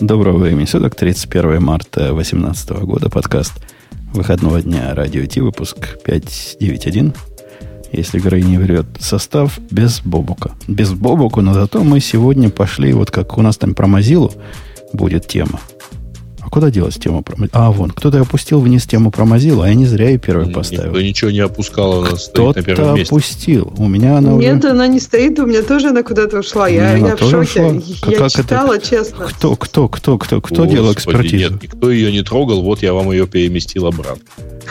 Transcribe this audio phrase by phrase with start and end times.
[0.00, 3.54] Доброго времени суток, 31 марта 2018 года, подкаст
[4.12, 7.14] выходного дня Радио Ти, выпуск 591.
[7.92, 10.52] Если Грей не врет, состав без Бобука.
[10.68, 14.32] Без Бобука, но зато мы сегодня пошли, вот как у нас там про Мазилу
[14.92, 15.60] будет тема–
[16.46, 17.36] а куда делась тема про?
[17.50, 20.90] А, вон, кто-то опустил вниз тему про Mozilla, а я не зря ее первой поставил.
[20.90, 23.12] Никто ничего не опускал, она стоит на первом месте.
[23.12, 23.74] опустил.
[23.76, 24.70] У меня она Нет, уже...
[24.70, 26.68] она не стоит, у меня тоже она куда-то ушла.
[26.68, 27.64] Я, я в шоке.
[27.64, 28.10] Ушла.
[28.12, 28.86] Я как читала, это?
[28.86, 29.26] честно.
[29.26, 31.36] Кто, кто, кто, кто, кто Господи, делал экспертизу?
[31.36, 34.22] Нет, никто ее не трогал, вот я вам ее переместил обратно.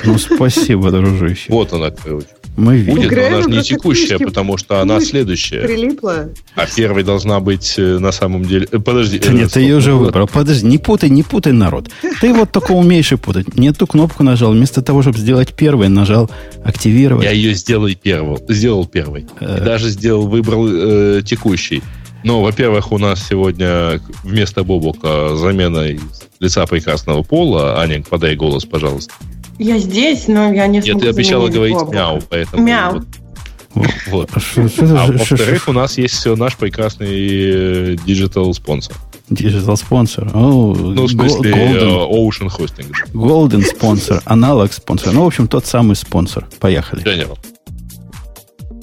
[0.06, 1.52] Ну, спасибо, дружище.
[1.52, 2.28] Вот она, короче.
[2.58, 2.96] Мы видим.
[2.96, 5.62] Будет, но она же не текущая, потому что она следующая.
[5.62, 6.30] Прилипла.
[6.56, 8.68] А первой должна быть э, на самом деле...
[8.72, 9.20] Э, подожди.
[9.20, 10.28] Да нет, ты ее уже выбрал.
[10.28, 11.90] Подожди, не путай, не путай народ.
[12.22, 13.56] Ты вот только умеешь и путать.
[13.56, 16.30] Не ту кнопку нажал, вместо того, чтобы сделать первой, нажал
[16.64, 17.26] активировать.
[17.26, 18.38] Я ее сделал первой.
[18.48, 19.26] Сделал первой.
[19.40, 19.64] Э.
[19.64, 21.84] даже сделал, выбрал э, текущий.
[22.24, 25.86] Но, во-первых, у нас сегодня вместо Бобука замена
[26.40, 27.80] лица прекрасного пола.
[27.80, 29.14] Аня, подай голос, пожалуйста.
[29.58, 32.64] Я здесь, но я не смогу Нет, ты обещала говорить мяу, поэтому...
[32.64, 33.04] Мяу.
[33.74, 33.86] Вот.
[34.08, 34.30] Вот.
[34.36, 38.96] А во-вторых, у нас есть наш прекрасный digital спонсор.
[39.30, 40.32] Digital спонсор.
[40.34, 42.94] Ну, в смысле, Golden, Ocean Hosting.
[43.14, 45.14] Golden спонсор, analog спонсор.
[45.14, 46.48] Ну, в общем, тот самый спонсор.
[46.60, 47.04] Поехали.
[47.04, 47.38] General.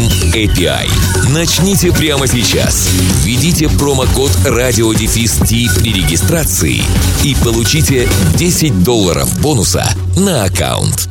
[0.00, 0.88] API.
[1.32, 2.88] Начните прямо сейчас.
[3.22, 6.82] Введите промокод RadioDefist при регистрации
[7.24, 11.08] и получите 10 долларов бонуса на аккаунт.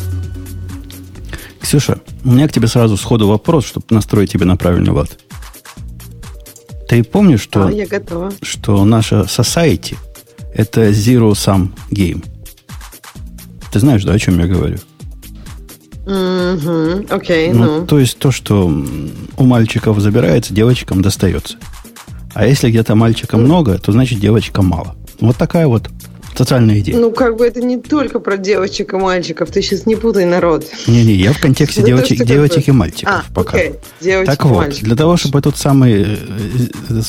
[1.61, 5.17] Ксюша, у меня к тебе сразу сходу вопрос, чтобы настроить тебя на правильный лад.
[6.87, 8.31] Ты помнишь, что, а, я готова.
[8.41, 9.97] что наша society
[10.53, 12.23] это zero sum game?
[13.71, 14.77] Ты знаешь, да, о чем я говорю?
[16.05, 17.85] Угу, окей, ну, ну.
[17.87, 18.71] То есть то, что
[19.37, 21.57] у мальчиков забирается, девочкам достается.
[22.33, 24.95] А если где-то мальчика много, то значит девочка мало.
[25.19, 25.89] Вот такая вот
[26.37, 26.97] социальная идея.
[26.97, 29.49] Ну, как бы это не только про девочек и мальчиков.
[29.49, 30.65] Ты сейчас не путай народ.
[30.87, 33.57] Не-не, я в контексте девочек, то, девочек и мальчиков а, пока.
[33.57, 33.75] Окей.
[34.01, 34.83] Девочек, так вот, мальчиков.
[34.83, 36.17] для того, чтобы тот самый э,
[36.89, 37.01] э,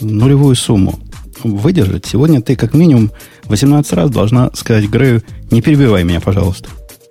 [0.00, 0.98] нулевую сумму
[1.44, 3.12] выдержать, сегодня ты как минимум
[3.44, 6.70] 18 раз должна сказать Грею, не перебивай меня, пожалуйста.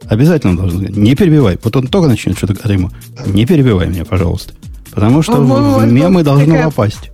[0.09, 1.57] Обязательно должен Не перебивай.
[1.63, 2.91] Вот он только начнет что-то говорить ему.
[3.27, 4.53] Не перебивай меня, пожалуйста.
[4.91, 6.65] Потому что в мемы должно такая...
[6.65, 7.11] попасть.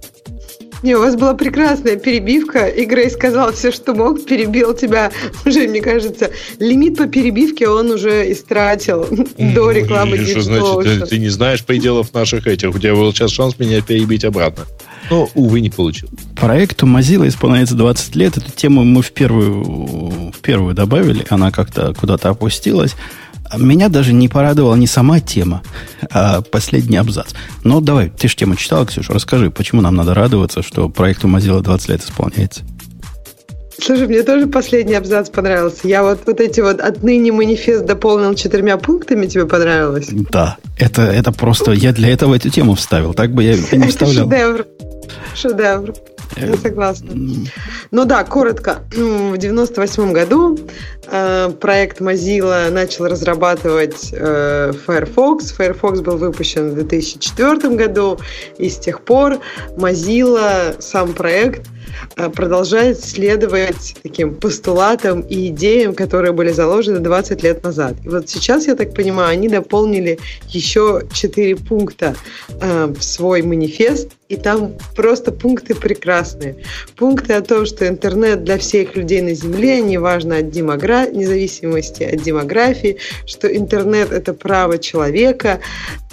[0.84, 5.12] Не, у вас была прекрасная перебивка, и Грей сказал все, что мог, перебил тебя.
[5.46, 10.18] Уже, мне кажется, лимит по перебивке он уже истратил до рекламы.
[10.18, 12.76] Что значит, ты, ты не знаешь пределов наших этих.
[12.76, 14.66] У тебя был сейчас шанс меня перебить обратно.
[15.10, 16.10] Но, увы, не получил.
[16.36, 18.38] Проекту Mozilla исполняется 20 лет.
[18.38, 21.26] Эту тему мы в первую, в первую добавили.
[21.30, 22.96] Она как-то куда-то опустилась.
[23.56, 25.62] Меня даже не порадовала не сама тема,
[26.12, 27.34] а последний абзац.
[27.64, 31.62] Но давай, ты же тему читала, Ксюша, расскажи, почему нам надо радоваться, что проекту Mozilla
[31.62, 32.64] 20 лет исполняется?
[33.80, 35.88] Слушай, мне тоже последний абзац понравился.
[35.88, 40.08] Я вот, вот эти вот отныне манифест дополнил четырьмя пунктами, тебе понравилось?
[40.32, 44.28] Да, это, это просто, я для этого эту тему вставил, так бы я не вставлял.
[44.28, 44.66] Это шедевр.
[45.36, 45.94] Шедевр.
[46.36, 47.14] Я э, согласна.
[47.92, 48.84] Ну да, коротко.
[48.92, 50.58] В 98 году
[51.10, 55.52] э, проект Mozilla начал разрабатывать э, Firefox.
[55.52, 58.20] Firefox был выпущен в 2004 году,
[58.58, 59.40] и с тех пор
[59.78, 61.68] Mozilla, сам проект,
[62.16, 67.96] продолжает следовать таким постулатам и идеям, которые были заложены 20 лет назад.
[68.04, 70.20] И вот сейчас, я так понимаю, они дополнили
[70.50, 72.16] еще 4 пункта
[72.60, 76.58] э, в свой манифест, и там просто пункты прекрасные.
[76.96, 81.08] Пункты о том, что интернет для всех людей на Земле, неважно от демогра...
[81.08, 85.62] независимости от демографии, что интернет– это право человека,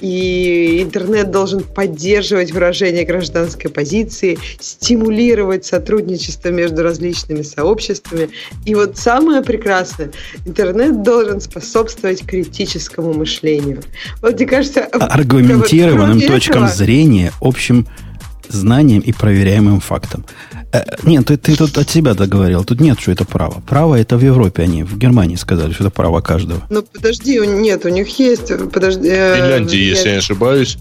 [0.01, 8.29] и интернет должен поддерживать выражение гражданской позиции, стимулировать сотрудничество между различными сообществами.
[8.65, 10.13] И вот самое прекрасное,
[10.47, 13.81] интернет должен способствовать критическому мышлению.
[14.21, 14.85] Вот мне кажется...
[14.85, 17.89] Аргументированным точкам зрения, общим
[18.49, 20.25] знанием и проверяемым фактом.
[20.73, 22.65] Э, нет, ты, ты тут от себя договорил.
[22.65, 23.63] Тут нет, что это право.
[23.67, 26.63] Право это в Европе они, в Германии сказали, что это право каждого.
[26.71, 28.49] Ну, подожди, нет, у них есть...
[28.73, 30.79] Подожди, в Финляндии, если я не ошибаюсь,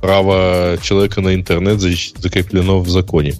[0.00, 3.34] право человека на интернет закреплено в законе.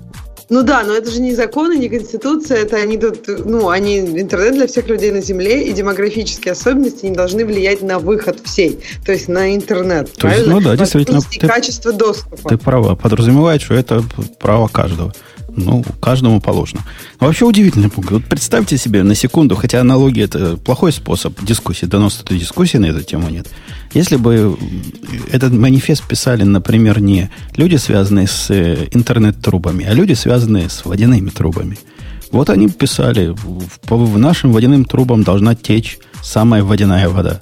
[0.49, 4.55] Ну да, но это же не законы, не конституция, это они тут, ну, они интернет
[4.55, 9.11] для всех людей на Земле, и демографические особенности не должны влиять на выход всей, то
[9.11, 10.13] есть на интернет.
[10.13, 11.21] То есть, ну да, действительно.
[11.21, 12.49] Ты, качество доступа.
[12.49, 14.05] Ты права, подразумевает, что это
[14.39, 15.13] право каждого.
[15.57, 16.83] Ну, каждому положено.
[17.19, 18.11] Но вообще удивительный пункт.
[18.11, 22.87] Вот представьте себе на секунду, хотя аналогия это плохой способ дискуссии, доноса этой дискуссии на
[22.87, 23.49] эту тему нет.
[23.95, 24.57] Если бы
[25.33, 31.31] этот манифест писали, например, не люди, связанные с э, интернет-трубами, а люди, связанные с водяными
[31.31, 31.79] трубами.
[32.31, 33.35] Вот они писали,
[33.89, 37.41] в нашим водяным трубам должна течь самая водяная вода.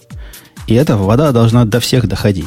[0.69, 2.47] И эта вода должна до всех доходить.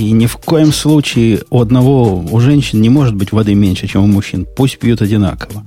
[0.00, 4.04] И ни в коем случае у одного, у женщин не может быть воды меньше, чем
[4.04, 4.46] у мужчин.
[4.56, 5.62] Пусть пьют одинаково.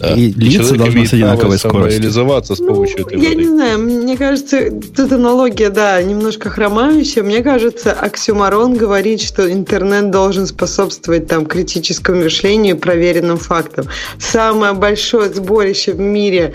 [0.00, 0.14] Да.
[0.14, 2.00] И лица должны с одинаковой скоростью.
[2.00, 3.42] реализоваться с помощью ну, этой я воды.
[3.42, 7.22] Не знаю, мне кажется, тут аналогия, да, немножко хромающая.
[7.22, 13.86] Мне кажется, оксюмарон говорит, что интернет должен способствовать там критическому мышлению и проверенным фактам.
[14.18, 16.54] Самое большое сборище в мире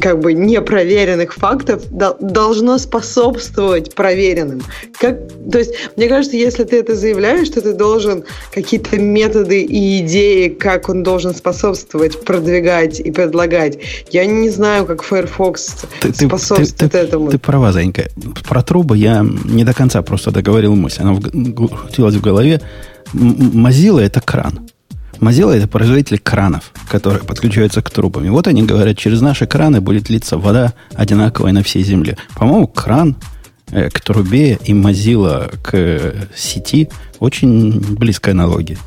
[0.00, 4.62] как бы непроверенных фактов должно способствовать проверенным.
[5.00, 5.16] Как,
[5.50, 10.48] то есть, мне кажется, если ты это заявляешь, что ты должен какие-то методы и идеи,
[10.48, 13.78] как он должен способствовать продвижению продвигать и предлагать.
[14.10, 17.30] Я не знаю, как Firefox ты, способствует ты, ты, этому.
[17.30, 18.08] Ты права, Занька.
[18.48, 21.02] Про трубы я не до конца просто договорил мысль.
[21.02, 22.60] Она крутилась в голове.
[23.12, 24.68] Mozilla– это кран.
[25.20, 28.24] Mozilla– это производитель кранов, которые подключаются к трубам.
[28.24, 32.16] И вот они говорят, через наши краны будет литься вода одинаковая на всей земле.
[32.36, 33.16] По-моему, кран
[33.70, 36.88] э, к трубе и Mozilla к э, сети
[37.18, 38.78] очень близкая аналогия.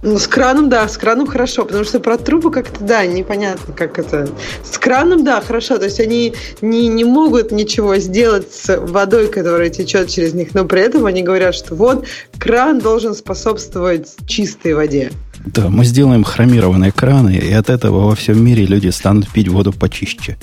[0.00, 3.98] Ну, с краном, да, с краном хорошо, потому что про трубы как-то, да, непонятно, как
[3.98, 4.28] это.
[4.62, 9.70] С краном, да, хорошо, то есть они не, не могут ничего сделать с водой, которая
[9.70, 12.06] течет через них, но при этом они говорят, что вот
[12.38, 15.10] кран должен способствовать чистой воде.
[15.46, 19.72] Да, мы сделаем хромированные краны, и от этого во всем мире люди станут пить воду
[19.72, 20.36] почище.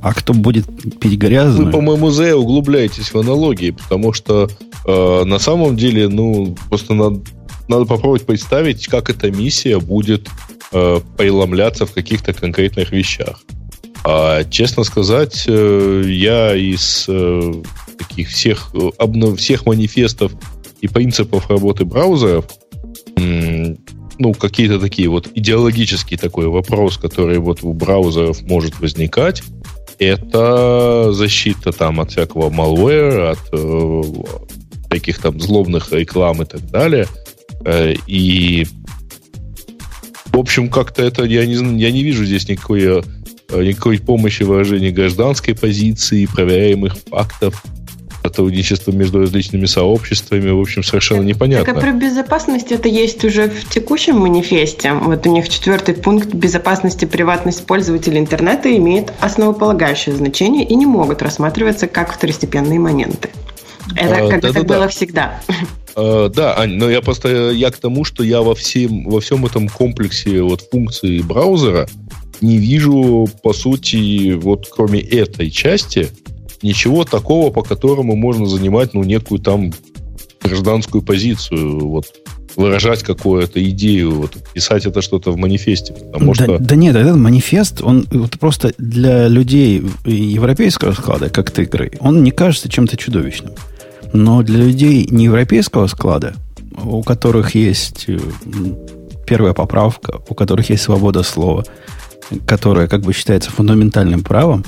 [0.00, 0.66] А кто будет
[1.00, 1.66] пить грязную...
[1.66, 4.48] Вы, по-моему, зря углубляетесь в аналогии, потому что
[4.86, 7.20] э, на самом деле, ну, просто надо
[7.68, 10.28] надо попробовать представить, как эта миссия будет
[10.72, 13.40] э, преломляться в каких-то конкретных вещах.
[14.04, 17.52] А, честно сказать, э, я из э,
[17.98, 20.32] таких всех, обнов, всех манифестов
[20.80, 22.46] и принципов работы браузеров,
[24.20, 29.42] ну, какие-то такие вот идеологический такой вопрос, который вот у браузеров может возникать,
[29.98, 34.02] это защита там от всякого malware, от э,
[34.88, 37.27] всяких там злобных реклам и так далее– Э,
[38.06, 38.66] и,
[40.26, 43.02] в общем, как-то это я не, я не вижу здесь никакой, э,
[43.50, 47.62] никакой помощи выражения гражданской позиции, проверяемых фактов
[48.22, 51.64] сотрудничество между различными сообществами, в общем, совершенно непонятно.
[51.64, 54.92] Так а про безопасность это есть уже в текущем манифесте.
[54.92, 61.22] Вот у них четвертый пункт безопасности приватность пользователя интернета имеет основополагающее значение и не могут
[61.22, 63.30] рассматриваться как второстепенные моменты.
[63.96, 64.88] Это а, как да, это да, было да.
[64.88, 65.40] всегда.
[65.98, 69.44] Uh, да, Ань, но я просто я к тому, что я во всем, во всем
[69.44, 71.88] этом комплексе вот функций браузера
[72.40, 76.10] не вижу, по сути, вот кроме этой части,
[76.62, 79.72] ничего такого, по которому можно занимать, ну, некую там
[80.40, 82.06] гражданскую позицию, вот
[82.54, 85.94] выражать какую-то идею, вот, писать это что-то в манифесте.
[85.94, 86.58] Потому да, что...
[86.58, 92.22] да нет, этот манифест, он вот просто для людей европейского склада, как ты игры, он
[92.22, 93.52] не кажется чем-то чудовищным.
[94.12, 96.34] Но для людей не европейского склада,
[96.82, 98.18] у которых есть э,
[99.26, 101.64] первая поправка, у которых есть свобода слова,
[102.46, 104.64] которая как бы считается фундаментальным правом,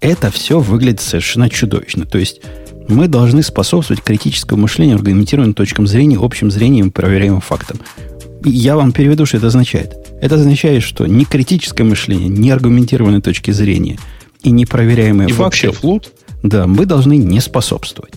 [0.00, 2.04] это все выглядит совершенно чудовищно.
[2.04, 2.40] То есть
[2.88, 7.78] мы должны способствовать критическому мышлению, аргументированным точкам зрения, общим зрением, проверяемым фактам.
[8.44, 9.94] Я вам переведу, что это означает.
[10.20, 13.98] Это означает, что ни критическое мышление, ни аргументированные точки зрения
[14.42, 15.42] и непроверяемые и факты...
[15.42, 16.12] вообще флут?
[16.42, 18.12] Да, мы должны не способствовать.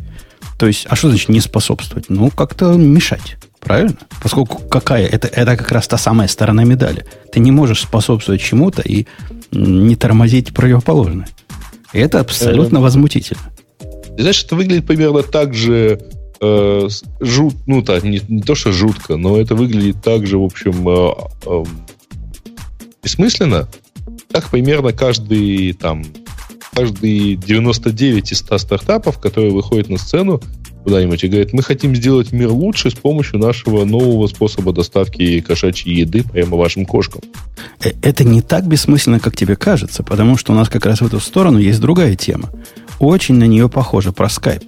[0.57, 2.05] То есть, а что значит не способствовать?
[2.09, 3.37] Ну, как-то мешать.
[3.59, 3.97] Правильно?
[4.21, 5.05] Поскольку какая?
[5.05, 7.05] Это, это как раз та самая сторона медали.
[7.31, 9.05] Ты не можешь способствовать чему-то и
[9.51, 11.27] не тормозить противоположное.
[11.93, 13.41] И это абсолютно э, возмутительно.
[14.17, 15.99] Знаешь, это выглядит примерно так же
[16.41, 20.43] э, жут, ну так, не, не то, что жутко, но это выглядит так же, в
[20.43, 21.11] общем, э,
[21.45, 21.63] э,
[23.03, 23.67] бессмысленно,
[24.31, 26.03] как примерно каждый там
[26.77, 30.41] каждые 99 из 100 стартапов, которые выходят на сцену
[30.83, 36.01] куда-нибудь и говорят, мы хотим сделать мир лучше с помощью нашего нового способа доставки кошачьей
[36.01, 37.21] еды прямо вашим кошкам.
[37.83, 41.05] Э, это не так бессмысленно, как тебе кажется, потому что у нас как раз в
[41.05, 42.49] эту сторону есть другая тема.
[42.99, 44.63] Очень на нее похоже про скайп.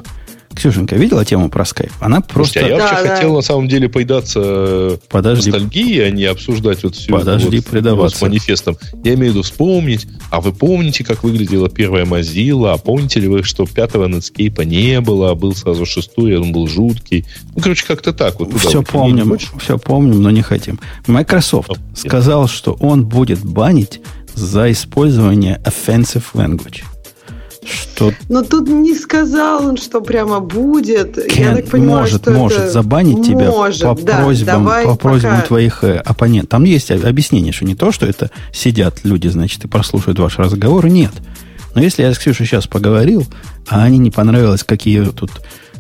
[0.54, 1.92] Ксюшенька, видела тему про скайп?
[2.00, 2.60] Она просто...
[2.60, 3.16] Слушайте, а я да, вообще да.
[3.16, 5.52] хотел на самом деле поедаться Подожди.
[5.52, 8.18] ностальгией, а не обсуждать вот всю Подожди, вот, предаваться.
[8.18, 8.78] с манифестом.
[9.04, 12.74] Я имею в виду вспомнить, а вы помните, как выглядела первая Mozilla?
[12.74, 16.68] А помните ли вы, что пятого Netscape не было, а был сразу шестой, он был
[16.68, 17.26] жуткий?
[17.56, 18.40] Ну, короче, как-то так.
[18.40, 20.80] Вот все помним, все помним, но не хотим.
[21.08, 24.02] Microsoft oh, сказал, что он будет банить
[24.34, 26.84] за использование offensive language.
[27.70, 28.14] Что...
[28.30, 31.16] Но тут не сказал он, что прямо будет.
[31.16, 32.72] Кен Я так понимаю, может, что может это...
[32.72, 35.48] забанить тебя может, по да, просьбам, по просьбам пока...
[35.48, 36.50] твоих э, оппонентов.
[36.50, 40.88] Там есть объяснение, что не то, что это сидят люди, значит, и прослушают ваш разговор.
[40.88, 41.12] Нет.
[41.76, 43.26] Но если я с Ксюшей сейчас поговорил,
[43.68, 45.32] а они не понравилось, какие тут...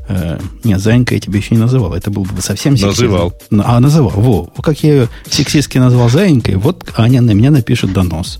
[0.08, 1.93] Э, нет, Занька я тебе еще не называл.
[1.93, 3.05] Это был бы совсем сексизм.
[3.05, 3.34] Называл.
[3.63, 4.13] А, называл.
[4.15, 8.39] Во, как я ее сексистски назвал Заинькой, вот Аня на меня напишет донос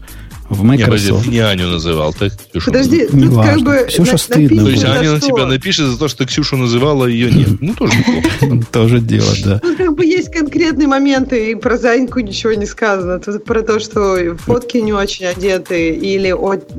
[0.50, 1.27] в Microsoft.
[1.27, 2.72] Не, не Аню называл, ты Ксюшу.
[2.72, 3.53] Подожди, не тут важно.
[3.53, 4.63] как бы Ксюша на, стыдно.
[4.63, 7.50] То есть Аня на тебя напишет за то, что ты Ксюшу называла, а ее нет.
[7.62, 7.94] Ну, тоже.
[8.72, 9.62] Тоже дело, да.
[9.63, 13.20] Ну, как бы есть конкретные моменты, и про Заньку ничего не сказано.
[13.20, 16.29] Тут про то, что фотки не очень одеты, или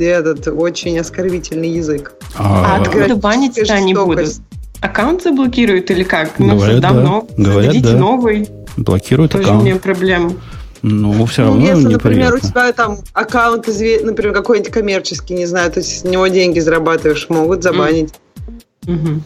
[0.05, 2.13] этот очень оскорбительный язык.
[2.37, 4.41] А, а откуда банить-то они будут?
[4.81, 6.39] Аккаунт заблокируют или как?
[6.39, 7.29] Ну, Говорят, давно.
[7.37, 7.93] Говорят, да.
[7.97, 8.49] новый.
[8.79, 9.61] Блокируют аккаунт.
[9.61, 10.39] Тоже мне проблем.
[10.83, 12.11] Ну, все равно ну, если, неприятно.
[12.11, 16.59] например, у тебя там аккаунт, например, какой-нибудь коммерческий, не знаю, то есть с него деньги
[16.59, 18.15] зарабатываешь, могут забанить.
[18.87, 19.21] Mm-hmm.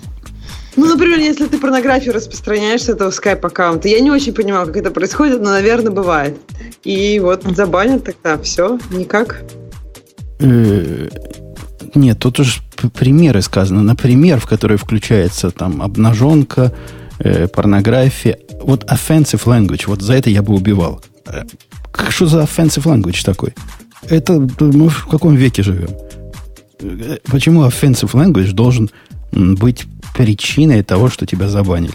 [0.76, 3.88] Ну, например, если ты порнографию распространяешь с этого скайп-аккаунта.
[3.88, 6.36] Я не очень понимаю, как это происходит, но, наверное, бывает.
[6.82, 9.44] И вот забанят тогда, все, никак.
[10.40, 11.08] Э,
[11.94, 12.60] нет, тут уже
[12.92, 13.82] примеры сказаны.
[13.82, 16.72] Например, в который включается там обнаженка,
[17.20, 18.38] э, порнография.
[18.60, 21.00] Вот offensive language, вот за это я бы убивал.
[22.10, 23.54] Что за offensive language такой?
[24.08, 25.90] Это мы в каком веке живем?
[27.30, 28.90] Почему offensive language должен
[29.32, 31.94] быть причиной того, что тебя забанили?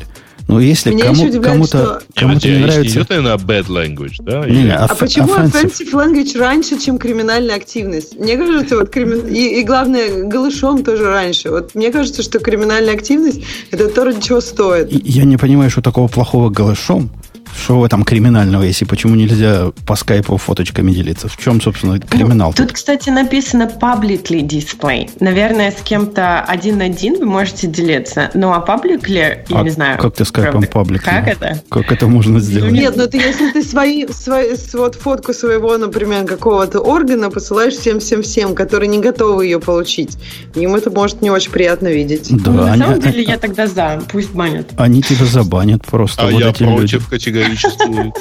[0.49, 2.01] Ну, если Меня кому, удивляет, кому-то, что...
[2.15, 3.01] кому-то не, не нравится...
[3.01, 4.49] идет на bad language, да?
[4.49, 8.19] Не, не, а почему offensive language раньше, чем криминальная активность?
[8.19, 9.27] Мне кажется, вот кримин...
[9.27, 11.51] и, и главное, голышом тоже раньше.
[11.51, 14.87] Вот мне кажется, что криминальная активность это то, ради чего стоит.
[14.91, 17.11] Я не понимаю, что такого плохого голышом.
[17.55, 21.27] Что в этом криминального, если почему нельзя по скайпу фоточками делиться?
[21.27, 22.53] В чем, собственно, ну, криминал?
[22.57, 25.09] Ну, тут, кстати, написано publicly display.
[25.19, 28.31] Наверное, с кем-то один на один вы можете делиться.
[28.33, 29.99] Ну, а publicly, я а не знаю.
[29.99, 31.03] Как ты скайпом publicly?
[31.03, 31.61] Как это?
[31.69, 32.71] Как это можно сделать?
[32.71, 38.55] Нет, ну это если ты свои, свои, вот фотку своего, например, какого-то органа посылаешь всем-всем-всем,
[38.55, 40.17] которые не готовы ее получить.
[40.55, 42.29] Им это может не очень приятно видеть.
[42.29, 44.01] Да, ну, на они, самом деле, я тогда за.
[44.11, 44.69] Пусть банят.
[44.77, 46.23] Они тебя забанят просто.
[46.23, 48.13] А вот я против категории категорически.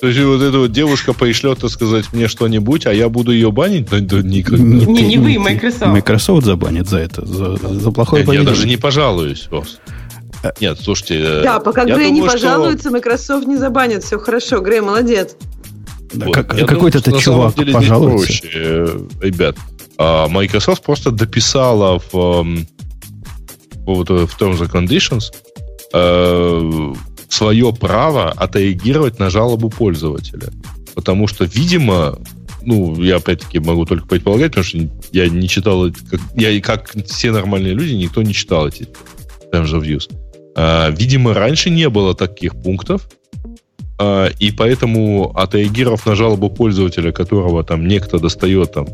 [0.00, 3.52] То есть вот эта вот девушка пришлет, так сказать, мне что-нибудь, а я буду ее
[3.52, 3.88] банить?
[3.88, 4.62] Да, да никогда.
[4.62, 5.86] Не, не, не вы, Microsoft.
[5.86, 8.50] Microsoft забанит за это, за, за плохое поведение.
[8.50, 9.78] Я даже не пожалуюсь, Рос.
[10.42, 11.20] Э, Нет, слушайте...
[11.20, 12.90] Э, да, пока Грей не пожалуется, что...
[12.90, 14.02] Microsoft не забанит.
[14.02, 15.36] Все хорошо, Грей, молодец.
[16.12, 16.34] Да, вот.
[16.34, 18.26] как, какой-то ты чувак деле, пожалуется.
[18.26, 19.56] Проще, э, ребят.
[19.98, 22.44] А Microsoft просто дописала в, в,
[23.86, 25.30] в Terms and Conditions
[27.32, 30.48] свое право отреагировать на жалобу пользователя.
[30.94, 32.18] Потому что, видимо,
[32.62, 34.78] ну, я опять-таки могу только предполагать, потому что
[35.12, 38.86] я не читал, как, я как все нормальные люди, никто не читал эти
[39.50, 40.10] terms of use.
[40.54, 43.08] А, видимо, раньше не было таких пунктов,
[43.98, 48.86] а, и поэтому, отреагировав на жалобу пользователя, которого там некто достает там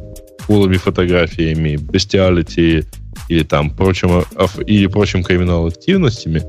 [0.47, 2.85] голыми фотографиями, бестиалити
[3.29, 4.23] или там прочим,
[4.65, 6.43] или прочим криминал активностями,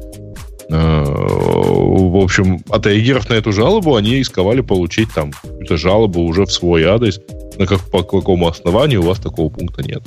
[0.70, 6.84] в общем, отреагировав на эту жалобу, они исковали получить там какую-то жалобу уже в свой
[6.84, 7.20] адрес,
[7.60, 10.02] на как, по какому основанию у вас такого пункта нет.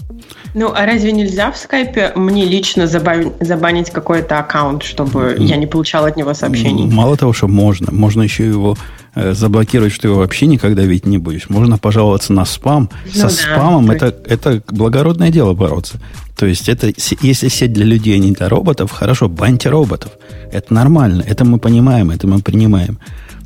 [0.54, 5.66] Ну, а разве нельзя в скайпе мне лично забанить, забанить какой-то аккаунт, чтобы я не
[5.66, 6.86] получал от него сообщений?
[6.86, 8.78] Мало того, что можно, можно еще его
[9.14, 11.50] э, заблокировать, что его вообще никогда видеть не будешь.
[11.50, 12.88] Можно пожаловаться на спам.
[13.04, 16.00] Ну, Со да, спамом это, это благородное дело бороться.
[16.38, 16.90] То есть это,
[17.20, 20.12] если сеть для людей, а не для роботов, хорошо, баньте роботов.
[20.50, 22.98] Это нормально, это мы понимаем, это мы принимаем.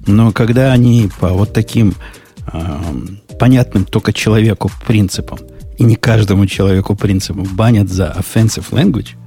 [0.06, 1.94] Но когда они по вот таким
[3.38, 5.38] понятным только человеку принципам,
[5.78, 9.11] и не каждому человеку принципам банят за offensive language–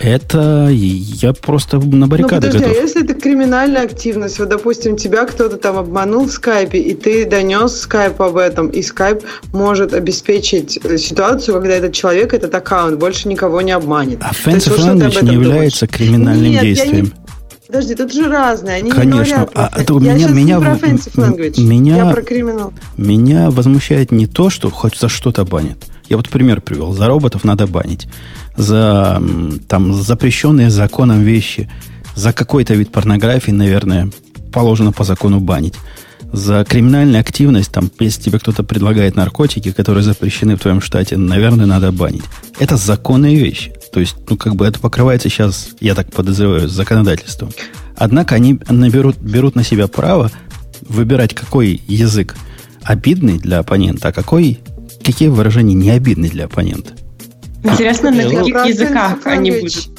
[0.00, 2.78] это я просто на баррикады ну, подожди, готов.
[2.78, 7.26] А если это криминальная активность, вот, допустим, тебя кто-то там обманул в скайпе, и ты
[7.26, 13.28] донес скайп об этом, и скайп может обеспечить ситуацию, когда этот человек, этот аккаунт больше
[13.28, 14.20] никого не обманет.
[14.20, 15.96] Offensive language не является думаешь?
[15.96, 17.04] криминальным Нет, действием.
[17.04, 17.27] Не...
[17.68, 18.76] Подожди, тут же разные.
[18.76, 19.40] Они Конечно.
[19.40, 21.60] Не а, это я меня, меня, про offensive language.
[21.60, 22.72] Меня, я про криминал.
[22.96, 25.76] Меня возмущает не то, что хоть за что-то банят.
[26.08, 26.92] Я вот пример привел.
[26.94, 28.08] За роботов надо банить.
[28.56, 29.22] За
[29.68, 31.70] там, запрещенные законом вещи.
[32.14, 34.10] За какой-то вид порнографии, наверное,
[34.50, 35.74] положено по закону банить.
[36.32, 41.66] За криминальную активность, там, если тебе кто-то предлагает наркотики, которые запрещены в твоем штате, наверное,
[41.66, 42.24] надо банить.
[42.58, 43.72] Это законные вещи.
[43.92, 47.50] То есть, ну, как бы это покрывается сейчас, я так подозреваю, законодательством.
[47.96, 50.30] Однако они наберут, берут на себя право
[50.82, 52.36] выбирать, какой язык
[52.82, 54.60] обидный для оппонента, а какой,
[55.02, 56.92] какие выражения не обидны для оппонента.
[57.64, 59.97] Интересно, на каких языках они будут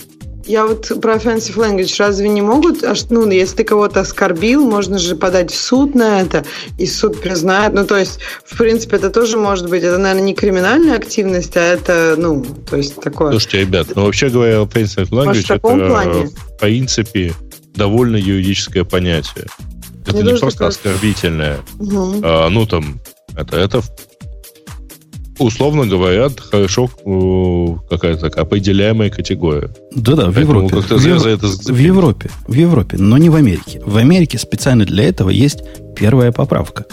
[0.49, 4.97] я вот про offensive language разве не могут, аж, ну, если ты кого-то оскорбил, можно
[4.97, 6.43] же подать в суд на это,
[6.79, 7.73] и суд признает.
[7.73, 11.61] Ну, то есть, в принципе, это тоже может быть, это, наверное, не криминальная активность, а
[11.61, 13.31] это, ну, то есть такое.
[13.31, 16.25] Слушайте, ребят, ну, вообще говоря, offensive language, может, в это, плане?
[16.25, 17.33] в принципе,
[17.75, 19.45] довольно юридическое понятие.
[20.07, 21.59] Это не, не просто оскорбительное.
[21.77, 22.21] Угу.
[22.23, 22.99] А, ну, там,
[23.35, 23.83] это, это
[25.39, 26.89] условно говоря, хорошо
[27.89, 29.69] какая-то такая определяемая категория.
[29.95, 30.75] Да-да, в Европе.
[30.75, 32.29] Как-то в, за, за это в Европе.
[32.47, 33.81] В Европе, но не в Америке.
[33.85, 35.59] В Америке специально для этого есть
[35.95, 36.85] первая поправка.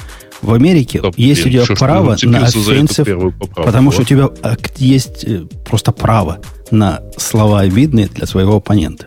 [0.43, 4.31] В Америке Стоп, есть блин, у тебя право на offensive, потому что у тебя
[4.76, 6.38] есть э, просто право
[6.71, 9.07] на слова обидные для своего оппонента.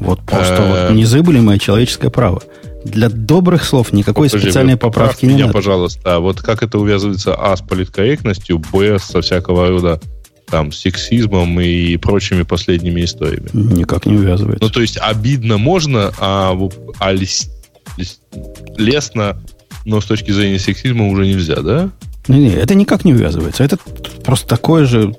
[0.00, 2.42] Вот просто вот э, незыблемое человеческое право.
[2.86, 5.54] Для добрых слов никакой Подожди, специальной поправки не меня, надо.
[5.54, 10.00] пожалуйста, а вот как это увязывается, а, с политкорректностью, б, со всякого рода
[10.48, 13.48] там, сексизмом и прочими последними историями?
[13.52, 14.64] Никак не увязывается.
[14.64, 16.56] Ну, то есть, обидно можно, а,
[16.98, 17.50] а лес,
[17.96, 18.20] лес,
[18.76, 19.36] лестно,
[19.84, 21.90] но с точки зрения сексизма уже нельзя, да?
[22.28, 23.62] Не, не, это никак не увязывается.
[23.62, 23.78] Это
[24.24, 25.14] просто такое же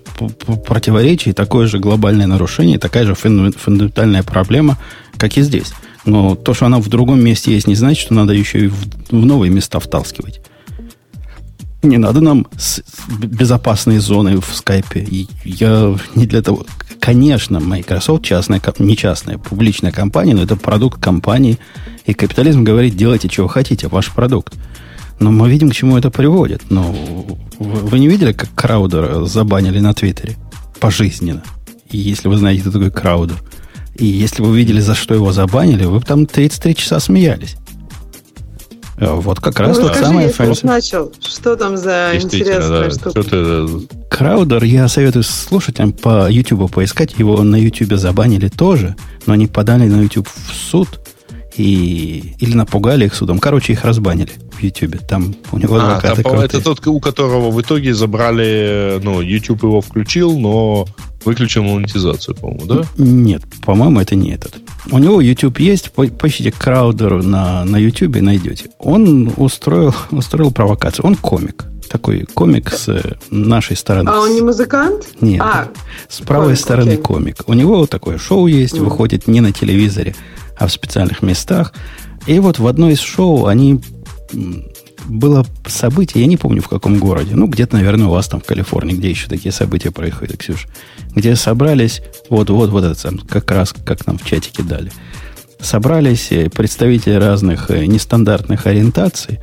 [0.65, 4.77] противоречие, такое же глобальное нарушение, такая же фундаментальная проблема,
[5.17, 5.73] как и здесь.
[6.07, 8.77] Но то, что она в другом месте есть, не значит, что надо еще и в,
[9.11, 10.39] в новые места вталкивать.
[11.83, 12.81] Не надо нам с,
[13.19, 15.05] безопасные зоны в скайпе.
[15.43, 16.65] Я не для того.
[17.01, 21.59] Конечно, Microsoft частная, не частная, публичная компания, но это продукт компании.
[22.05, 24.55] И капитализм говорит, делайте, чего хотите, ваш продукт.
[25.19, 26.71] Но мы видим, к чему это приводит.
[26.71, 26.95] Но
[27.59, 30.37] вы, вы не видели, как Краудера забанили на Твиттере?
[30.79, 31.43] Пожизненно.
[31.91, 33.43] И если вы знаете, кто такой Краудер–
[33.97, 37.55] и если вы видели, за что его забанили, вы там 33 часа смеялись.
[38.97, 40.65] Э, вот как раз ну, тот самый fancy.
[40.65, 41.11] начал.
[41.21, 42.91] Что там за интересная да.
[42.91, 43.67] штука?
[44.09, 47.15] Краудер, я советую слушателям по YouTube поискать.
[47.17, 50.99] Его на YouTube забанили тоже, но они подали на YouTube в суд
[51.55, 53.39] и, или напугали их судом.
[53.39, 54.97] Короче, их разбанили в YouTube.
[55.07, 59.63] Там у него а, адвокаты там, Это тот, у которого в итоге забрали, ну, YouTube
[59.63, 60.87] его включил, но
[61.27, 62.83] выключил монетизацию, по-моему, да?
[62.97, 64.55] Нет, по-моему, это не этот.
[64.89, 68.69] У него YouTube есть, поищите Краудер на, на YouTube и найдете.
[68.79, 71.05] Он устроил, устроил провокацию.
[71.05, 71.65] Он комик.
[71.89, 74.09] Такой комик с нашей стороны.
[74.09, 75.07] А он не музыкант?
[75.21, 75.41] Нет.
[75.41, 75.67] А,
[76.09, 77.03] с правой комик, стороны окей.
[77.03, 77.37] комик.
[77.45, 78.83] У него вот такое шоу есть, mm.
[78.83, 80.15] выходит не на телевизоре,
[80.57, 81.73] а в специальных местах.
[82.25, 83.81] И вот в одной из шоу они
[85.07, 88.45] было событие, я не помню в каком городе, ну, где-то, наверное, у вас там в
[88.45, 90.67] Калифорнии, где еще такие события происходят, Ксюш,
[91.15, 94.91] где собрались, вот, вот, вот это сам, как раз, как нам в чатике дали,
[95.59, 99.39] собрались э, представители разных э, нестандартных ориентаций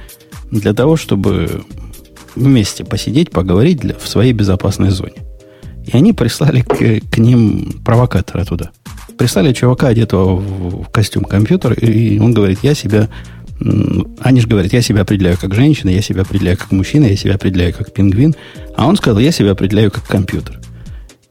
[0.50, 1.64] для того, чтобы
[2.36, 5.16] вместе посидеть, поговорить для, в своей безопасной зоне.
[5.86, 6.76] И они прислали к,
[7.10, 8.70] к ним провокатора туда.
[9.18, 13.08] Прислали чувака, одетого в, в костюм компьютера, и он говорит, я себя
[14.20, 17.34] они же говорят, я себя определяю как женщина, я себя определяю как мужчина, я себя
[17.34, 18.34] определяю как пингвин.
[18.76, 20.60] А он сказал, я себя определяю как компьютер.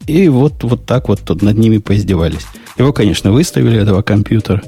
[0.07, 2.45] И вот, вот так вот тут над ними поиздевались.
[2.77, 4.61] Его, конечно, выставили, этого компьютера.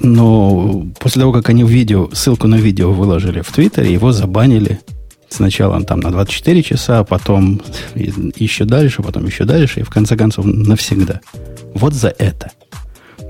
[0.00, 4.80] Но после того, как они видео, ссылку на видео выложили в Твиттере, его забанили.
[5.28, 7.62] Сначала там на 24 часа, а потом
[7.94, 11.20] еще дальше, потом еще дальше, и в конце концов навсегда.
[11.74, 12.52] Вот за это–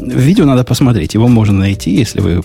[0.06, 1.14] Видео надо посмотреть.
[1.14, 2.42] Его можно найти, если вы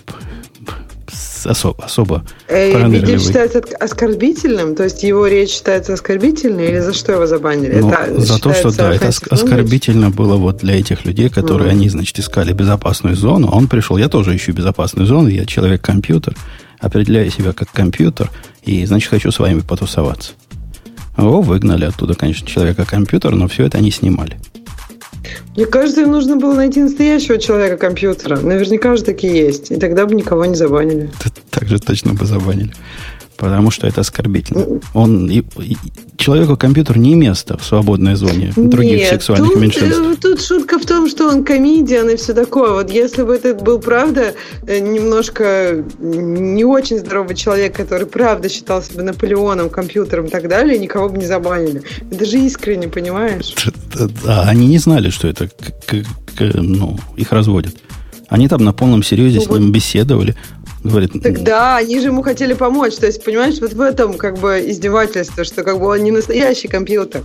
[1.45, 4.75] особо, особо э, Видео считается оскорбительным?
[4.75, 6.67] То есть его речь считается оскорбительной?
[6.67, 7.79] Или за что его забанили?
[7.79, 11.71] Ну, это за то, что да, это оскорбительно было вот для этих людей, которые, mm.
[11.71, 13.49] они, значит, искали безопасную зону.
[13.49, 16.35] Он пришел, я тоже ищу безопасную зону, я человек-компьютер,
[16.79, 18.29] определяю себя как компьютер,
[18.63, 20.33] и, значит, хочу с вами потусоваться.
[21.17, 24.37] Его выгнали оттуда, конечно, человека-компьютер, но все это они снимали.
[25.55, 28.37] Мне кажется, им нужно было найти настоящего человека компьютера.
[28.39, 29.71] Наверняка же такие есть.
[29.71, 31.09] И тогда бы никого не забанили.
[31.49, 32.73] Так же точно бы забанили.
[33.37, 34.81] Потому что это оскорбительно.
[34.93, 35.77] Он, и, и,
[36.17, 39.99] человеку компьютер не место в свободной зоне других Нет, сексуальных тут, меньшинств.
[39.99, 42.71] Э, тут шутка в том, что он комедиан и все такое.
[42.71, 44.33] Вот если бы это был, правда,
[44.65, 50.79] э, немножко не очень здоровый человек, который, правда, считал себя Наполеоном, компьютером и так далее,
[50.79, 51.83] никого бы не забанили.
[52.11, 53.53] Это же искренне, понимаешь?
[54.25, 55.49] Да, они не знали, что это
[56.39, 57.75] ну, их разводят.
[58.29, 59.71] Они там на полном серьезе ну, с ним вот.
[59.71, 60.35] беседовали.
[60.83, 62.95] Говорит, так да, они же ему хотели помочь.
[62.95, 66.67] То есть, понимаешь, вот в этом как бы издевательство, что как бы он не настоящий
[66.67, 67.23] компьютер.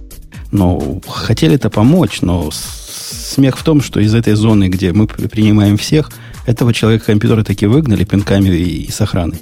[0.51, 5.77] Ну, хотели это помочь, но смех в том, что из этой зоны, где мы принимаем
[5.77, 6.11] всех,
[6.47, 9.39] этого человека компьютера таки выгнали пинками и, и с охраной.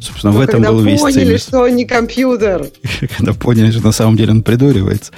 [0.00, 1.42] Собственно, но в этом был весь поняли, цимис.
[1.42, 2.68] что он не компьютер.
[3.16, 5.12] Когда поняли, что на самом деле он придуривается.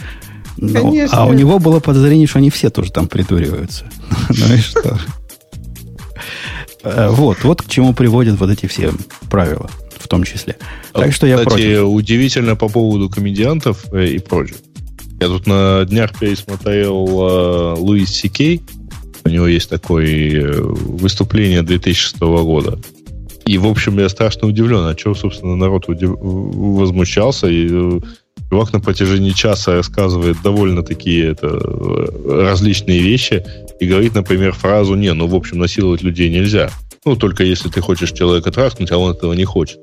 [0.57, 1.19] Но, Конечно.
[1.19, 3.85] А у него было подозрение, что они все тоже там придуриваются.
[4.29, 4.99] Ну и что?
[6.83, 8.93] Э, вот, вот к чему приводят вот эти все
[9.29, 10.57] правила, в том числе.
[10.93, 11.85] Так что я Кстати, против.
[11.85, 14.59] удивительно по поводу комедиантов э, и прочего.
[15.21, 18.63] Я тут на днях пересмотрел э, Луис Сикей.
[19.25, 22.79] У него есть такое выступление 2006 года.
[23.45, 26.13] И, в общем, я страшно удивлен, а чего, собственно, народ удив...
[26.21, 27.49] возмущался.
[27.49, 27.69] И
[28.51, 31.49] чувак на протяжении часа рассказывает довольно такие это,
[32.27, 33.45] различные вещи
[33.79, 36.71] и говорит, например, фразу «не, ну, в общем, насиловать людей нельзя».
[37.05, 39.79] Ну, только если ты хочешь человека трахнуть, а он этого не хочет.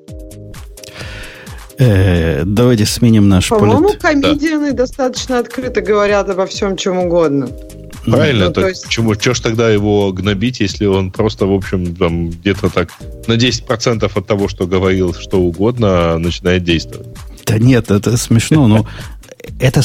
[1.79, 4.01] Э, давайте сменим наш По-моему, полит...
[4.01, 4.77] комедианы да.
[4.77, 7.49] достаточно открыто говорят обо всем, чем угодно.
[8.05, 8.85] Правильно, ну, то есть...
[8.85, 12.89] почему, что ж тогда его гнобить, если он просто, в общем, там где-то так
[13.27, 17.07] на 10% от того, что говорил что угодно, начинает действовать?
[17.47, 18.85] Да нет, это смешно, но
[19.59, 19.81] это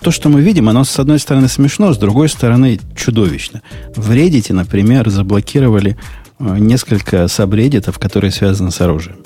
[0.00, 3.62] то, что мы видим, оно с одной стороны смешно, с другой стороны чудовищно.
[3.96, 5.96] В Reddit, например, заблокировали
[6.38, 9.16] э, несколько сабреддитов, которые связаны с оружием.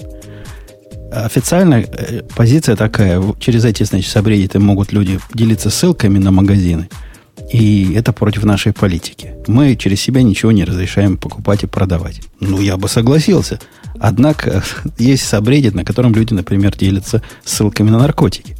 [1.12, 6.88] Официально э, позиция такая, через эти, значит, сабреддиты могут люди делиться ссылками на магазины,
[7.52, 9.34] и это против нашей политики.
[9.46, 12.20] Мы через себя ничего не разрешаем покупать и продавать.
[12.40, 13.60] Ну, я бы согласился.
[13.98, 14.62] Однако
[14.98, 18.56] есть сабреддит, на котором люди, например, делятся ссылками на наркотики.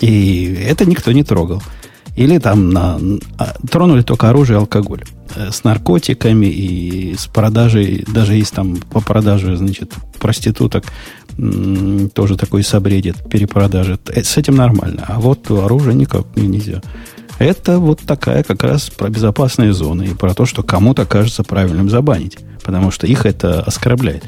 [0.00, 1.62] И это никто не трогал.
[2.16, 2.98] Или там на,
[3.38, 5.04] а, тронули только оружие и алкоголь.
[5.36, 10.84] Э, с наркотиками и с продажей, даже есть там по продаже, значит, проституток,
[12.14, 13.98] тоже такой собредит перепродажи.
[14.08, 15.04] Э, с этим нормально.
[15.06, 16.82] А вот оружие никак нельзя.
[17.38, 21.88] Это вот такая как раз про безопасные зоны и про то, что кому-то кажется правильным
[21.88, 24.24] забанить, потому что их это оскорбляет.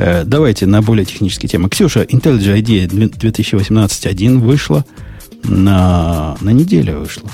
[0.00, 1.68] Э, давайте на более технические темы.
[1.68, 4.86] Ксюша, IntelliJ IDEA 2018.1 вышла
[5.44, 7.28] на, на неделю вышла.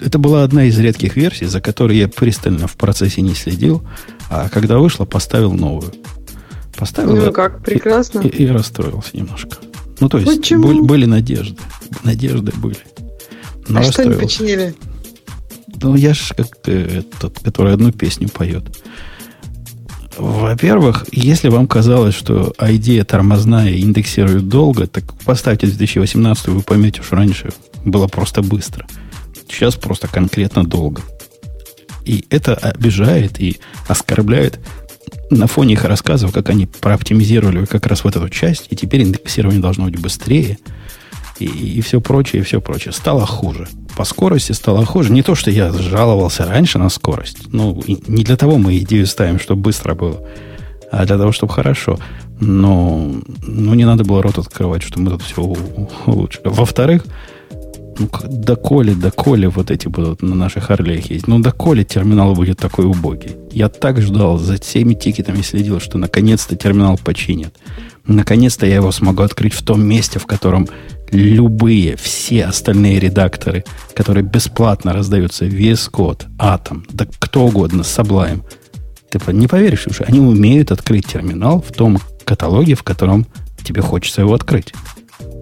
[0.00, 3.84] Это была одна из редких версий, за которой я пристально в процессе не следил,
[4.28, 5.92] а когда вышла, поставил новую.
[6.76, 8.20] Поставил ну как, прекрасно.
[8.20, 9.58] И, и, и расстроился немножко.
[10.00, 10.66] Ну, то есть, Почему?
[10.66, 11.58] Были, были надежды.
[12.02, 12.78] Надежды были.
[13.68, 14.74] Но а что не починили?
[15.80, 18.64] Ну, я же как этот, который одну песню поет.
[20.18, 27.14] Во-первых, если вам казалось, что идея тормозная индексирует долго, так поставьте 2018, вы поймете, что
[27.16, 27.50] раньше
[27.84, 28.86] было просто быстро.
[29.48, 31.02] Сейчас просто конкретно долго.
[32.04, 34.58] И это обижает и оскорбляет
[35.30, 39.60] на фоне их рассказов, как они прооптимизировали как раз вот эту часть, и теперь индексирование
[39.60, 40.58] должно быть быстрее,
[41.40, 42.92] и, и все прочее, и все прочее.
[42.92, 45.12] Стало хуже по скорости стало хуже.
[45.12, 47.52] Не то, что я жаловался раньше на скорость.
[47.52, 50.24] Ну, не для того мы идею ставим, чтобы быстро было,
[50.92, 51.98] а для того, чтобы хорошо.
[52.38, 53.10] Но
[53.42, 55.42] ну, не надо было рот открывать, что мы тут все
[56.06, 56.44] улучшили.
[56.44, 57.06] Во-вторых,
[57.98, 61.26] ну, доколе, доколе вот эти будут на наших Орлеях есть.
[61.26, 63.32] Ну, доколе терминал будет такой убогий.
[63.50, 67.52] Я так ждал, за всеми тикетами следил, что наконец-то терминал починят.
[68.06, 70.68] Наконец-то я его смогу открыть в том месте, в котором
[71.12, 78.42] любые, все остальные редакторы, которые бесплатно раздаются, VS Code, Atom, да кто угодно, Sublime,
[79.10, 83.26] ты не поверишь, уже они умеют открыть терминал в том каталоге, в котором
[83.64, 84.72] тебе хочется его открыть.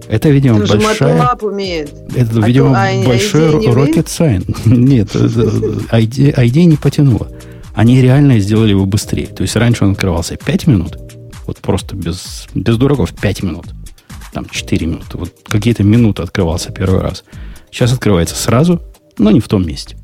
[0.07, 1.35] Это, видимо, Ты большая...
[1.41, 1.93] умеет.
[2.15, 4.43] Это, а видимо, а большой rocket sign.
[4.65, 7.27] Нет, ID, ID не потянуло.
[7.75, 9.27] Они реально сделали его быстрее.
[9.27, 10.97] То есть раньше он открывался 5 минут.
[11.45, 13.65] Вот просто без, без дураков 5 минут
[14.37, 15.17] там 4 минуты.
[15.17, 17.23] Вот какие-то минуты открывался первый раз.
[17.71, 18.79] Сейчас открывается сразу,
[19.17, 19.97] но не в том месте.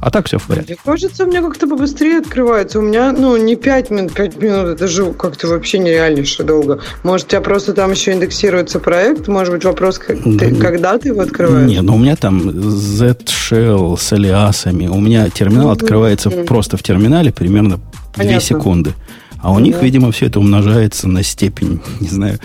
[0.00, 0.74] А так все в порядке.
[0.74, 2.78] Мне кажется, у меня как-то побыстрее открывается.
[2.78, 6.80] У меня, ну, не 5 минут, 5 минут, это же как-то вообще нереальнейше долго.
[7.02, 9.28] Может, у тебя просто там еще индексируется проект?
[9.28, 11.68] Может быть, вопрос, как, да, ты, когда ты его открываешь?
[11.68, 14.86] Нет, ну у меня там Z-Shell с алиасами.
[14.86, 15.82] У меня терминал mm-hmm.
[15.82, 16.44] открывается mm-hmm.
[16.44, 17.82] просто в терминале примерно 2
[18.14, 18.40] Понятно.
[18.40, 18.94] секунды.
[19.40, 22.38] А у них, видимо, все это умножается на степень, не знаю,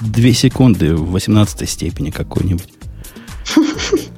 [0.00, 2.68] 2 секунды в 18 степени какой-нибудь.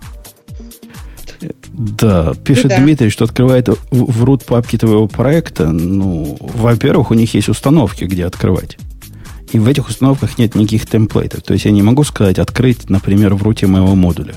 [1.77, 2.79] Да, пишет да.
[2.79, 5.73] Дмитрий, что открывает в root папки твоего проекта.
[5.73, 8.79] Ну, во-первых, у них есть установки, где открывать.
[9.53, 11.43] И в этих установках нет никаких темплейтов.
[11.43, 14.35] То есть я не могу сказать открыть, например, в руте моего модуля.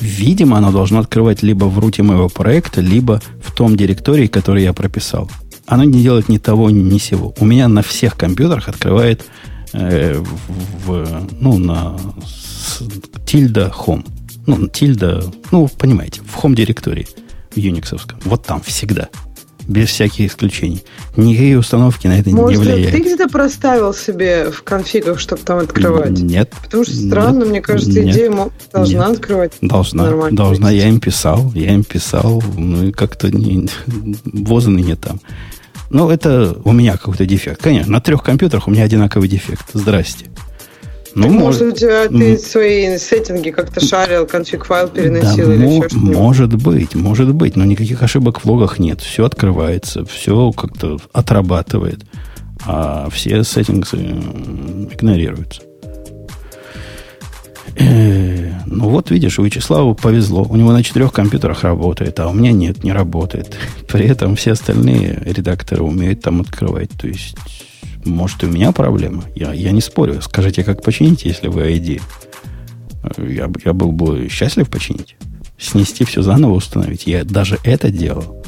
[0.00, 4.72] Видимо, оно должно открывать либо в руте моего проекта, либо в том директории, который я
[4.72, 5.28] прописал.
[5.70, 7.32] Оно не делает ни того, ни сего.
[7.38, 9.24] У меня на всех компьютерах открывает
[9.72, 10.20] э,
[10.84, 11.96] в, ну, на
[13.24, 14.04] тильда home.
[14.48, 17.06] Ну, тильда, ну, понимаете, в home директории
[17.52, 17.96] в Unix.
[18.24, 19.10] Вот там всегда.
[19.68, 20.82] Без всяких исключений.
[21.16, 22.90] Никакие установки на это Может, не влияют.
[22.92, 26.18] ты где-то проставил себе в конфигах, чтобы там открывать?
[26.18, 26.52] Нет.
[26.64, 29.18] Потому что странно, нет, мне кажется, нет, идея должна нет.
[29.18, 29.52] открывать.
[29.60, 30.30] Должна.
[30.32, 30.72] Должна.
[30.72, 33.68] Я им писал, я им писал, ну и как-то не,
[34.24, 35.20] возаны не там.
[35.90, 37.60] Ну, это у меня какой-то дефект.
[37.60, 39.66] Конечно, на трех компьютерах у меня одинаковый дефект.
[39.72, 40.26] Здрасте.
[41.16, 45.66] Ну, так, может, у тебя ты свои сеттинги как-то шарил, конфиг файл переносил да, или
[45.66, 46.14] еще что-нибудь?
[46.14, 49.00] Может быть, может быть, но никаких ошибок в логах нет.
[49.00, 52.04] Все открывается, все как-то отрабатывает,
[52.64, 55.62] а все сеттинги игнорируются.
[57.76, 60.42] Э, ну вот, видишь, у Вячеслава повезло.
[60.42, 63.56] У него на четырех компьютерах работает, а у меня нет, не работает.
[63.88, 66.90] При этом все остальные редакторы умеют там открывать.
[66.90, 67.36] То есть
[68.04, 69.24] может, у меня проблема.
[69.34, 70.20] Я, я не спорю.
[70.22, 72.00] Скажите, как починить, если вы ID.
[73.18, 75.16] Я, я был бы счастлив починить.
[75.58, 77.06] Снести все заново установить.
[77.06, 78.42] Я даже это делал.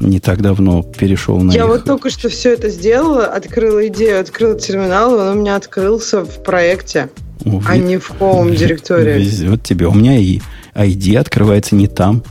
[0.00, 1.68] Не так давно перешел на Я их...
[1.68, 6.42] вот только что все это сделала, открыла идею, открыла терминал, он у меня открылся в
[6.42, 7.08] проекте,
[7.44, 9.46] ну, а не в home директории.
[9.48, 9.86] Вот тебе.
[9.86, 10.40] У меня и
[10.74, 12.22] ID открывается не там,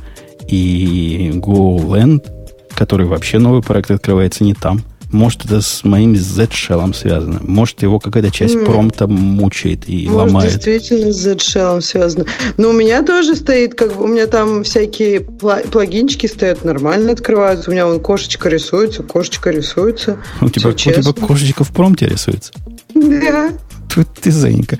[0.47, 2.25] и GoLand,
[2.73, 4.81] который вообще новый проект открывается не там.
[5.11, 7.39] Может, это с моим Z-shell связано.
[7.41, 8.65] Может, его какая-то часть mm.
[8.65, 10.51] промпта мучает и Может, ломает.
[10.51, 12.25] действительно с Z-shell связано.
[12.57, 17.69] Но у меня тоже стоит, как бы, у меня там всякие плагинчики стоят, нормально открываются.
[17.69, 20.17] У меня вон кошечка рисуется, кошечка рисуется.
[20.41, 22.51] У тебя, у тебя кошечка в промпте рисуется?
[22.93, 23.51] Да.
[23.93, 24.77] Тут ты, Зайенька,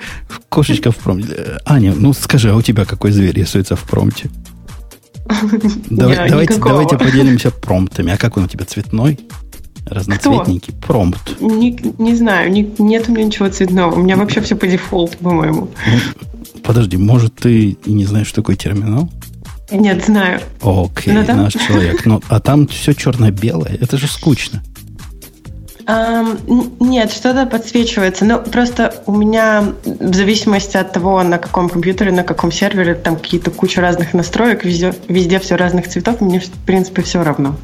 [0.48, 1.58] кошечка в промпте.
[1.64, 4.30] Аня, ну скажи, а у тебя какой зверь рисуется в промпте?
[5.90, 8.12] давайте, давайте поделимся промптами.
[8.12, 9.18] А как он у тебя цветной?
[9.90, 10.86] Разноцветненький Кто?
[10.86, 11.40] промпт.
[11.40, 13.94] Не, не знаю, не, нет у меня ничего цветного.
[13.94, 15.68] У меня вообще все по дефолту, по-моему.
[15.86, 19.08] Ну, подожди, может, ты и не знаешь, что такое терминал?
[19.70, 20.40] Нет, знаю.
[20.60, 21.42] Окей, okay, там...
[21.42, 22.06] наш человек.
[22.06, 23.76] Ну, а там все черно-белое.
[23.80, 24.62] Это же скучно.
[25.88, 28.26] Um, нет, что-то подсвечивается.
[28.26, 33.16] Но просто у меня в зависимости от того, на каком компьютере, на каком сервере, там
[33.16, 37.56] какие-то куча разных настроек, везде, везде все разных цветов, мне, в принципе, все равно.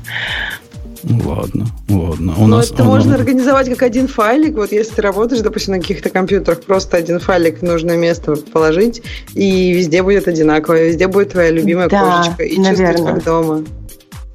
[1.08, 2.34] Ладно, ладно.
[2.38, 2.92] У Но нас, это оно...
[2.92, 4.54] можно организовать как один файлик.
[4.54, 9.02] Вот если ты работаешь, допустим, на каких-то компьютерах, просто один файлик в нужное место положить,
[9.34, 12.92] и везде будет одинаково, везде будет твоя любимая да, кошечка, и наверное.
[12.92, 13.64] чувствовать как дома.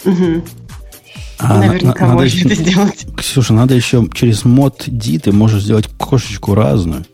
[0.05, 0.43] Угу.
[1.39, 3.07] А, Наверняка надо можно еще, это сделать.
[3.17, 7.05] Ксюша, надо еще через мод D ты можешь сделать кошечку разную.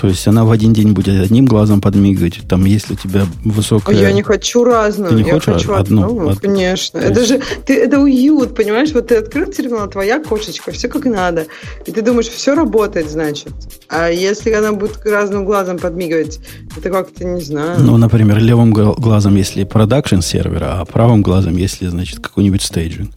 [0.00, 2.40] То есть она в один день будет одним глазом подмигивать.
[2.48, 3.94] Там, если у тебя высокая...
[3.94, 5.10] Я не хочу разную.
[5.10, 6.04] Ты не я хочешь хочу одну?
[6.04, 6.28] одну?
[6.30, 6.40] одну.
[6.40, 7.00] Конечно.
[7.00, 8.92] То это же ты, это уют, понимаешь?
[8.92, 11.46] Вот ты открыл терминал, твоя кошечка, все как надо.
[11.84, 13.52] И ты думаешь, все работает, значит.
[13.88, 16.40] А если она будет разным глазом подмигивать,
[16.78, 17.80] это как-то не знаю.
[17.80, 23.10] Ну, например, левым глазом, если production сервера, а правым глазом, если, значит, какой-нибудь staging.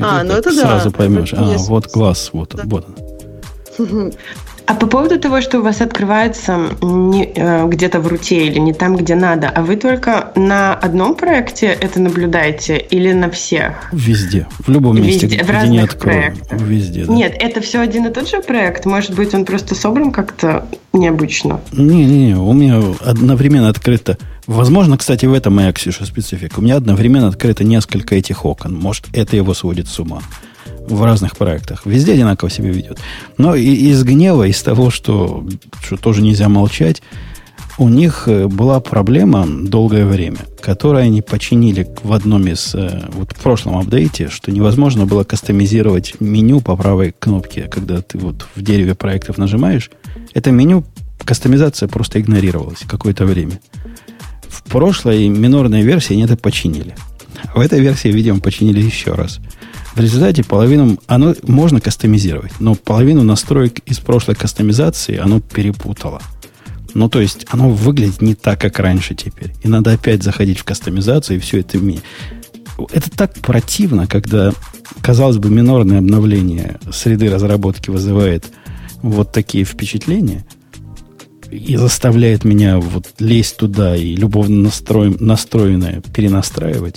[0.00, 0.68] А, ну это сразу да.
[0.68, 1.32] Сразу поймешь.
[1.32, 2.64] Это а, вот глаз, вот, да.
[2.66, 2.86] вот
[3.78, 4.12] он.
[4.66, 8.58] А по поводу того, что у вас открывается не, э, где-то в root е или
[8.58, 13.90] не там, где надо, а вы только на одном проекте это наблюдаете или на всех?
[13.92, 14.46] Везде.
[14.60, 16.18] В любом месте, Везде, где в разных не открою.
[16.18, 16.60] проектах.
[16.62, 17.12] Везде, да.
[17.12, 18.86] Нет, это все один и тот же проект?
[18.86, 21.60] Может быть, он просто собран как-то необычно?
[21.72, 24.16] Не-не-не, у меня одновременно открыто...
[24.46, 26.58] Возможно, кстати, в этом моя, Ксюша, специфика.
[26.58, 28.74] У меня одновременно открыто несколько этих окон.
[28.74, 30.20] Может, это его сводит с ума
[30.88, 31.86] в разных проектах.
[31.86, 32.98] Везде одинаково себя ведет.
[33.38, 35.46] Но и из гнева, из того, что,
[35.82, 37.02] что тоже нельзя молчать,
[37.78, 43.32] у них э, была проблема долгое время, которую они починили в одном из, э, вот
[43.32, 48.62] в прошлом апдейте, что невозможно было кастомизировать меню по правой кнопке, когда ты вот в
[48.62, 49.90] дереве проектов нажимаешь.
[50.34, 50.84] Это меню,
[51.24, 53.60] кастомизация просто игнорировалась какое-то время.
[54.48, 56.94] В прошлой минорной версии они это починили.
[57.54, 59.40] В этой версии, видимо, починили еще раз–
[59.94, 66.20] в результате половину, оно можно кастомизировать, но половину настроек из прошлой кастомизации оно перепутало.
[66.94, 69.52] Ну, то есть, оно выглядит не так, как раньше теперь.
[69.62, 71.78] И надо опять заходить в кастомизацию и все это
[72.92, 74.52] Это так противно, когда,
[75.00, 78.44] казалось бы, минорное обновление среды разработки вызывает
[79.02, 80.44] вот такие впечатления
[81.50, 86.96] и заставляет меня вот лезть туда и любовно настроен, настроенное перенастраивать.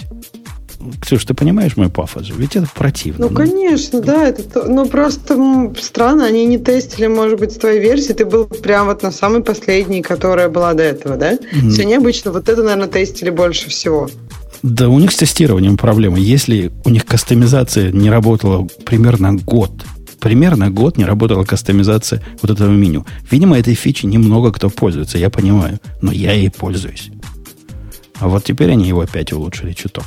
[1.02, 2.30] Ксюш, ты понимаешь мой пафос?
[2.30, 3.26] Ведь это противно.
[3.26, 3.36] Ну, ну.
[3.36, 4.28] конечно, да.
[4.28, 8.14] Это, ну, просто странно, они не тестили, может быть, с твоей версии.
[8.14, 11.34] Ты был прям вот на самой последней, которая была до этого, да?
[11.34, 11.70] Mm.
[11.70, 12.32] Все необычно.
[12.32, 14.10] Вот это, наверное, тестили больше всего.
[14.64, 16.20] Да, у них с тестированием проблемы.
[16.20, 19.72] Если у них кастомизация не работала примерно год,
[20.20, 23.06] примерно год не работала кастомизация вот этого меню.
[23.30, 27.10] Видимо, этой фичи немного кто пользуется, я понимаю, но я ей пользуюсь.
[28.20, 30.06] А вот теперь они его опять улучшили чуток.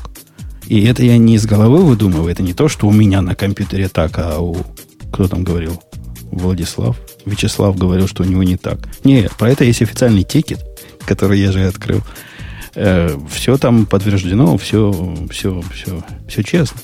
[0.67, 3.89] И это я не из головы выдумываю, это не то, что у меня на компьютере
[3.89, 4.57] так, а у...
[5.13, 5.83] Кто там говорил?
[6.31, 6.97] Владислав?
[7.27, 8.79] Вячеслав говорил, что у него не так.
[9.05, 10.61] Не, про это есть официальный тикет,
[11.05, 12.03] который я же открыл.
[12.75, 16.81] Э, все там подтверждено, все, все, все, все честно.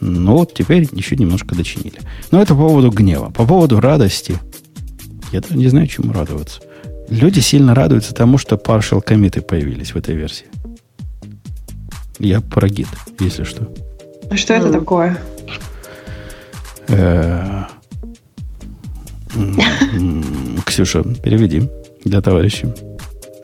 [0.00, 2.00] Ну вот теперь еще немножко дочинили.
[2.30, 3.30] Но это по поводу гнева.
[3.30, 4.36] По поводу радости.
[5.32, 6.60] Я даже не знаю, чему радоваться.
[7.08, 10.46] Люди сильно радуются тому, что partial комиты появились в этой версии.
[12.18, 12.88] Я про гид,
[13.20, 13.68] если что.
[14.30, 15.18] А что это такое?
[16.88, 17.64] Э,
[20.64, 21.68] Ксюша, переведи
[22.04, 22.68] для товарищей.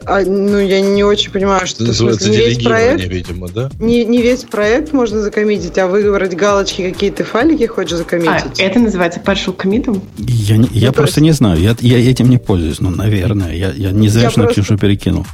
[0.08, 3.70] А, ну, я не очень понимаю, что это смысле, не весь проект, видимо, да?
[3.78, 8.58] Не, не весь проект можно закоммитить, а выбрать галочки, какие-то файлики хочешь закоммитить.
[8.58, 10.02] А, это называется partial коммитом?
[10.16, 11.24] Я, я ну, просто есть...
[11.24, 13.52] не знаю, я, я этим не пользуюсь, ну, наверное.
[13.54, 14.62] Я, я не зря на просто...
[14.62, 15.26] Ксюшу перекинул.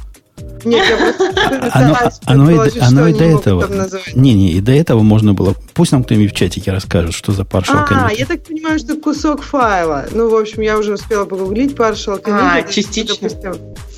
[0.65, 1.25] Нет, я просто
[1.71, 3.69] оно, оно, и, оно и до этого.
[4.15, 5.55] Не, не, и до этого можно было.
[5.73, 9.41] Пусть нам кто-нибудь в чатике расскажет, что за partial А, я так понимаю, что кусок
[9.43, 10.05] файла.
[10.11, 12.21] Ну, в общем, я уже успела погуглить partial.
[12.25, 13.15] А, частично.
[13.15, 13.53] Допустим,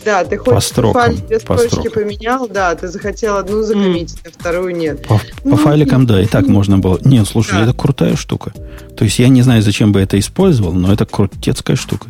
[0.06, 4.30] да, ты хочешь по строкам, файл две строчки поменял, да, ты захотел одну закоммитить, mm.
[4.30, 5.06] а вторую нет.
[5.06, 7.00] По, ну, по файликам, да, и так можно было.
[7.04, 7.64] Нет, слушай, да.
[7.64, 8.54] это крутая штука.
[8.96, 12.08] То есть я не знаю, зачем бы это использовал, но это крутецкая штука.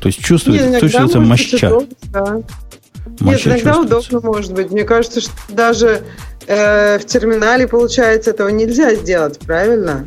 [0.00, 1.68] То есть чувствуется, Нет, чувствуется моща.
[1.68, 2.42] Удобно, да.
[3.20, 4.70] Нет, иногда удобно может быть.
[4.70, 6.02] Мне кажется, что даже
[6.46, 10.06] э, в терминале, получается, этого нельзя сделать, правильно?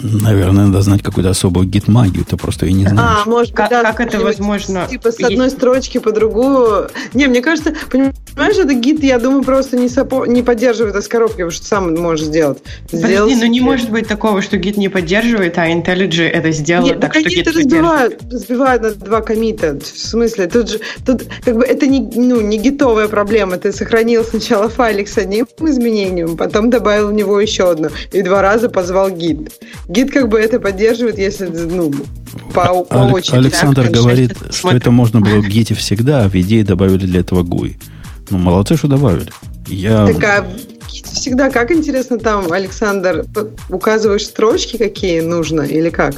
[0.00, 3.22] Наверное, надо знать какую-то особую гид-магию, ты просто и не знаешь.
[3.24, 4.86] А, может как, да, как это возможно?
[4.88, 6.90] Типа с одной строчки по другую.
[7.14, 10.26] Не, мне кажется, понимаешь, это гид, я думаю, просто не, сопо...
[10.26, 12.58] не поддерживает из коробки, потому что сам можешь сделать.
[12.90, 17.00] Подожди, ну не может быть такого, что гид не поддерживает, а IntelliJ это сделал Нет,
[17.00, 19.78] так, что гид разбивают, разбивают на два комита.
[19.80, 23.56] В смысле, тут же, тут как бы это не, ну, не гитовая проблема.
[23.56, 28.42] Ты сохранил сначала файлик с одним изменением, потом добавил в него еще одно, и два
[28.42, 29.52] раза позвал гид.
[29.88, 31.92] Гид как бы это поддерживает, если ну,
[32.52, 33.36] по, по Алек, очереди.
[33.36, 34.80] Александр да, говорит, что смотрим.
[34.80, 37.76] это можно было в гите всегда, а в идее добавили для этого GUI.
[38.30, 39.30] Ну, молодцы, что добавили.
[39.68, 40.06] Я...
[40.06, 40.46] Так, а
[40.88, 43.24] всегда, как интересно там, Александр,
[43.68, 46.16] указываешь строчки, какие нужно, или как?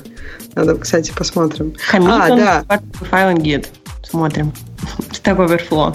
[0.54, 1.74] Надо, кстати, посмотрим.
[1.92, 2.80] Commit а, да.
[3.10, 3.66] Файл git.
[4.08, 4.52] Смотрим.
[5.12, 5.94] Stack Overflow.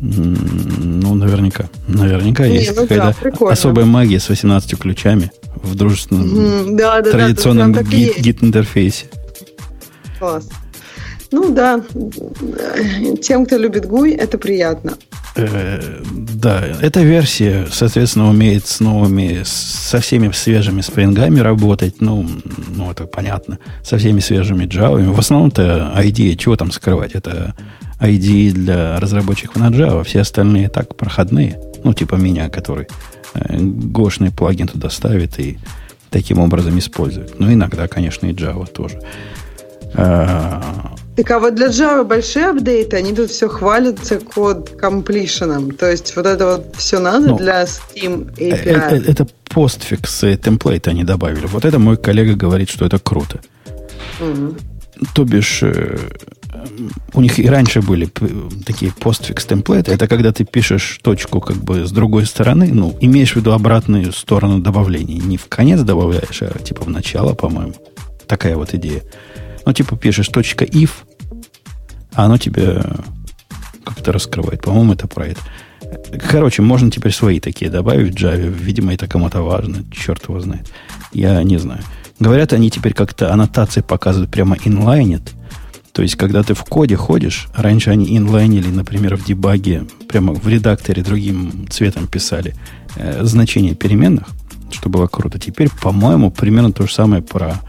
[0.00, 1.68] Ну, наверняка.
[1.88, 5.30] Наверняка Не, есть ну какая-то да, особая магия с 18 ключами
[5.62, 9.06] в дружественном да, да, традиционном да, гид-интерфейсе.
[10.18, 10.48] Класс.
[11.30, 11.82] Ну да,
[13.22, 14.94] тем, кто любит GUI, это приятно.
[15.36, 22.00] Э, да, эта версия, соответственно, умеет с новыми, со всеми свежими спрингами работать.
[22.00, 22.26] Ну,
[22.74, 23.58] ну это понятно.
[23.84, 25.12] Со всеми свежими Java.
[25.12, 27.12] В основном-то ID, чего там скрывать?
[27.12, 27.54] Это
[28.00, 30.04] ID для разработчиков на Java.
[30.04, 31.60] Все остальные так проходные.
[31.84, 32.88] Ну, типа меня, который
[33.34, 35.58] гошный плагин туда ставит и
[36.10, 37.38] таким образом использует.
[37.38, 39.00] Ну, иногда, конечно, и Java тоже.
[39.94, 45.72] А, так а вот для Java большие апдейты, они тут все хвалятся код completion.
[45.74, 48.52] То есть вот это вот все надо ну, для Steam API.
[48.52, 51.46] Это, это постфикс темплейт они добавили.
[51.46, 53.40] Вот это мой коллега говорит, что это круто.
[54.20, 54.54] Угу.
[55.14, 55.98] То бишь, э,
[57.14, 58.10] у них и раньше были
[58.64, 59.92] такие постфикс темплейты.
[59.92, 64.12] Это когда ты пишешь точку как бы с другой стороны, ну, имеешь в виду обратную
[64.12, 65.20] сторону добавления.
[65.20, 67.74] Не в конец добавляешь, а типа в начало, по-моему.
[68.26, 69.02] Такая вот идея.
[69.64, 70.90] Ну, типа пишешь точка if,
[72.14, 72.82] а оно тебе
[73.84, 74.62] как-то раскрывает.
[74.62, 75.40] По-моему, это про это.
[76.28, 78.48] Короче, можно теперь свои такие добавить в Java.
[78.48, 79.84] Видимо, это кому-то важно.
[79.92, 80.70] Черт его знает.
[81.12, 81.82] Я не знаю.
[82.20, 85.32] Говорят, они теперь как-то аннотации показывают прямо инлайнит.
[85.98, 90.46] То есть, когда ты в коде ходишь, раньше они инлайнили, например, в дебаге, прямо в
[90.46, 92.54] редакторе другим цветом писали
[92.94, 94.28] э, значение переменных,
[94.70, 95.40] что было круто.
[95.40, 97.60] Теперь, по-моему, примерно то же самое про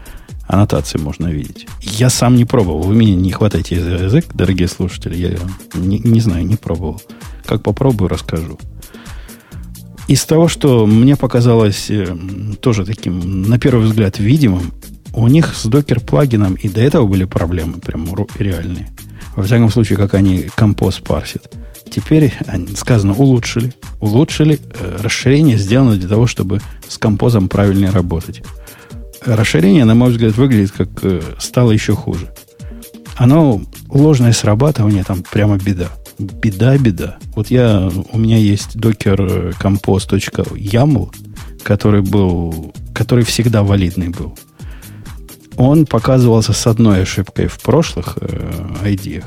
[0.46, 1.66] аннотации можно видеть.
[1.80, 2.82] Я сам не пробовал.
[2.82, 5.16] Вы меня не хватайте за язык, дорогие слушатели.
[5.16, 5.36] Я
[5.74, 7.02] не, не знаю, не пробовал.
[7.46, 8.60] Как попробую, расскажу.
[10.06, 12.16] Из того, что мне показалось э,
[12.60, 14.70] тоже таким, на первый взгляд, видимым,
[15.14, 18.08] у них с докер-плагином и до этого были проблемы прям
[18.38, 18.88] реальные.
[19.36, 21.52] Во всяком случае, как они композ парсят.
[21.90, 22.32] Теперь,
[22.76, 23.72] сказано, улучшили.
[24.00, 24.60] Улучшили.
[24.78, 28.42] Э, расширение сделано для того, чтобы с композом правильнее работать.
[29.24, 32.32] Расширение, на мой взгляд, выглядит как э, стало еще хуже.
[33.16, 35.88] Оно ложное срабатывание, там прямо беда.
[36.18, 37.18] Беда, беда.
[37.34, 41.14] Вот я, у меня есть docker compose.yaml,
[41.62, 44.38] который был, который всегда валидный был.
[45.60, 49.22] Он показывался с одной ошибкой в прошлых э, ID.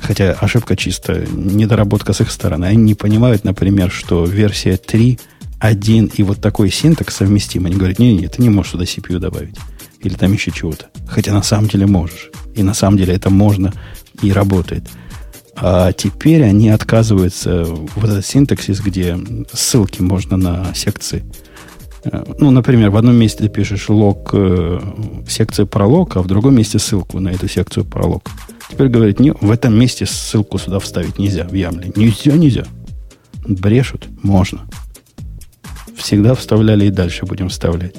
[0.00, 2.66] Хотя ошибка чисто недоработка с их стороны.
[2.66, 5.18] Они не понимают, например, что версия 3,
[5.58, 7.66] 1 и вот такой синтекс совместим.
[7.66, 9.56] Они говорят, не-не, ты не можешь сюда CPU добавить.
[10.04, 10.86] Или там еще чего-то.
[11.08, 12.30] Хотя на самом деле можешь.
[12.54, 13.72] И на самом деле это можно
[14.22, 14.88] и работает.
[15.56, 19.18] А теперь они отказываются вот этот синтаксис, где
[19.52, 21.24] ссылки можно на секции
[22.38, 24.80] ну, например, в одном месте ты пишешь лог, э,
[25.28, 28.30] секция пролог, а в другом месте ссылку на эту секцию пролог.
[28.70, 31.92] Теперь говорит, не, в этом месте ссылку сюда вставить нельзя, в Ямле.
[31.96, 32.64] Нельзя, нельзя.
[33.46, 34.06] Брешут?
[34.22, 34.62] Можно.
[35.96, 37.94] Всегда вставляли и дальше будем вставлять.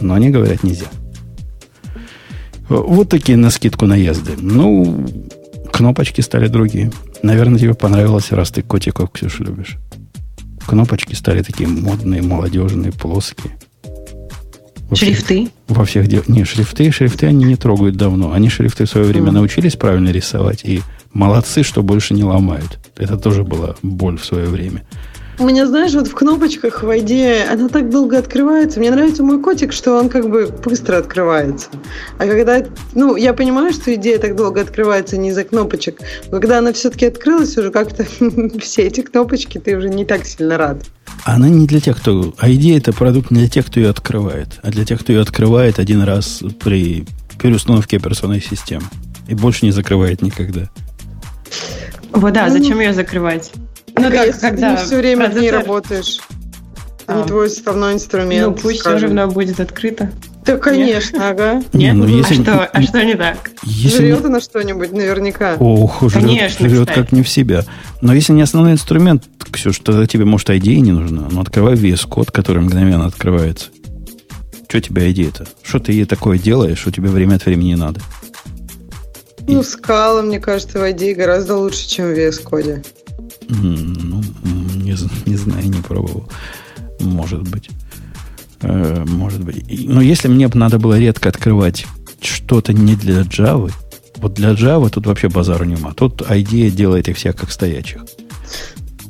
[0.00, 0.86] Но они говорят, нельзя.
[2.68, 4.32] Вот такие на скидку наезды.
[4.38, 5.06] Ну,
[5.72, 6.90] кнопочки стали другие.
[7.22, 9.78] Наверное, тебе понравилось, раз ты котиков, Ксюша, любишь.
[10.66, 13.56] Кнопочки стали такие модные, молодежные, плоские.
[14.88, 15.46] Во шрифты?
[15.46, 16.28] Всех, во всех делах.
[16.28, 18.32] Не, шрифты, шрифты они не трогают давно.
[18.32, 19.34] Они шрифты в свое время mm.
[19.34, 20.64] научились правильно рисовать.
[20.64, 22.78] И молодцы, что больше не ломают.
[22.96, 24.82] Это тоже была боль в свое время.
[25.38, 28.80] У меня, знаешь, вот в кнопочках в ID она так долго открывается.
[28.80, 31.68] Мне нравится мой котик, что он как бы быстро открывается.
[32.16, 32.64] А когда,
[32.94, 37.04] ну, я понимаю, что идея так долго открывается не из-за кнопочек, но когда она все-таки
[37.04, 38.06] открылась, уже как-то
[38.60, 40.82] все эти кнопочки, ты уже не так сильно рад.
[41.24, 42.34] Она не для тех, кто...
[42.40, 45.78] ID это продукт не для тех, кто ее открывает, а для тех, кто ее открывает
[45.78, 47.04] один раз при
[47.38, 48.86] переустановке операционной системы.
[49.28, 50.70] И больше не закрывает никогда.
[52.12, 53.52] Вот да, ну, зачем ее закрывать?
[53.98, 56.20] Ну да, когда ты все время в ней работаешь.
[57.06, 57.20] А.
[57.20, 58.46] Не твой составной инструмент.
[58.46, 58.98] Ну пусть скажем.
[58.98, 60.10] все равно будет открыто.
[60.44, 61.24] Да, конечно, Нет?
[61.24, 61.62] ага.
[61.72, 62.40] Нет, ну, если...
[62.40, 63.50] а, что, а что не так?
[63.64, 65.56] Если жрет она что-нибудь наверняка.
[65.58, 67.64] Ох, жрет, конечно, жрет как не в себя.
[68.00, 71.26] Но если не основной инструмент, Ксюш, тогда тебе, может, идея не нужна.
[71.30, 73.70] Ну, открывай VS код, который мгновенно открывается.
[74.68, 75.46] Что тебе идея-то?
[75.62, 78.00] Что ты ей такое делаешь, что тебе время от времени не надо?
[79.48, 82.82] Ну, скала, мне кажется, в идее гораздо лучше, чем в VS коде.
[83.48, 84.22] Ну,
[84.74, 86.28] не, не знаю, не пробовал.
[87.00, 87.70] Может быть.
[88.62, 89.64] Э, может быть.
[89.88, 91.86] Но если мне бы надо было редко открывать
[92.20, 93.72] что-то не для Java,
[94.16, 95.92] вот для Java тут вообще базару нема.
[95.92, 98.04] Тут идея делает их всех как стоячих.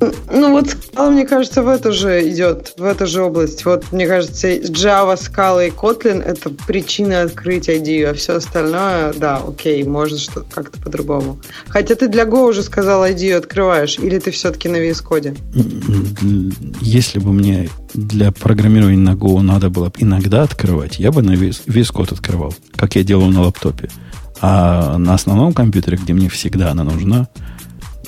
[0.00, 3.64] Ну вот Scala, мне кажется, в эту же идет, в эту же область.
[3.64, 9.38] Вот, мне кажется, Java, Scala и Kotlin— это причина открыть ID, а все остальное, да,
[9.46, 11.38] окей, можно что-то как-то по-другому.
[11.68, 15.38] Хотя ты для Go уже сказал ID открываешь, или ты все-таки на VS Code?
[16.80, 21.62] Если бы мне для программирования на Go надо было иногда открывать, я бы на VS,
[21.66, 23.88] VS Code открывал, как я делал на лаптопе.
[24.42, 27.28] А на основном компьютере, где мне всегда она нужна,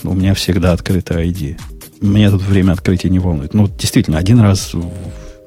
[0.05, 1.59] у меня всегда открыта ID
[2.01, 3.55] меня тут время открытия не волнует.
[3.55, 4.91] Ну, действительно, один раз в,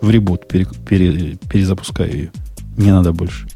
[0.02, 2.32] в ребут пере, пере, перезапускаю ее.
[2.78, 3.48] Не надо больше.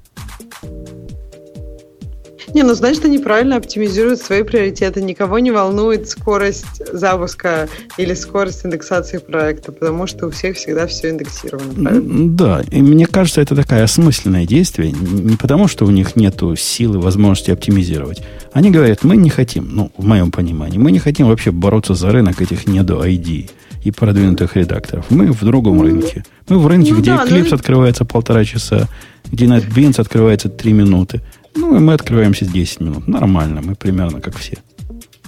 [2.55, 5.01] Не, ну значит, они правильно оптимизируют свои приоритеты.
[5.01, 11.09] Никого не волнует скорость запуска или скорость индексации проекта, потому что у всех всегда все
[11.09, 11.73] индексировано.
[11.73, 12.29] Правильно?
[12.29, 14.93] Да, и мне кажется, это такое осмысленное действие.
[14.93, 18.23] Не потому, что у них нет силы, возможности оптимизировать.
[18.53, 22.09] Они говорят, мы не хотим, ну, в моем понимании, мы не хотим вообще бороться за
[22.13, 23.49] рынок этих недо ID
[23.83, 25.07] и продвинутых редакторов.
[25.09, 26.23] Мы в другом рынке.
[26.47, 27.55] Мы в рынке, ну, где да, Eclipse ну...
[27.55, 28.87] открывается полтора часа,
[29.25, 31.21] где NetBeans открывается три минуты.
[31.55, 33.07] Ну, и мы открываемся 10 минут.
[33.07, 34.57] Нормально, мы примерно как все.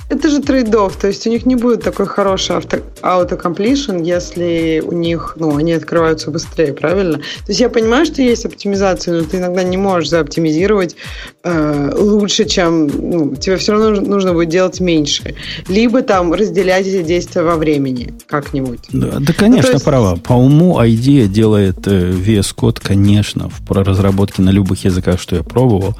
[0.09, 4.93] Это же трейдов, то есть у них не будет такой хороший авто, автокомплишн, если у
[4.93, 7.17] них, ну, они открываются быстрее, правильно?
[7.17, 10.95] То есть я понимаю, что есть оптимизация, но ты иногда не можешь заоптимизировать
[11.43, 15.35] э, лучше, чем, ну, тебе все равно нужно будет делать меньше.
[15.67, 18.79] Либо там разделять эти действия во времени как-нибудь.
[18.93, 19.83] Да, да конечно, ну, есть...
[19.83, 20.15] права.
[20.15, 25.43] По уму IDEA делает э, VS Code, конечно, в разработке на любых языках, что я
[25.43, 25.95] пробовал,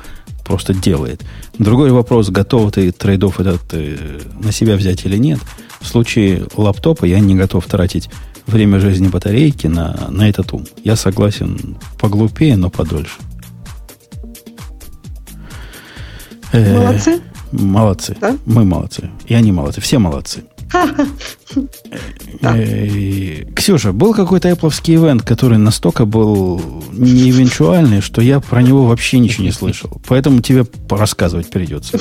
[0.48, 1.24] просто делает.
[1.60, 5.40] Другой вопрос, готов ты трейдов этот э, на себя взять или нет.
[5.82, 8.10] В случае лаптопа я не готов тратить
[8.48, 10.66] время жизни батарейки на, на этот ум.
[10.84, 13.18] Я согласен поглупее, но подольше.
[16.54, 17.22] Э, молодцы?
[17.52, 18.18] Молодцы.
[18.20, 18.38] Да?
[18.46, 19.10] Мы молодцы.
[19.26, 19.82] И они молодцы.
[19.82, 20.44] Все молодцы.
[22.42, 26.62] Э, Ксюша, был какой-то Apple ивент, который настолько был
[26.92, 30.02] неэвенчуальный, что я про него вообще ничего не слышал.
[30.08, 32.00] Поэтому тебе рассказывать придется.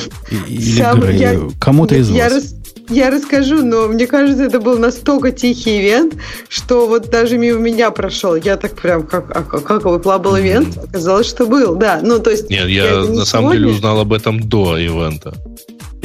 [0.48, 2.54] Или кому-то из вас.
[2.88, 6.14] Я расскажу, но мне кажется, это был настолько тихий ивент,
[6.48, 8.36] что вот даже мимо меня прошел.
[8.36, 10.78] Я так прям, как, а, как его был ивент?
[10.78, 12.00] Оказалось, что был, да.
[12.02, 12.48] Ну, то есть...
[12.48, 15.34] Нет, я, на самом деле узнал об этом до ивента.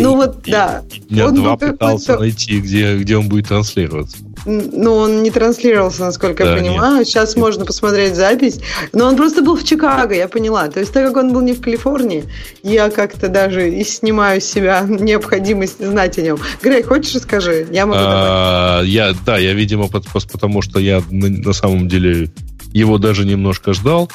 [0.01, 0.83] Ну вот, да.
[1.09, 4.17] Я он два пытался найти, где, где он будет транслироваться.
[4.45, 6.97] Ну, он не транслировался, насколько да, я понимаю.
[6.99, 7.07] Нет.
[7.07, 8.59] Сейчас можно посмотреть запись.
[8.91, 10.67] Но он просто был в Чикаго, я поняла.
[10.67, 12.23] То есть, так как он был не в Калифорнии,
[12.63, 16.39] я как-то даже и снимаю с себя необходимость знать о нем.
[16.61, 17.67] Грей, хочешь расскажи?
[17.71, 22.29] Я могу а, я, Да, я, видимо, потому что я на, на самом деле
[22.73, 24.09] его даже немножко ждал,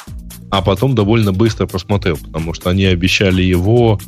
[0.49, 3.99] а потом довольно быстро посмотрел, потому что они обещали его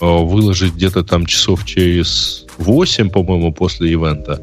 [0.00, 4.42] Э, выложить где-то там часов через 8, по-моему, после ивента.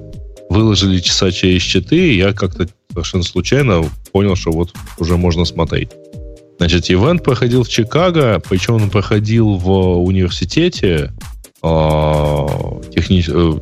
[0.49, 5.89] Выложили часа через 4, и я как-то совершенно случайно понял, что вот уже можно смотреть.
[6.57, 11.11] Значит, ивент проходил в Чикаго, причем он проходил в университете.
[11.61, 12.47] Э,
[12.93, 13.23] техни...
[13.27, 13.59] Э,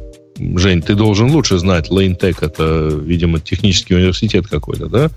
[0.58, 1.90] Жень, ты должен лучше знать.
[1.90, 5.12] Tech это, видимо, технический университет какой-то, да?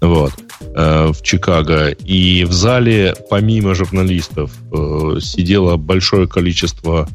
[0.00, 0.32] Вот.
[0.78, 1.88] Э, в Чикаго.
[1.88, 7.08] И в зале, помимо журналистов, э, сидело большое количество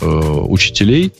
[0.00, 1.12] э, учителей.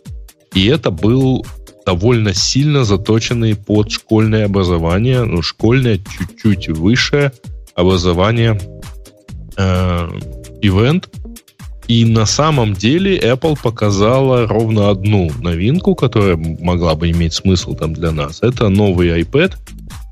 [0.54, 1.44] И это был
[1.84, 7.32] довольно сильно заточенный под школьное образование, ну, школьное чуть-чуть выше
[7.74, 8.60] образование
[9.56, 10.08] э,
[10.62, 11.08] ивент.
[11.88, 17.94] И на самом деле Apple показала ровно одну новинку, которая могла бы иметь смысл там
[17.94, 18.42] для нас.
[18.42, 19.54] Это новый iPad,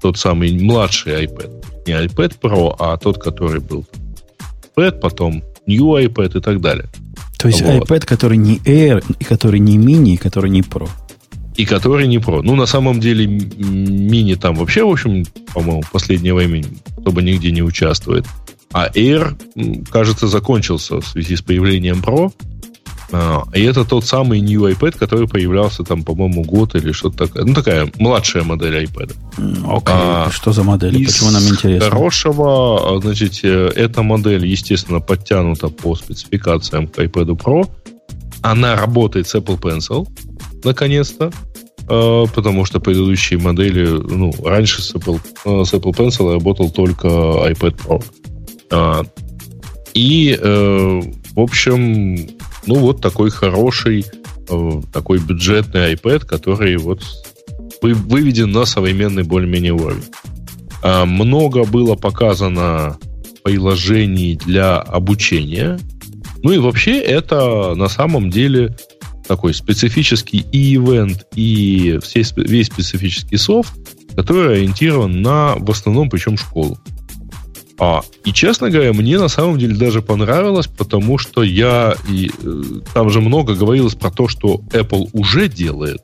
[0.03, 1.58] тот самый младший iPad.
[1.89, 3.87] Не iPad Pro, а тот, который был
[4.77, 6.85] iPad, потом New iPad и так далее.
[7.39, 7.89] То есть вот.
[7.89, 10.87] iPad, который не Air, и который не мини, и который не Pro.
[11.57, 12.43] И который не Pro.
[12.43, 15.25] Ну, на самом деле, мини там вообще, в общем,
[15.55, 16.63] по-моему, в последнее время
[16.99, 18.27] особо нигде не участвует.
[18.73, 19.35] А Air,
[19.91, 22.33] кажется, закончился в связи с появлением Pro.
[23.11, 27.45] А, и это тот самый New iPad, который появлялся там, по-моему, год или что-то такое.
[27.45, 29.15] Ну, такая младшая модель iPad.
[29.37, 29.83] Окей, okay.
[29.87, 31.07] а, что за модель?
[31.07, 31.91] Почему нам интересно?
[31.91, 37.71] хорошего, а, значит, э, эта модель, естественно, подтянута по спецификациям к iPad Pro.
[38.43, 40.07] Она работает с Apple Pencil,
[40.63, 41.33] наконец-то.
[41.89, 45.21] А, потому что предыдущие модели, ну, раньше с Apple,
[45.65, 48.03] с Apple Pencil работал только iPad
[48.71, 49.07] Pro.
[49.95, 51.01] И, э,
[51.35, 52.39] в общем,
[52.69, 54.05] ну, вот такой хороший,
[54.49, 57.03] э, такой бюджетный iPad, который вот
[57.81, 60.05] выведен на современный более-менее уровень.
[60.83, 62.99] А, много было показано
[63.43, 65.79] приложений для обучения.
[66.43, 68.77] Ну и вообще это на самом деле
[69.27, 71.99] такой специфический и ивент, и
[72.37, 73.73] весь специфический софт,
[74.15, 76.79] который ориентирован на в основном причем школу.
[77.79, 81.95] А, и, честно говоря, мне на самом деле даже понравилось, потому что я...
[82.09, 82.63] И, э,
[82.93, 86.03] там же много говорилось про то, что Apple уже делает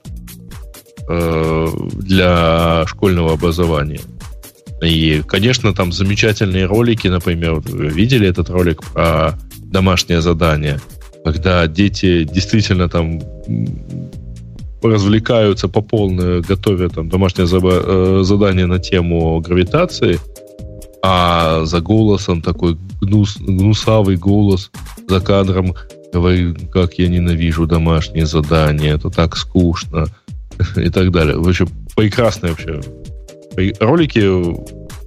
[1.08, 4.00] э, для школьного образования.
[4.82, 10.80] И, конечно, там замечательные ролики, например, вы видели этот ролик про домашнее задание,
[11.24, 13.20] когда дети действительно там
[14.80, 20.20] развлекаются по полной, готовят там домашнее э, задание на тему гравитации–
[21.06, 24.70] а за голосом такой гнус, гнусавый голос
[25.06, 25.74] за кадром
[26.14, 30.06] говорит, как я ненавижу домашние задания, это так скучно
[30.76, 31.36] и так далее.
[31.36, 32.80] В общем, прекрасные вообще
[33.80, 34.22] ролики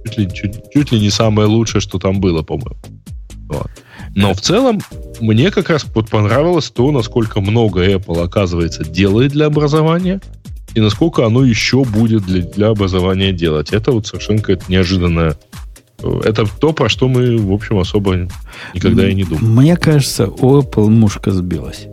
[0.04, 2.78] чуть ли, чуть, чуть ли не самое лучшее, что там было, по-моему.
[3.48, 3.68] Вот.
[4.14, 4.80] Но в целом
[5.18, 10.20] мне как раз вот понравилось то, насколько много Apple, оказывается, делает для образования,
[10.76, 13.72] и насколько оно еще будет для, для образования делать.
[13.72, 15.36] Это вот совершенно какая-то неожиданная
[16.02, 18.28] это то, про что мы, в общем, особо
[18.74, 19.44] никогда и не думали.
[19.44, 21.88] Мне кажется, у Apple мушка сбилась.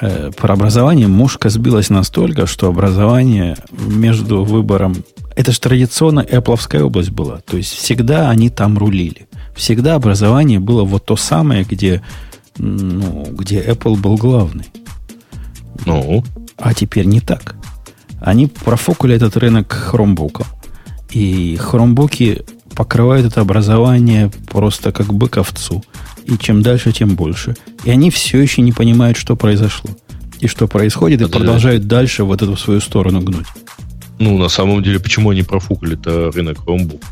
[0.00, 4.96] Э, про образование мушка сбилась настолько, что образование между выбором...
[5.34, 7.40] Это же традиционно Apple область была.
[7.40, 9.28] То есть всегда они там рулили.
[9.54, 12.02] Всегда образование было вот то самое, где,
[12.58, 14.66] ну, где Apple был главный.
[15.86, 16.22] Ну?
[16.58, 17.56] А теперь не так.
[18.20, 20.46] Они профокули этот рынок хромбуком.
[21.10, 22.44] И хромбуки
[22.76, 25.82] покрывают это образование просто как бык овцу.
[26.26, 27.56] И чем дальше, тем больше.
[27.84, 29.90] И они все еще не понимают, что произошло.
[30.40, 33.46] И что происходит, и продолжают дальше вот эту свою сторону гнуть.
[34.18, 37.02] Ну, на самом деле, почему они профукали-то рынок Chromebook?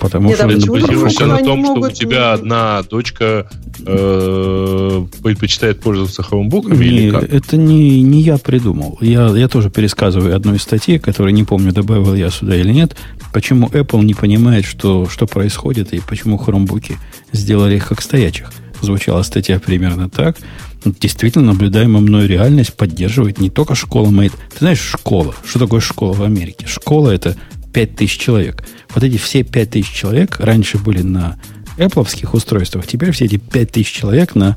[0.00, 3.48] Потому Нет, что а это базируешься на том, что у тебя одна дочка
[3.84, 7.32] э, предпочитает пользоваться хромбуками не, или как?
[7.32, 8.96] Это не, не я придумал.
[9.02, 12.96] Я, я тоже пересказываю одну из статей, которую не помню, добавил я сюда или нет,
[13.32, 16.96] почему Apple не понимает, что, что происходит, и почему хромбуки
[17.32, 18.50] сделали их как стоячих.
[18.80, 20.38] Звучала статья примерно так.
[20.84, 24.32] Действительно, наблюдаемая мной реальность поддерживает не только школа Made.
[24.50, 25.34] Ты знаешь, школа.
[25.44, 26.66] Что такое школа в Америке?
[26.66, 27.36] Школа– это
[27.72, 28.64] 5000 человек.
[28.94, 31.38] Вот эти все 5000 человек раньше были на
[31.78, 34.56] Apple устройствах, теперь все эти 5000 человек на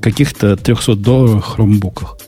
[0.00, 2.18] каких-то 300 долларовых хромбуках.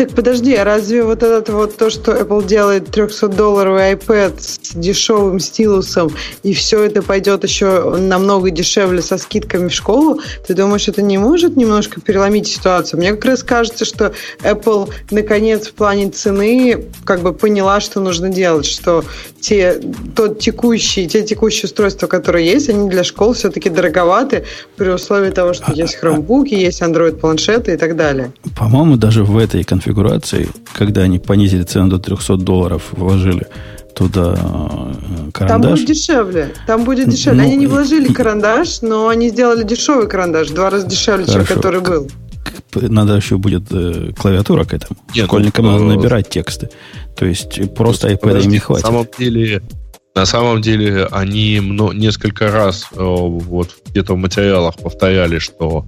[0.00, 5.38] Так подожди, а разве вот это вот то, что Apple делает 300-долларовый iPad с дешевым
[5.40, 6.10] стилусом,
[6.42, 11.18] и все это пойдет еще намного дешевле со скидками в школу, ты думаешь, это не
[11.18, 12.98] может немножко переломить ситуацию?
[12.98, 18.30] Мне как раз кажется, что Apple наконец в плане цены как бы поняла, что нужно
[18.30, 19.04] делать, что
[19.38, 19.82] те,
[20.16, 24.46] тот текущий, те текущие устройства, которые есть, они для школ все-таки дороговаты
[24.76, 28.32] при условии того, что а, есть хромбуки, есть Android-планшеты и так далее.
[28.56, 33.46] По-моему, даже в этой конфигурации конфигурации, когда они понизили цену до 300 долларов, вложили
[33.94, 35.60] туда э, карандаш.
[35.60, 36.54] Там будет дешевле.
[36.66, 37.42] Там будет дешевле.
[37.42, 41.46] Ну, они не вложили карандаш, но они сделали дешевый карандаш, в два раза дешевле, Хорошо.
[41.46, 42.08] чем который был.
[42.74, 44.98] Надо еще будет э, клавиатура к этому.
[45.14, 46.70] Нет, Школьникам ну, надо набирать тексты.
[47.16, 48.84] То есть просто iPad подожди, им не хватит.
[48.84, 49.62] На самом деле,
[50.14, 51.58] на самом деле они
[51.94, 55.84] несколько раз э, вот где-то в материалах повторяли, что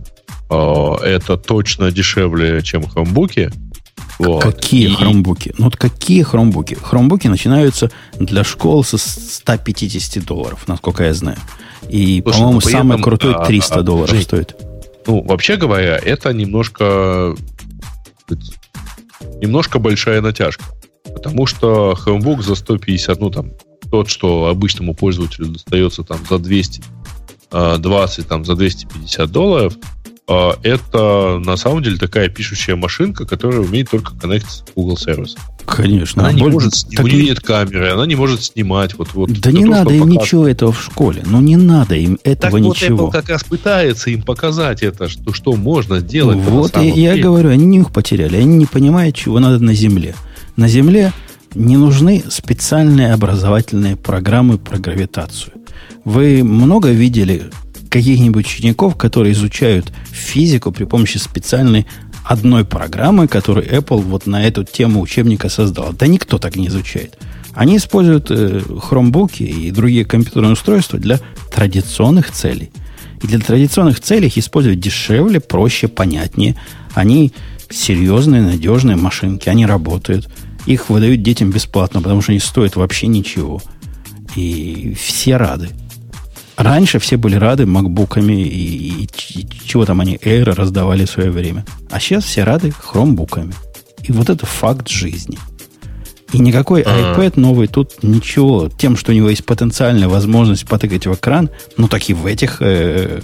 [0.50, 3.50] э, это точно дешевле, чем хромбуки.
[4.26, 4.42] Вот.
[4.42, 4.94] Какие и...
[4.94, 5.54] хромбуки?
[5.58, 6.74] Ну вот какие хромбуки?
[6.74, 11.38] Хромбуки начинаются для школ со 150 долларов, насколько я знаю.
[11.88, 14.56] И, Слушай, по-моему, ну, самый этом, крутой 300 а, долларов Жень, стоит.
[15.06, 17.34] Ну, вообще говоря, это немножко
[19.40, 20.64] немножко большая натяжка.
[21.04, 23.50] Потому что Chromebook за 150, ну там,
[23.90, 26.84] тот, что обычному пользователю достается там за 220,
[27.50, 33.90] а, там, за 250 долларов, а, это на самом деле такая пишущая машинка, которая умеет
[33.90, 35.40] только коннектиться с Google сервисом.
[35.66, 36.22] Конечно.
[36.22, 36.52] Она не боль...
[36.52, 37.04] может, так...
[37.04, 38.94] у нее нет камеры, она не может снимать.
[38.98, 40.22] Вот, вот, да не то, надо им показывает.
[40.22, 41.22] ничего этого в школе.
[41.26, 42.96] Ну не надо им этого так ничего.
[42.96, 46.38] вот Apple как раз пытается им показать это, что, что можно сделать.
[46.38, 48.36] Вот я, я говорю, они нюх потеряли.
[48.36, 50.14] Они не понимают, чего надо на Земле.
[50.56, 51.12] На Земле
[51.54, 55.52] не нужны специальные образовательные программы про гравитацию.
[56.04, 57.50] Вы много видели
[57.92, 61.86] каких-нибудь учеников, которые изучают физику при помощи специальной
[62.24, 65.92] одной программы, которую Apple вот на эту тему учебника создал.
[65.92, 67.18] Да никто так не изучает.
[67.54, 71.20] Они используют э, хромбуки и другие компьютерные устройства для
[71.52, 72.70] традиционных целей.
[73.22, 76.56] И для традиционных целей их использовать дешевле, проще, понятнее.
[76.94, 77.32] Они
[77.68, 80.30] серьезные, надежные машинки, они работают.
[80.64, 83.60] Их выдают детям бесплатно, потому что они стоят вообще ничего.
[84.34, 85.68] И все рады.
[86.62, 91.30] Раньше все были рады макбуками и, и, и чего там они, Air раздавали в свое
[91.30, 91.64] время.
[91.90, 93.52] А сейчас все рады хромбуками.
[94.04, 95.38] И вот это факт жизни.
[96.32, 98.68] И никакой iPad новый тут ничего.
[98.68, 102.58] Тем, что у него есть потенциальная возможность потыкать в экран, ну так и в этих
[102.60, 103.20] э,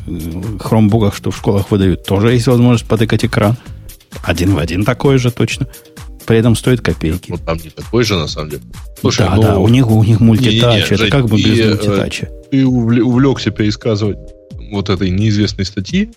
[0.59, 3.57] хромбуках, что в школах выдают, тоже есть возможность потыкать экран.
[4.25, 5.69] Один в один такой же точно.
[6.29, 7.31] При этом стоит копейки.
[7.31, 8.63] Ну, там не такой же, на самом деле.
[9.01, 10.85] Слушай, да, ну, да, у них, у них мультитач.
[10.85, 14.19] Это Жень, как бы без и, э, мультитача ты увлекся пересказывать
[14.71, 16.11] вот этой неизвестной статьи,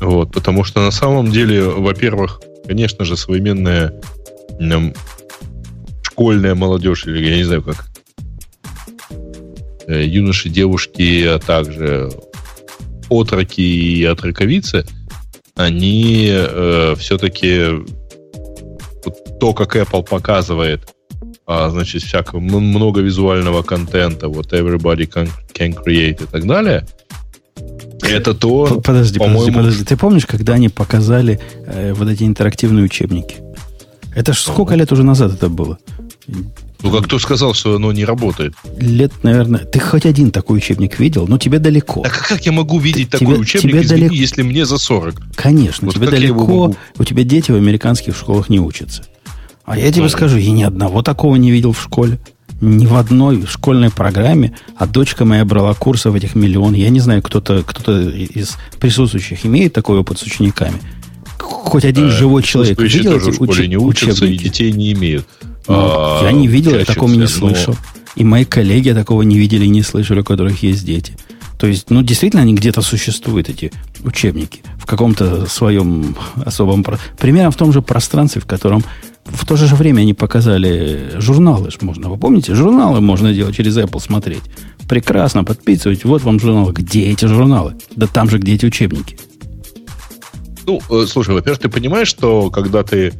[0.00, 4.00] вот, потому что на самом деле, во-первых, конечно же, современная
[4.58, 4.92] там,
[6.02, 7.86] школьная молодежь, или я не знаю как,
[9.86, 12.10] э, юноши, девушки, а также
[13.08, 14.86] отроки и отроковицы,
[15.54, 17.84] они э, все-таки
[19.04, 20.94] вот то, как Apple показывает
[21.46, 26.86] а, значит, всякого, много визуального контента, вот everybody can, can create и так далее,
[28.02, 29.84] это то, Подожди, подожди, подожди.
[29.84, 33.36] Ты помнишь, когда они показали э, вот эти интерактивные учебники?
[34.14, 35.78] Это ж сколько лет уже назад это было?
[36.84, 38.54] Ну, как кто сказал, что оно не работает?
[38.78, 39.60] Лет, наверное...
[39.60, 41.26] Ты хоть один такой учебник видел?
[41.26, 42.02] Ну, тебе далеко.
[42.02, 44.14] Так как я могу видеть ты, такой тебе, учебник, тебе извини, далеко...
[44.14, 45.14] если мне за 40?
[45.34, 46.76] Конечно, вот тебе далеко.
[46.98, 49.02] У тебя дети в американских школах не учатся.
[49.64, 52.18] А я тебе скажу, я ни одного такого не видел в школе.
[52.60, 54.54] Ни в одной школьной программе.
[54.76, 56.74] А дочка моя брала курсов этих миллион.
[56.74, 60.76] Я не знаю, кто-то кто из присутствующих имеет такой опыт с учениками.
[61.38, 64.42] Хоть один э, живой человек видел эти в школе не учатся учебники?
[64.42, 65.26] и детей не имеют.
[65.66, 67.76] Ну, а, я не видел, я такого не слышал.
[68.16, 71.16] И мои коллеги такого не видели и не слышали, у которых есть дети.
[71.58, 76.84] То есть, ну, действительно, они где-то существуют, эти учебники, в каком-то своем особом...
[77.18, 78.84] Примерно в том же пространстве, в котором
[79.24, 82.54] в то же время они показали журналы, можно, вы помните?
[82.54, 84.42] Журналы можно делать через Apple смотреть.
[84.88, 86.06] Прекрасно, подписывайте.
[86.06, 86.72] Вот вам журналы.
[86.72, 87.74] Где эти журналы?
[87.96, 89.18] Да там же, где эти учебники.
[90.66, 93.12] Ну, э, слушай, во-первых, ты понимаешь, что когда ты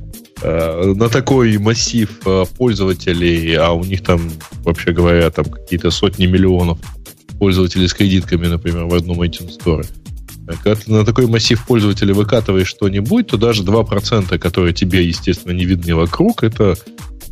[0.45, 4.31] на такой массив э, пользователей, а у них там,
[4.65, 6.79] вообще говоря, там какие-то сотни миллионов
[7.39, 9.87] пользователей с кредитками, например, в одном iTunes Store,
[10.47, 15.65] когда ты на такой массив пользователей выкатываешь что-нибудь, то даже 2%, которые тебе, естественно, не
[15.65, 16.77] видны вокруг, это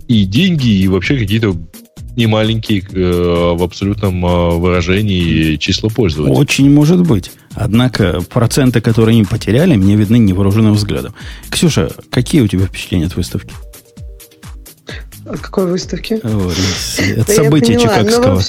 [0.09, 1.57] и деньги, и вообще какие-то
[2.17, 6.37] немаленькие э, в абсолютном э, выражении числа пользователей.
[6.37, 7.31] Очень может быть.
[7.55, 11.15] Однако проценты, которые они потеряли, мне видны невооруженным взглядом.
[11.51, 13.55] Ксюша, какие у тебя впечатления от выставки?
[15.27, 16.15] От какой выставки?
[16.15, 18.43] От событий Чикагского.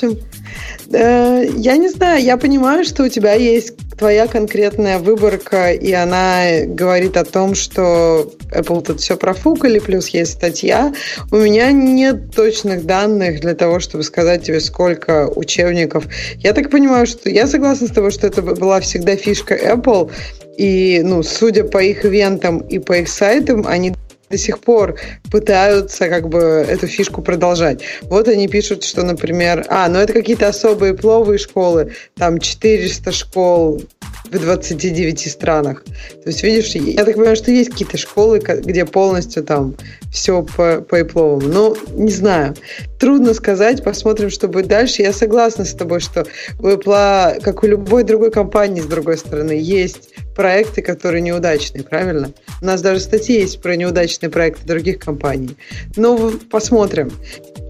[0.93, 7.17] Я не знаю, я понимаю, что у тебя есть твоя конкретная выборка, и она говорит
[7.17, 10.93] о том, что Apple тут все профукали, плюс есть статья.
[11.31, 16.05] У меня нет точных данных для того, чтобы сказать тебе, сколько учебников.
[16.37, 20.11] Я так понимаю, что я согласна с тобой, что это была всегда фишка Apple,
[20.57, 23.93] и, ну, судя по их ивентам и по их сайтам, они
[24.33, 24.95] до сих пор
[25.31, 27.81] пытаются как бы эту фишку продолжать.
[28.01, 33.83] Вот они пишут, что, например, а, ну это какие-то особые пловые школы, там 400 школ
[34.31, 35.83] в 29 странах.
[35.83, 39.75] То есть, видишь, я так понимаю, что есть какие-то школы, где полностью там
[40.11, 41.51] все по, по ипловым.
[41.51, 42.55] Ну, не знаю.
[42.99, 45.03] Трудно сказать, посмотрим, что будет дальше.
[45.03, 46.25] Я согласна с тобой, что
[46.59, 52.31] у Apple, как у любой другой компании, с другой стороны, есть проекты, которые неудачные, правильно?
[52.61, 55.57] У нас даже статьи есть про неудачные проекты других компаний.
[55.95, 57.11] Но посмотрим.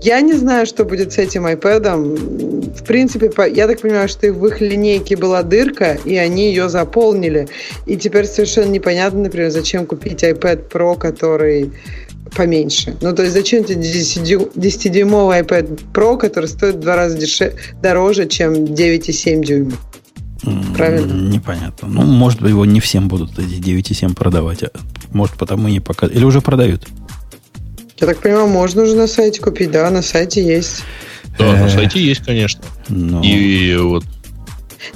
[0.01, 2.75] Я не знаю, что будет с этим iPad.
[2.77, 7.47] В принципе, я так понимаю, что в их линейке была дырка, и они ее заполнили.
[7.85, 11.71] И теперь совершенно непонятно, например, зачем купить iPad Pro, который
[12.35, 12.95] поменьше.
[13.01, 17.17] Ну, то есть зачем тебе 10-дюймовый iPad Pro, который стоит в два раза
[17.81, 19.79] дороже, чем 9,7 дюймов?
[20.75, 21.13] Правильно?
[21.29, 21.87] Непонятно.
[21.87, 24.63] Ну, может быть, его не всем будут эти 9,7 продавать.
[24.63, 24.71] А
[25.11, 26.17] может, потому и не показывают.
[26.17, 26.87] Или уже продают?
[27.99, 30.83] Я так понимаю, можно уже на сайте купить, да, на сайте есть.
[31.37, 32.61] Да, на сайте есть, конечно.
[32.89, 33.21] Ну.
[33.23, 34.03] И вот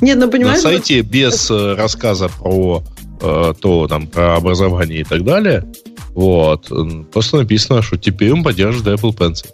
[0.01, 0.63] нет, ну понимаешь...
[0.63, 2.83] На сайте без э, рассказа про
[3.21, 5.65] э, то, там, про образование и так далее,
[6.09, 6.71] вот,
[7.11, 9.47] просто написано, что теперь он поддерживает Apple Pencil.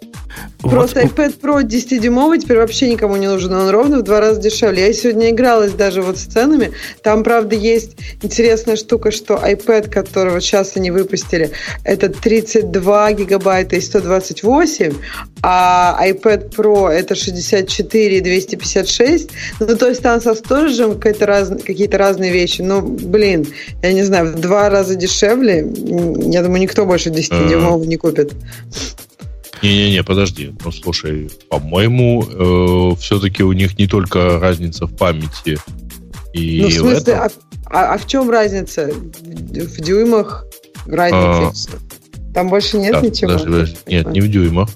[0.60, 1.12] Просто вот.
[1.12, 3.52] iPad Pro 10-дюймовый теперь вообще никому не нужен.
[3.52, 4.86] Он ровно в два раза дешевле.
[4.86, 6.72] Я сегодня игралась даже вот с ценами.
[7.02, 11.50] Там, правда, есть интересная штука, что iPad, которого сейчас они выпустили,
[11.84, 14.94] это 32 гигабайта и 128,
[15.42, 19.30] а iPad Pro это 64 и 256.
[19.60, 22.62] Ну, то есть там со сторожем какие-то, раз, какие-то разные вещи.
[22.62, 23.46] Ну, блин,
[23.82, 25.66] я не знаю, в два раза дешевле.
[26.30, 28.32] Я думаю, никто больше 10-дюймового не купит.
[29.64, 30.54] Не-не-не, подожди.
[30.62, 35.58] Ну, слушай, по-моему, э, все-таки у них не только разница в памяти
[36.34, 37.30] и Ну, в смысле, в а,
[37.70, 38.92] а, а в чем разница?
[38.92, 40.44] В дюймах
[40.84, 41.70] разница.
[41.72, 43.32] А, Там больше нет да, ничего?
[43.32, 43.76] Подожди, подожди.
[43.86, 44.68] Нет, не в дюймах.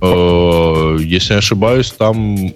[0.00, 2.52] Э, если не ошибаюсь, там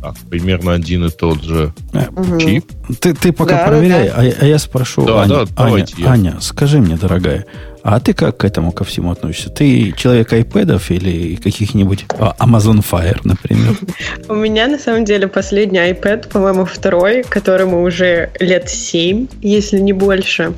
[0.00, 2.40] так, примерно один и тот же угу.
[2.40, 2.64] чип.
[3.00, 4.22] Ты, ты пока да, проверяй, да, да.
[4.22, 6.10] А, а я спрошу да, Аня, да, Аня, я...
[6.10, 7.46] Аня, скажи мне, дорогая,
[7.82, 9.50] а ты как к этому ко всему относишься?
[9.50, 13.76] Ты человек айпэдов или каких-нибудь а, Amazon Fire, например?
[14.28, 19.92] У меня на самом деле последний iPad, по-моему, второй, которому уже лет 7, если не
[19.92, 20.52] больше.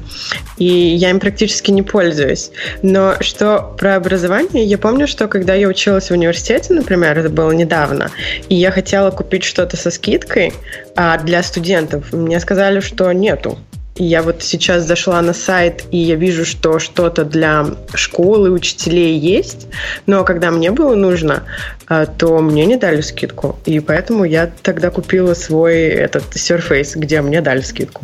[0.59, 2.51] И я им практически не пользуюсь.
[2.83, 7.53] Но что про образование, я помню, что когда я училась в университете, например, это было
[7.53, 8.11] недавно,
[8.49, 10.53] и я хотела купить что-то со скидкой
[10.97, 13.59] а для студентов, мне сказали, что нету
[13.97, 19.69] я вот сейчас зашла на сайт, и я вижу, что что-то для школы, учителей есть,
[20.07, 21.45] но когда мне было нужно,
[21.87, 23.59] то мне не дали скидку.
[23.65, 28.03] И поэтому я тогда купила свой этот Surface, где мне дали скидку.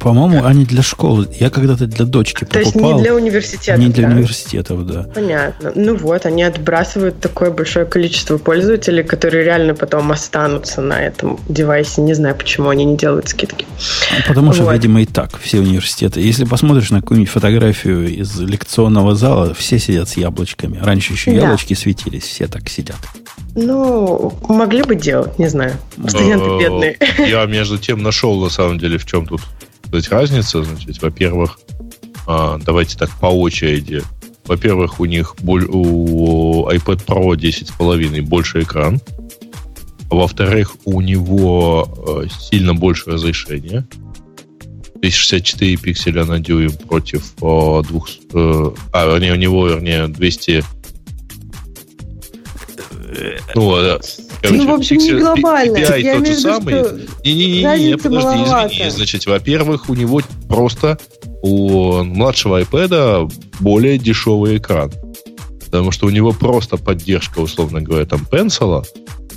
[0.00, 1.28] По-моему, они для школы.
[1.40, 2.62] Я когда-то для дочки покупал.
[2.62, 3.80] То есть не для университета.
[3.80, 4.14] Не для да?
[4.14, 5.02] университетов, да.
[5.14, 5.72] Понятно.
[5.74, 12.00] Ну вот, они отбрасывают такое большое количество пользователей, которые реально потом останутся на этом девайсе.
[12.00, 13.66] Не знаю, почему они не делают скидки.
[14.28, 14.74] Потому что, вот.
[14.74, 16.20] видимо, и так все университеты.
[16.20, 20.78] Если посмотришь на какую-нибудь фотографию из лекционного зала, все сидят с яблочками.
[20.78, 21.38] Раньше еще да.
[21.38, 22.98] яблочки светились, все так сидят.
[23.54, 25.74] Ну, могли бы делать, не знаю.
[26.08, 26.98] Студенты э, бедные.
[27.18, 29.42] Я между тем нашел, на самом деле, в чем тут
[29.86, 30.62] сказать, разница.
[30.64, 31.58] Значит, во-первых,
[32.26, 34.02] а, давайте так по очереди.
[34.44, 39.00] Во-первых, у них у iPad Pro 10,5 больше экран.
[40.10, 41.88] Во-вторых, у него
[42.24, 43.86] э, сильно больше разрешение.
[44.96, 48.08] 264 пикселя на дюйм против э, двух...
[48.34, 50.64] Э, а, вернее, у него, вернее, 200
[53.54, 53.98] Ну, да.
[54.40, 55.76] Короче, ну, в общем, не глобально.
[55.76, 56.74] PPI я тот же самый.
[57.24, 58.74] Не-не-не, подожди, маловато.
[58.74, 58.90] извини.
[58.90, 60.98] Значит, во-первых, у него просто
[61.42, 64.92] у младшего iPad более дешевый экран.
[65.64, 68.84] Потому что у него просто поддержка, условно говоря, там пенсила,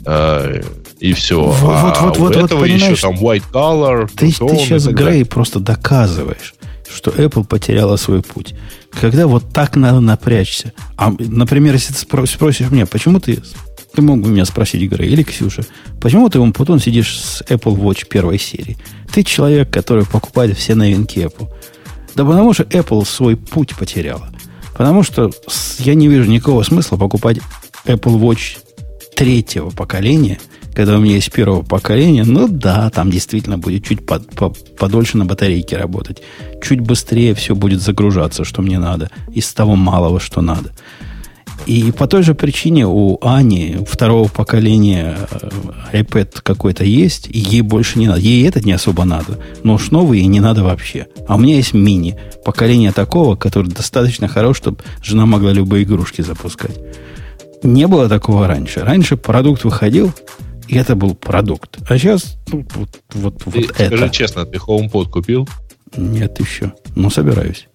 [0.06, 0.62] э,
[1.00, 1.42] и все.
[1.42, 4.10] Вот, а вот, вот, у этого вот, еще там white color.
[4.16, 6.56] Ты, ты сейчас, Грей, просто доказываешь,
[6.94, 8.54] что Apple потеряла свой путь.
[9.00, 10.74] Когда вот так надо напрячься.
[10.98, 13.42] А, например, если ты спросишь меня, почему ты
[13.96, 15.64] ты мог бы меня спросить, Грей, или Ксюша,
[16.00, 18.78] почему ты, Умпутун, сидишь с Apple Watch первой серии?
[19.12, 21.50] Ты человек, который покупает все новинки Apple.
[22.16, 24.30] Да потому что Apple свой путь потеряла.
[24.78, 25.32] Потому что
[25.80, 27.40] я не вижу никакого смысла покупать
[27.86, 28.58] Apple Watch
[29.16, 30.40] третьего поколения,
[30.74, 35.18] когда у меня есть первого поколения, ну да, там действительно будет чуть под, по, подольше
[35.18, 36.22] на батарейке работать.
[36.62, 40.72] Чуть быстрее все будет загружаться, что мне надо, из того малого, что надо.
[41.66, 45.18] И по той же причине у Ани второго поколения
[45.92, 48.20] э, iPad какой-то есть, и ей больше не надо.
[48.20, 51.08] Ей этот не особо надо, но уж новый ей не надо вообще.
[51.28, 56.22] А у меня есть мини, поколение такого, который достаточно хорош, чтобы жена могла любые игрушки
[56.22, 56.78] запускать.
[57.64, 58.82] Не было такого раньше.
[58.82, 60.14] Раньше продукт выходил,
[60.68, 61.80] и это был продукт.
[61.90, 63.98] А сейчас ну, вот, вот, ты, вот это.
[63.98, 65.50] Скажи честно, ты HomePod купил?
[65.98, 66.74] Нет еще.
[66.96, 67.68] Но собираюсь.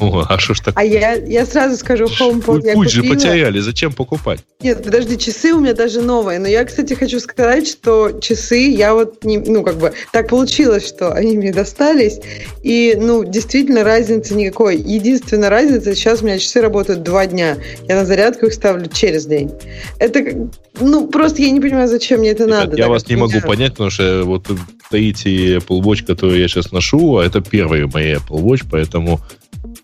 [0.00, 0.74] О, а что ж так?
[0.76, 4.40] А я, я сразу скажу, HomePod я Путь же потеряли, зачем покупать?
[4.60, 6.38] Нет, подожди, часы у меня даже новые.
[6.40, 10.86] Но я, кстати, хочу сказать, что часы я вот, не, ну, как бы, так получилось,
[10.86, 12.18] что они мне достались.
[12.62, 14.76] И, ну, действительно, разницы никакой.
[14.76, 17.56] Единственная разница, сейчас у меня часы работают два дня.
[17.88, 19.52] Я на зарядку их ставлю через день.
[20.00, 20.48] Это,
[20.80, 22.76] ну, просто я не понимаю, зачем мне это Ребят, надо.
[22.76, 24.48] Я вас не могу понять, потому что вот
[24.86, 29.20] стоите Apple Watch, который я сейчас ношу, а это первый мои Apple Watch, поэтому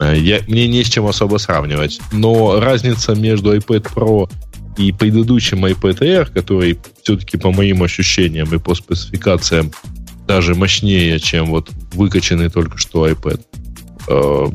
[0.01, 2.01] я, мне не с чем особо сравнивать.
[2.13, 4.31] Но разница между iPad Pro
[4.77, 9.73] и предыдущим iPad Air, который все-таки по моим ощущениям и по спецификациям
[10.27, 13.41] даже мощнее, чем вот выкачанный только что iPad,
[14.09, 14.47] э,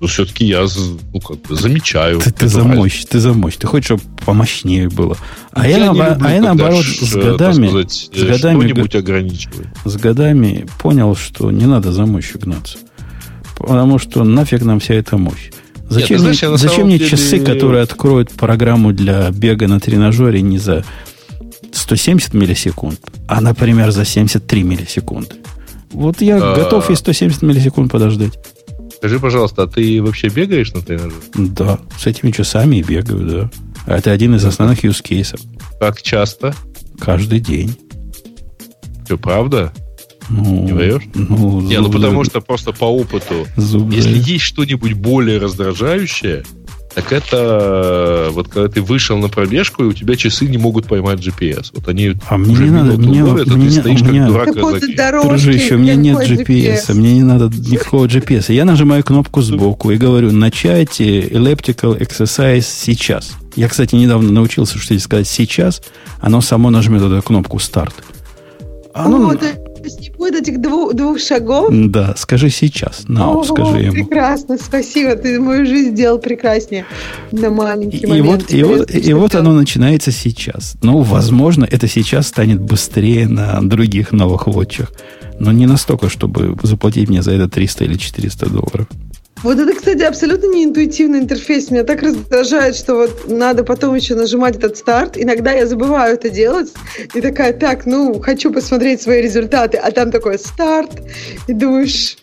[0.00, 0.66] ну, все-таки я
[1.12, 2.20] ну, как бы замечаю.
[2.20, 3.56] Ты, ты за мощь, ты за мощь.
[3.56, 5.16] Ты хочешь, чтобы помощнее было.
[5.52, 9.72] А я, я, на, люблю, а я наоборот с годами, сказать, с годами, ограничиваю.
[9.84, 12.78] С годами понял, что не надо за мощью гнаться
[13.58, 15.50] потому что нафиг нам вся эта мощь.
[15.88, 17.10] Зачем, Нет, знаешь, мне, зачем мне деле...
[17.10, 20.84] часы, которые откроют программу для бега на тренажере не за
[21.72, 25.36] 170 миллисекунд, а, например, за 73 миллисекунды?
[25.90, 26.54] Вот я а...
[26.54, 28.38] готов и 170 миллисекунд подождать.
[28.96, 31.14] Скажи, пожалуйста, а ты вообще бегаешь на тренажере?
[31.34, 33.50] Да, с этими часами и бегаю, да.
[33.86, 35.40] А это один из основных use кейсов.
[35.80, 36.54] Как часто?
[37.00, 37.74] Каждый день.
[39.06, 39.72] Что, правда?
[40.28, 41.02] Ну, не даешь?
[41.14, 46.44] Ну, не, ну потому что просто по опыту, зуб если есть что-нибудь более раздражающее,
[46.94, 51.20] так это вот когда ты вышел на пробежку, и у тебя часы не могут поймать
[51.20, 51.70] GPS.
[51.72, 55.76] Вот они а мне не надо, мне, ловят, мне, ты стоишь меня, как дурак Дружище,
[55.76, 58.52] у меня нет GPS, GPS, мне не надо никакого GPS.
[58.52, 63.32] Я нажимаю кнопку сбоку и говорю, начать elliptical exercise сейчас.
[63.54, 65.82] Я, кстати, недавно научился, что сказать сейчас,
[66.20, 67.94] оно само нажмет эту кнопку старт.
[68.94, 69.46] Оно, О, то
[69.88, 71.68] есть не будет этих двух, двух шагов?
[71.70, 73.04] Да, скажи сейчас.
[73.08, 73.92] На, скажи ему.
[73.92, 75.16] Прекрасно, спасибо.
[75.16, 76.84] Ты мою жизнь сделал прекраснее
[77.32, 78.52] на маленький и, момент.
[78.52, 80.76] И вот, и вот, и вот оно начинается сейчас.
[80.82, 84.92] Ну, возможно, это сейчас станет быстрее на других новых вотчах.
[85.38, 88.88] Но не настолько, чтобы заплатить мне за это 300 или 400 долларов.
[89.42, 91.70] Вот это, кстати, абсолютно не интуитивный интерфейс.
[91.70, 95.16] Меня так раздражает, что вот надо потом еще нажимать этот старт.
[95.16, 96.72] Иногда я забываю это делать.
[97.14, 99.78] И такая, так, ну, хочу посмотреть свои результаты.
[99.78, 100.90] А там такой старт.
[101.46, 102.16] И думаешь,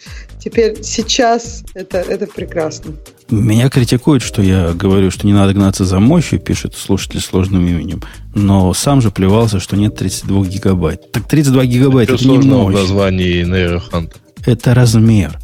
[0.43, 2.95] теперь сейчас это, это прекрасно.
[3.29, 8.03] Меня критикуют, что я говорю, что не надо гнаться за мощью, пишет слушатель сложным именем.
[8.35, 11.11] Но сам же плевался, что нет 32 гигабайт.
[11.13, 12.75] Так 32 гигабайт это, это не мощь.
[12.75, 14.17] в названии Hunter?
[14.45, 15.39] Это размер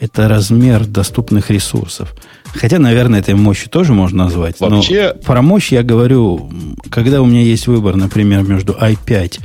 [0.00, 2.14] это размер доступных ресурсов.
[2.54, 4.60] Хотя, наверное, этой мощью тоже можно назвать.
[4.60, 5.12] Вообще...
[5.14, 6.50] Но про мощь я говорю,
[6.90, 9.40] когда у меня есть выбор, например, между i5,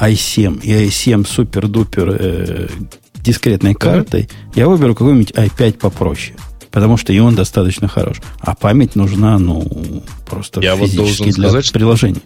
[0.00, 2.68] i7 и i7 супер-дупер э,
[3.16, 6.36] дискретной картой, я выберу какой-нибудь i5 попроще.
[6.70, 8.20] Потому что и он достаточно хорош.
[8.40, 12.22] А память нужна, ну, просто я физически вот должен для сказать, приложений.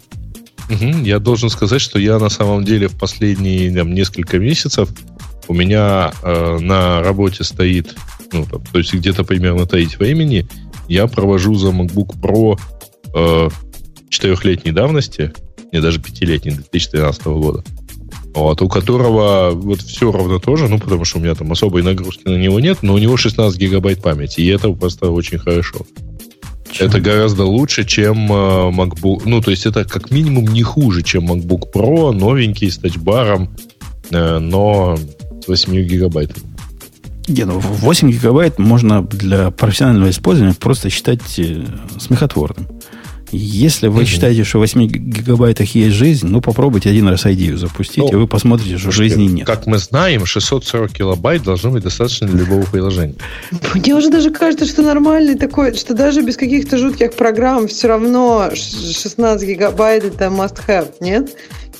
[0.70, 4.88] Угу, я должен сказать, что я на самом деле в последние там, несколько месяцев
[5.48, 7.94] у меня э, на работе стоит,
[8.32, 10.48] ну, там, то есть где-то примерно треть времени
[10.88, 12.58] я провожу за MacBook Pro
[13.14, 13.48] э,
[14.08, 15.32] четырехлетней давности,
[15.72, 17.64] не даже пятилетней, 2013 года.
[18.34, 22.28] Вот, у которого вот все равно тоже, ну, потому что у меня там особой нагрузки
[22.28, 25.84] на него нет, но у него 16 гигабайт памяти, и это просто очень хорошо.
[26.70, 26.86] Чем?
[26.86, 29.22] Это гораздо лучше, чем э, MacBook.
[29.24, 33.50] Ну, то есть это как минимум не хуже, чем MacBook Pro, новенький, с тачбаром,
[34.10, 34.96] э, но
[35.42, 36.46] с 8 гигабайтами.
[37.28, 41.64] Не, ну 8 гигабайт можно для профессионального использования просто считать э,
[41.98, 42.66] смехотворным.
[43.32, 44.06] Если вы угу.
[44.06, 48.14] считаете, что в 8 гигабайтах есть жизнь, ну попробуйте один раз идею запустить, ну, и
[48.16, 49.46] вы посмотрите, что жизни нет.
[49.46, 53.14] Как мы знаем, 640 килобайт должно быть достаточно для любого приложения.
[53.74, 58.50] Мне уже даже кажется, что нормальный такой, что даже без каких-то жутких программ все равно
[58.52, 61.30] 16 гигабайт это must have, нет?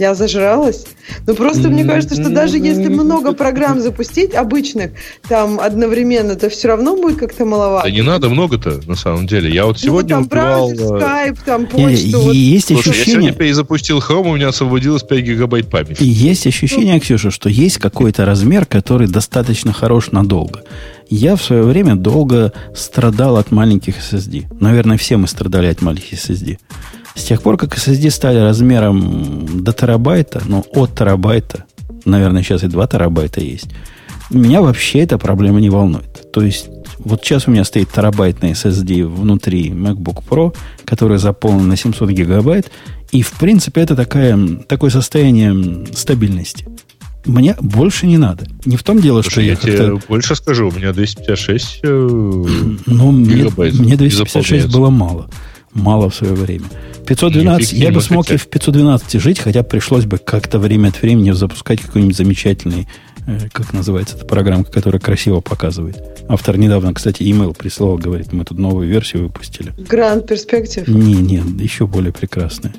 [0.01, 0.87] Я зажралась.
[1.27, 4.93] Ну, просто мне кажется, что даже если много программ запустить, обычных,
[5.29, 7.87] там, одновременно, то все равно будет как-то маловато.
[7.87, 9.53] Да не надо много-то, на самом деле.
[9.53, 10.73] Я вот ну, сегодня ну, там убивал...
[10.73, 12.07] Skype, там, почту.
[12.07, 12.33] И, вот.
[12.33, 13.05] Есть Слушай, ощущение...
[13.05, 16.03] я сегодня перезапустил Chrome, у меня освободилось 5 гигабайт памяти.
[16.03, 17.01] И есть ощущение, ну.
[17.01, 20.63] Ксюша, что есть какой-то размер, который достаточно хорош надолго.
[21.11, 24.47] Я в свое время долго страдал от маленьких SSD.
[24.61, 26.57] Наверное, все мы страдали от маленьких SSD.
[27.15, 31.65] С тех пор, как SSD стали размером до терабайта, ну, от терабайта,
[32.05, 33.69] наверное, сейчас и 2 терабайта есть,
[34.31, 36.31] меня вообще эта проблема не волнует.
[36.33, 36.69] То есть,
[37.01, 40.55] вот сейчас у меня стоит терабайтный SSD внутри MacBook Pro,
[40.85, 42.71] который заполнен на 700 гигабайт,
[43.11, 44.39] и, в принципе, это такая,
[44.69, 46.69] такое состояние стабильности.
[47.27, 48.47] Мне больше не надо.
[48.65, 50.69] Не в том дело, Слушай, что я, я тебе больше скажу.
[50.69, 52.09] У меня 256 э,
[52.87, 53.75] ну, гигабайт.
[53.75, 55.29] Мне, мне 256 было мало
[55.73, 56.67] мало в свое время.
[57.07, 61.33] 512, я бы смог и в 512 жить, хотя пришлось бы как-то время от времени
[61.33, 62.87] запускать какой-нибудь замечательный,
[63.27, 66.01] э, как называется эта программка, которая красиво показывает.
[66.29, 69.73] Автор недавно, кстати, email прислал, говорит, мы тут новую версию выпустили.
[69.73, 70.89] Grand Perspective?
[70.89, 72.73] Не, не, еще более прекрасная.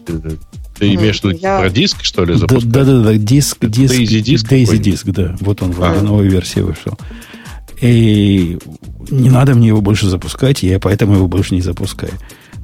[0.80, 1.60] Ты имеешь в виду я...
[1.60, 2.72] про диск, что ли, запускать?
[2.72, 3.94] Да, да, да, диск, диск.
[3.94, 4.52] Daisy диск?
[4.52, 5.36] Daisy диск, да.
[5.42, 6.02] Вот он, а.
[6.02, 6.98] новой версии вышел.
[7.82, 8.58] И
[9.10, 12.14] не надо мне его больше запускать, я поэтому его больше не запускаю.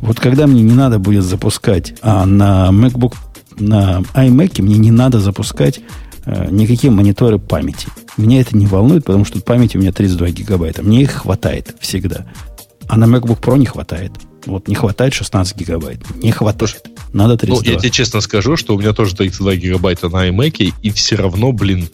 [0.02, 3.16] Вот когда мне не надо будет запускать, а на MacBook,
[3.60, 5.80] на iMac мне не надо запускать
[6.26, 7.88] э, никакие мониторы памяти.
[8.16, 10.84] Меня это не волнует, потому что памяти у меня 32 гигабайта.
[10.84, 12.26] Мне их хватает всегда.
[12.88, 14.12] А на MacBook Pro не хватает.
[14.46, 16.00] Вот не хватает 16 гигабайт.
[16.16, 16.84] Не хватает.
[17.14, 17.64] Надо 32.
[17.64, 21.16] Ну, я тебе честно скажу, что у меня тоже 32 гигабайта на iMac, и все
[21.16, 21.90] равно, блин,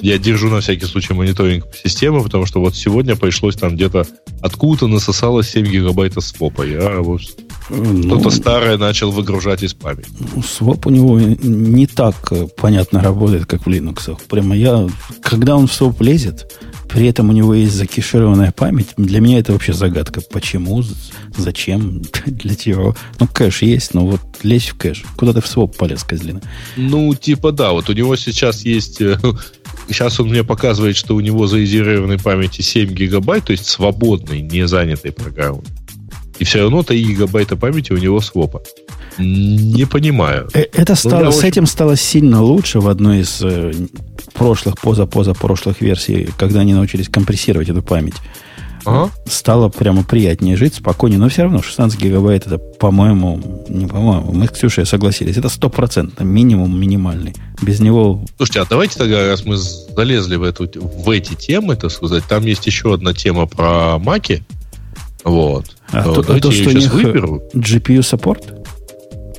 [0.00, 4.06] я держу на всякий случай мониторинг системы, потому что вот сегодня пришлось там где-то
[4.40, 6.62] откуда-то насосалось 7 гигабайт свопа.
[6.62, 7.20] Я вот
[7.68, 10.08] ну, что-то старое начал выгружать из памяти.
[10.34, 14.18] Ну, своп у него не так э, понятно работает, как в Linux.
[14.28, 14.88] Прямо я,
[15.22, 16.50] когда он в своп лезет,
[16.88, 18.88] при этом у него есть закишированная память.
[18.96, 20.20] Для меня это вообще загадка.
[20.20, 20.82] Почему?
[21.36, 22.02] Зачем?
[22.26, 22.96] Для чего?
[23.20, 25.04] Ну, кэш есть, но вот лезь в кэш.
[25.16, 26.40] Куда ты в своп полез, козлина?
[26.76, 27.72] Ну, типа да.
[27.72, 29.18] Вот у него сейчас есть э,
[29.88, 34.66] сейчас он мне показывает, что у него зарезервированной памяти 7 гигабайт, то есть свободной, не
[34.66, 35.64] занятой программой.
[36.38, 38.62] И все равно 3 гигабайта памяти у него свопа.
[39.18, 40.48] Не понимаю.
[40.54, 41.48] Э, это стало, ну, с очень...
[41.48, 43.72] этим стало сильно лучше в одной из э,
[44.34, 48.14] прошлых, поза-поза прошлых версий, когда они научились компрессировать эту память.
[48.84, 49.10] Ага.
[49.26, 51.18] Стало прямо приятнее жить, спокойнее.
[51.18, 55.36] Но все равно 16 гигабайт это, по-моему, не по-моему, мы с Ксюшей согласились.
[55.36, 57.34] Это стопроцентно минимум минимальный.
[57.60, 58.24] Без него...
[58.36, 62.44] Слушайте, а давайте тогда, раз мы залезли в, эту, в эти темы, так сказать, там
[62.46, 64.44] есть еще одна тема про маки.
[65.24, 65.76] Вот.
[65.90, 67.42] А, то, а то, что у них выберу.
[67.54, 68.54] GPU саппорт?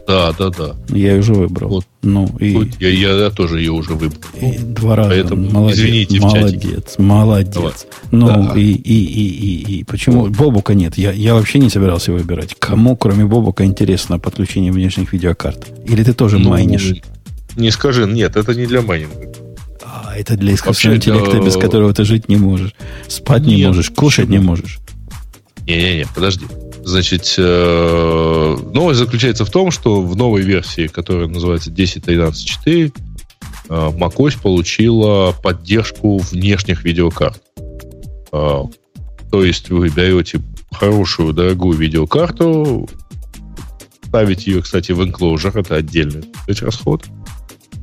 [0.10, 0.76] Да, да, да.
[0.90, 1.70] Я ее уже выбрал.
[1.70, 1.86] Вот.
[2.02, 2.90] Ну, и, я,
[3.26, 4.20] я тоже ее уже выбрал.
[4.42, 5.10] И два раза.
[5.12, 7.54] Поэтому, молодец, извините, молодец, молодец.
[7.54, 7.74] Давай.
[8.10, 8.60] Ну, да.
[8.60, 10.22] и, и, и, и, и почему?
[10.22, 10.32] Вот.
[10.32, 10.98] Бобука нет.
[10.98, 12.56] Я, я вообще не собирался выбирать.
[12.58, 15.68] Кому, кроме Бобука, интересно подключение внешних видеокарт?
[15.86, 16.96] Или ты тоже ну, майнишь?
[17.56, 19.32] Не скажи, нет, это не для майнинга.
[19.84, 21.46] А, это для искусственного Вообще, интеллекта, для...
[21.46, 22.74] без которого ты жить не можешь.
[23.08, 24.42] Спать нет, не можешь, кушать почему?
[24.42, 24.80] не можешь.
[25.70, 26.48] Не-не-не, подожди.
[26.84, 32.92] Значит, э, новость заключается в том, что в новой версии, которая называется 10.13.4,
[33.70, 37.44] э, macOS получила поддержку внешних видеокарт.
[38.32, 38.64] Э,
[39.32, 40.42] то есть вы берете
[40.72, 42.90] хорошую, дорогую видеокарту,
[44.08, 46.24] ставите ее, кстати, в Enclosure, это отдельный
[46.62, 47.06] расход,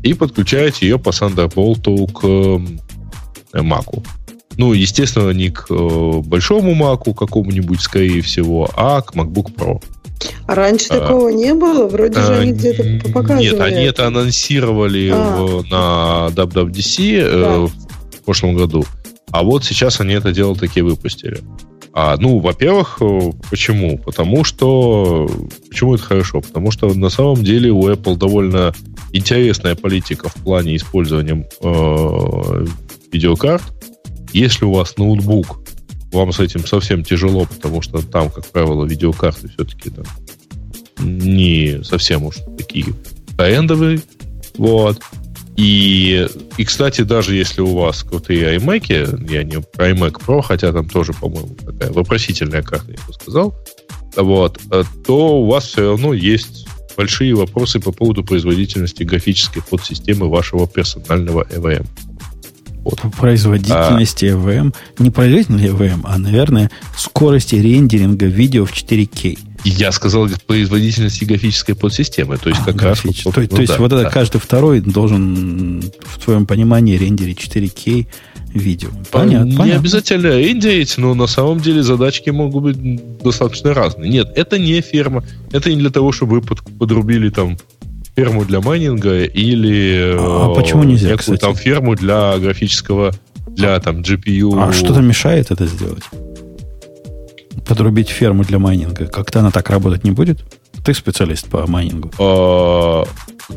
[0.03, 4.05] и подключаете ее по Thunderbolt к Mac.
[4.59, 9.83] Ну, естественно, не к э, большому Маку какому-нибудь, скорее всего, а к MacBook Pro.
[10.47, 11.87] А раньше а, такого не было?
[11.87, 13.43] Вроде же они где-то показывали.
[13.43, 15.37] Нет, они это анонсировали а.
[15.37, 17.55] в, на WWDC э, да.
[17.55, 18.85] э, в прошлом году.
[19.31, 21.41] А вот сейчас они это дело таки выпустили.
[21.93, 23.99] А, ну, во-первых, э, почему?
[23.99, 25.29] Потому что...
[25.69, 26.41] Почему это хорошо?
[26.41, 28.75] Потому что на самом деле у Apple довольно
[29.13, 32.67] интересная политика в плане использования э,
[33.13, 33.63] видеокарт.
[34.33, 35.61] Если у вас ноутбук
[36.13, 40.05] вам с этим совсем тяжело, потому что там, как правило, видеокарты все-таки там
[40.99, 42.87] не совсем уж такие
[43.39, 44.01] эндовые.
[44.57, 45.01] Вот.
[45.57, 50.73] И, и, кстати, даже если у вас крутые iMac, я не про iMac Pro, хотя
[50.73, 53.55] там тоже, по-моему, такая вопросительная карта, я бы сказал,
[54.17, 54.61] вот,
[55.07, 56.67] то у вас все равно есть
[56.97, 61.87] большие вопросы по поводу производительности графической подсистемы вашего персонального EVM.
[62.87, 63.01] Вот.
[63.17, 64.37] Производительности а...
[64.37, 69.37] EVM, не производительности EVM, а, наверное, скорости рендеринга видео в 4К.
[69.65, 72.37] Я сказал производительности графической подсистемы.
[72.37, 73.05] То есть, а, как раз...
[73.05, 74.11] Вот, то, ну, то есть, да, вот это да.
[74.11, 78.07] каждый второй должен, в твоем понимании, рендерить 4К
[78.55, 78.91] видео.
[79.11, 79.51] Понятно.
[79.51, 79.81] Не понятно.
[79.81, 84.09] обязательно рендерить, но на самом деле задачки могут быть достаточно разные.
[84.09, 85.25] Нет, это не ферма.
[85.51, 87.59] Это не для того, чтобы вы под, подрубили там
[88.17, 93.13] ферму для майнинга или а, почему нельзя, некую, там ферму для графического,
[93.47, 94.59] для там GPU.
[94.59, 96.05] А что-то мешает это сделать?
[97.67, 100.39] подрубить ферму для майнинга, как-то она так работать не будет?
[100.85, 102.13] Ты специалист по майнингу.
[102.19, 103.05] А,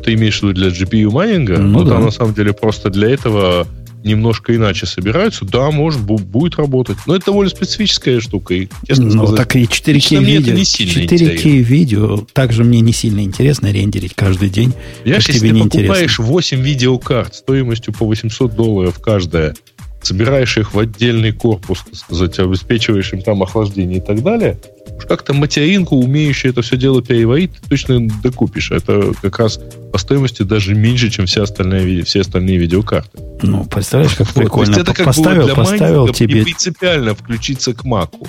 [0.03, 1.57] ты имеешь в виду для GPU майнинга?
[1.57, 1.91] Ну, ну да.
[1.91, 3.68] там на самом деле просто для этого
[4.04, 6.97] немножко иначе собираются, да, может, будет работать.
[7.06, 8.54] Но это довольно специфическая штука.
[8.54, 10.54] И, честно ну, сказать, так и 4К видео.
[10.54, 14.74] Не 4К видео также мне не сильно интересно рендерить каждый день.
[15.04, 16.26] Понимаешь, если тебе ты не покупаешь интересно.
[16.26, 19.56] 8 видеокарт стоимостью по 800 долларов каждая,
[20.02, 24.58] собираешь их в отдельный корпус, так сказать, обеспечиваешь им там охлаждение и так далее,
[25.00, 28.72] уж как-то материнку, умеющую это все дело переварить, ты точно докупишь.
[28.72, 29.60] Это как раз
[29.91, 33.10] по стоимости даже меньше, чем все остальные, все остальные видеокарты.
[33.41, 34.76] Ну, представляешь, как прикольно.
[34.76, 36.43] это как поставил, для поставил тебе...
[36.43, 38.28] принципиально включиться к Маку.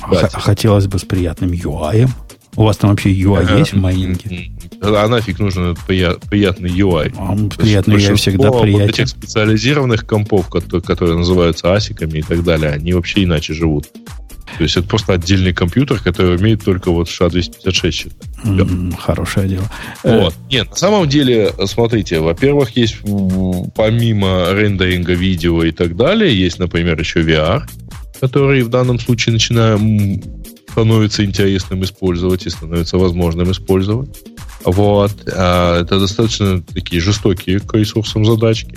[0.00, 2.08] Х- хотелось бы с приятным UI.
[2.56, 4.52] У вас там вообще UI есть в майнинге?
[4.80, 7.12] А нафиг нужен приятный UI?
[7.18, 8.82] Он приятный UI всегда приятен.
[8.82, 13.86] Вот этих специализированных компов, которые, которые называются асиками и так далее, они вообще иначе живут.
[14.56, 18.28] То есть это просто отдельный компьютер, который умеет только вот SHA-256 считать.
[18.44, 19.70] Mm, хорошее дело.
[20.02, 20.34] Э, вот.
[20.50, 22.98] Нет, на самом деле, смотрите, во-первых, есть
[23.74, 27.62] помимо рендеринга видео и так далее, есть, например, еще VR,
[28.20, 30.22] который в данном случае начинаем
[30.70, 34.08] становится интересным использовать и становится возможным использовать.
[34.64, 35.12] Вот.
[35.32, 38.76] А, это достаточно такие жестокие к ресурсам задачки.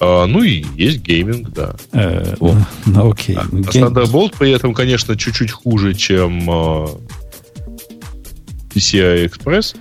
[0.00, 1.76] А, ну и есть гейминг, да.
[1.92, 2.56] Э, вот.
[2.86, 3.36] Ну, окей.
[3.36, 6.86] А, Thunderbolt при этом, конечно, чуть-чуть хуже, чем а,
[8.74, 9.76] PCI Express.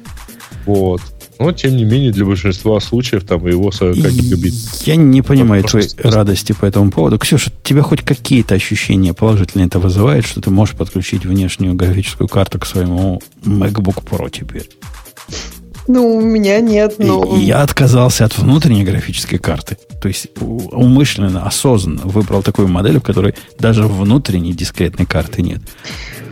[0.65, 1.01] Вот.
[1.37, 4.53] Но, тем не менее, для большинства случаев там его 40 гигабит.
[4.85, 7.19] Я не понимаю твоей радости по этому поводу.
[7.19, 12.59] Ксюша, тебя хоть какие-то ощущения положительные это вызывает, что ты можешь подключить внешнюю графическую карту
[12.59, 14.69] к своему MacBook Pro теперь?
[15.87, 17.37] Ну, у меня нет, но...
[17.37, 19.77] И, я отказался от внутренней графической карты.
[20.01, 25.61] То есть умышленно, осознанно выбрал такую модель, в которой даже внутренней дискретной карты нет.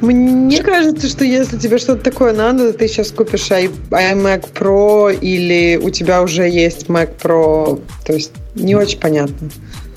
[0.01, 5.89] Мне кажется, что если тебе что-то такое надо, ты сейчас купишь iMac Pro или у
[5.91, 7.81] тебя уже есть Mac Pro.
[8.05, 9.49] То есть не очень понятно.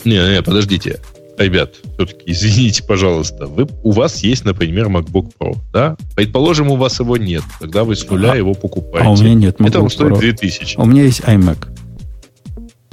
[0.05, 1.01] Не, не, подождите.
[1.39, 5.97] Ребят, все-таки извините, пожалуйста, вы, у вас есть, например, MacBook Pro, да?
[6.15, 9.07] Предположим, у вас его нет, тогда вы с нуля а, его покупаете.
[9.07, 10.79] А у меня нет MacBook Это вам стоит 2000.
[10.79, 11.69] У меня есть iMac.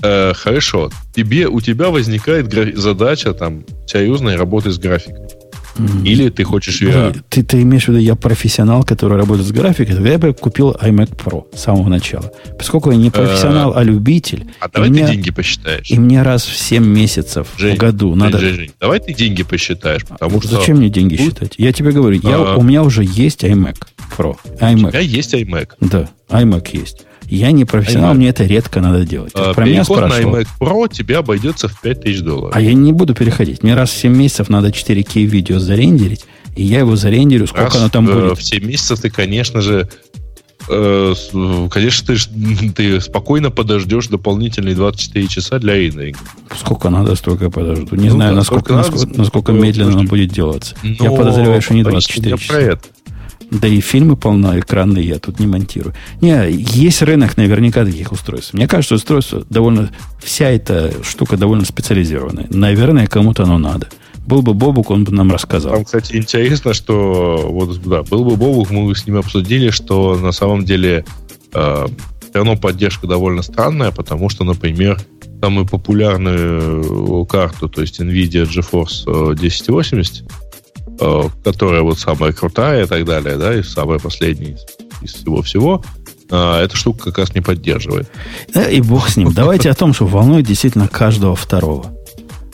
[0.01, 0.89] Э, хорошо.
[1.15, 5.27] Тебе, у тебя возникает задача там серьезной работы с графикой.
[6.03, 7.21] Или ты хочешь VR?
[7.29, 11.15] Ты, ты имеешь в виду, я профессионал, который работает с графикой, я бы купил iMac
[11.15, 12.31] Pro с самого начала.
[12.57, 14.45] Поскольку я не профессионал, а любитель.
[14.59, 15.89] А давай ты деньги посчитаешь.
[15.89, 18.37] И мне раз в 7 месяцев в году надо...
[18.39, 20.57] Жень, давай ты деньги посчитаешь, потому что...
[20.57, 21.55] Зачем мне деньги считать?
[21.57, 23.77] Я тебе говорю, я, у меня уже есть iMac
[24.15, 24.35] Pro.
[24.59, 24.87] iMac.
[24.87, 25.69] У тебя есть iMac?
[25.79, 27.05] Да, iMac есть.
[27.33, 28.17] Я не профессионал, iMac.
[28.17, 29.31] мне это редко надо делать.
[29.33, 30.33] А, про меня спрашивал.
[30.33, 32.55] на iMac Pro тебе обойдется в 5000 долларов.
[32.55, 33.63] А я не буду переходить.
[33.63, 36.25] Мне раз в 7 месяцев надо 4К видео зарендерить,
[36.55, 38.37] и я его зарендерю, сколько раз оно там в, будет.
[38.37, 39.89] В 7 месяцев ты, конечно же,
[40.69, 41.13] э,
[41.71, 46.19] конечно, ты, ты спокойно подождешь дополнительные 24 часа для рендеринга.
[46.55, 47.95] Сколько надо, столько подожду.
[47.95, 50.75] Не ну, знаю, да, насколько, надо, насколько, насколько медленно оно будет делаться.
[50.83, 52.53] Но я подозреваю, что не 24 часа.
[52.53, 52.83] Про это.
[53.53, 55.93] Да и фильмы полноэкранные я тут не монтирую.
[56.21, 58.53] Не, есть рынок наверняка таких устройств.
[58.53, 59.91] Мне кажется, устройство довольно...
[60.23, 62.47] Вся эта штука довольно специализированная.
[62.49, 63.89] Наверное, кому-то оно надо.
[64.25, 65.73] Был бы Бобук, он бы нам рассказал.
[65.73, 70.31] Там, кстати, интересно, что вот да, был бы Бобук, мы с ним обсудили, что на
[70.31, 71.05] самом деле
[71.53, 71.85] э,
[72.33, 74.99] равно поддержка довольно странная, потому что, например,
[75.41, 80.42] самую популярную карту, то есть NVIDIA GeForce 1080, Э,
[81.43, 84.57] которая вот самая крутая и так далее, да, и самая последняя
[85.01, 85.83] из всего-всего,
[86.29, 88.09] э, эта штука как раз не поддерживает.
[88.53, 89.33] Да, и бог с ним.
[89.33, 91.85] Давайте о том, что волнует действительно каждого второго.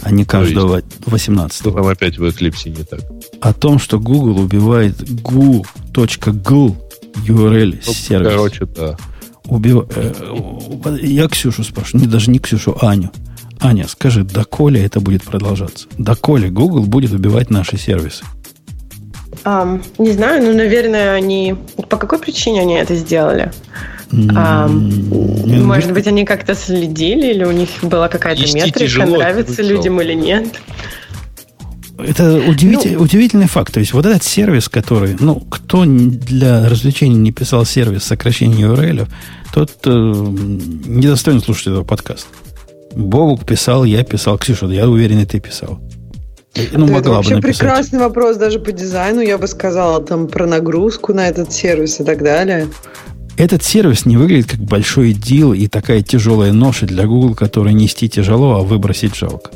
[0.02, 3.02] а не каждого 18 Там опять в Eclipse не так.
[3.42, 6.78] О том, что Google убивает gu.gl
[7.16, 8.30] URL ну, сервис.
[8.30, 8.98] Короче, да.
[9.46, 9.86] Убив...
[9.96, 13.12] Э, я Ксюшу спрашиваю, не даже не Ксюшу, а Аню.
[13.62, 15.88] Аня, скажи, доколе это будет продолжаться?
[15.98, 18.24] Доколе Google будет убивать наши сервисы?
[19.44, 21.56] Um, не знаю, но, наверное, они...
[21.90, 23.52] По какой причине они это сделали?
[24.12, 30.14] Um, может быть, они как-то следили, или у них была какая-то метрика, нравится людям или
[30.14, 30.48] нет?
[31.98, 33.74] Это удивитель, ну, удивительный факт.
[33.74, 39.08] То есть вот этот сервис, который, ну, кто для развлечения не писал сервис сокращения URL,
[39.54, 42.30] тот э, недостоин слушать этого подкаста.
[42.96, 44.38] Бобук писал, я писал.
[44.38, 45.80] Ксюша, я уверен, и ты писал.
[46.74, 47.60] Ну, да, это вообще написать.
[47.60, 52.04] прекрасный вопрос даже по дизайну, я бы сказала, там про нагрузку на этот сервис и
[52.04, 52.68] так далее.
[53.38, 58.10] Этот сервис не выглядит как большой дел и такая тяжелая ноша для Google, которую нести
[58.10, 59.52] тяжело, а выбросить жалко.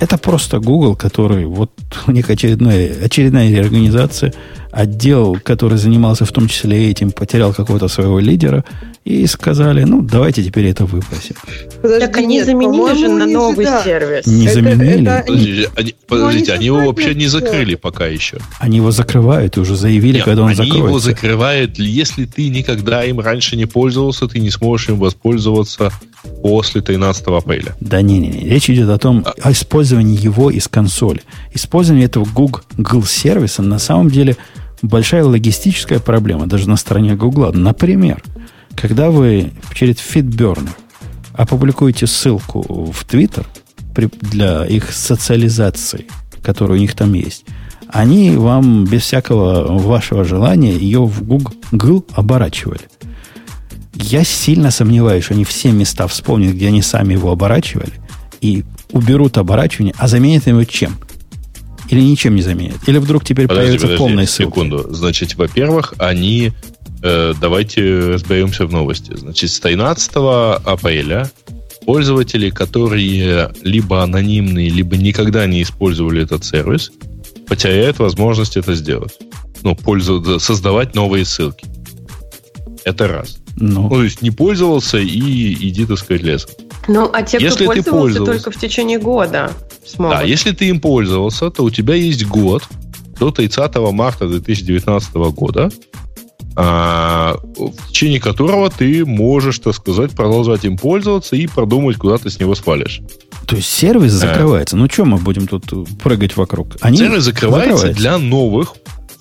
[0.00, 1.70] Это просто Google, который, вот
[2.06, 4.32] у них очередная, очередная реорганизация,
[4.70, 8.64] отдел, который занимался в том числе этим, потерял какого-то своего лидера,
[9.04, 11.36] и сказали, ну, давайте теперь это выбросим.
[11.80, 13.82] Подожди, так они нет, заменили же на новый сюда.
[13.84, 14.26] сервис.
[14.26, 15.02] Не это, заменили.
[15.02, 18.38] Это, подождите, они, подождите они его вообще не закрыли пока еще.
[18.58, 20.80] Они его закрывают и уже заявили, нет, когда он они закроется.
[20.80, 25.92] Они его закрывают, если ты никогда им раньше не пользовался, ты не сможешь им воспользоваться
[26.42, 27.74] после 13 апреля.
[27.80, 28.48] Да не-не-не.
[28.48, 29.32] Речь идет о том, а.
[29.40, 31.22] о использовании его из консоли.
[31.52, 34.36] Использование этого Google сервиса на самом деле
[34.82, 37.52] большая логистическая проблема, даже на стороне Google.
[37.52, 38.22] Например,
[38.76, 40.70] когда вы через FitBurner
[41.32, 43.46] опубликуете ссылку в Twitter
[44.20, 46.06] для их социализации,
[46.42, 47.44] которая у них там есть,
[47.88, 52.82] они вам без всякого вашего желания ее в Google оборачивали.
[53.94, 57.92] Я сильно сомневаюсь, что они все места вспомнят, где они сами его оборачивали,
[58.40, 60.98] и уберут оборачивание, а заменят его чем?
[61.88, 62.76] Или ничем не заменят?
[62.86, 64.50] Или вдруг теперь подожди, появится подожди, полная ссылка?
[64.52, 64.94] секунду.
[64.94, 66.52] Значит, во-первых, они...
[67.02, 69.14] Э, давайте разберемся в новости.
[69.14, 70.12] Значит, с 13
[70.64, 71.30] апреля
[71.84, 76.90] пользователи, которые либо анонимные, либо никогда не использовали этот сервис,
[77.46, 79.18] потеряют возможность это сделать.
[79.62, 81.66] Ну, пользу, создавать новые ссылки.
[82.84, 83.38] Это раз.
[83.56, 83.82] Ну.
[83.82, 86.50] ну, то есть не пользовался и иди, так сказать, лесом.
[86.88, 89.52] Ну, а те, если кто пользовался, пользовался только в течение года
[89.86, 90.18] смогут.
[90.18, 92.64] Да, если ты им пользовался, то у тебя есть год
[93.18, 95.70] до 30 марта 2019 года,
[96.56, 102.30] а, в течение которого ты можешь, так сказать, продолжать им пользоваться и продумать, куда ты
[102.30, 103.00] с него свалишь.
[103.46, 104.76] То есть сервис закрывается.
[104.76, 105.64] Ну, что мы будем тут
[106.02, 106.76] прыгать вокруг?
[106.80, 108.74] Они сервис закрывается, закрывается для новых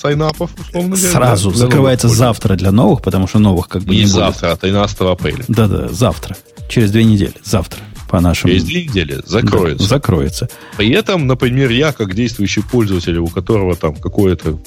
[0.03, 1.11] сайнапов, условно говоря.
[1.11, 4.57] Сразу для закрывается завтра для новых, потому что новых как бы не, не завтра, будет.
[4.63, 5.45] а 13 апреля.
[5.47, 6.35] Да-да, завтра.
[6.69, 7.33] Через две недели.
[7.43, 7.79] Завтра.
[8.09, 8.51] По нашему...
[8.51, 9.83] Через две недели закроется.
[9.83, 10.49] Да, закроется.
[10.77, 14.59] При этом, например, я, как действующий пользователь, у которого там какое-то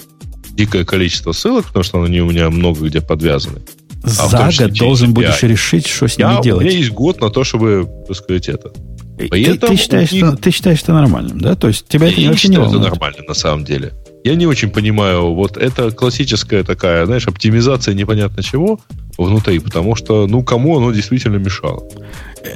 [0.51, 3.61] дикое количество ссылок, потому что они у меня много где подвязаны.
[4.03, 6.63] А За год должен будешь решить, что с ними я, делать.
[6.63, 8.73] У меня есть год на то, чтобы, так сказать, это.
[9.19, 10.27] При ты, ты, считаешь, них...
[10.27, 11.57] что, ты считаешь это нормальным, да?
[11.57, 12.83] То есть тебя я это не очень не волнует?
[12.83, 13.95] это нормально, на самом деле.
[14.27, 18.81] Я не очень понимаю, вот это классическая такая, знаешь, оптимизация непонятно чего
[19.17, 21.85] внутри, потому что, ну, кому оно действительно мешало.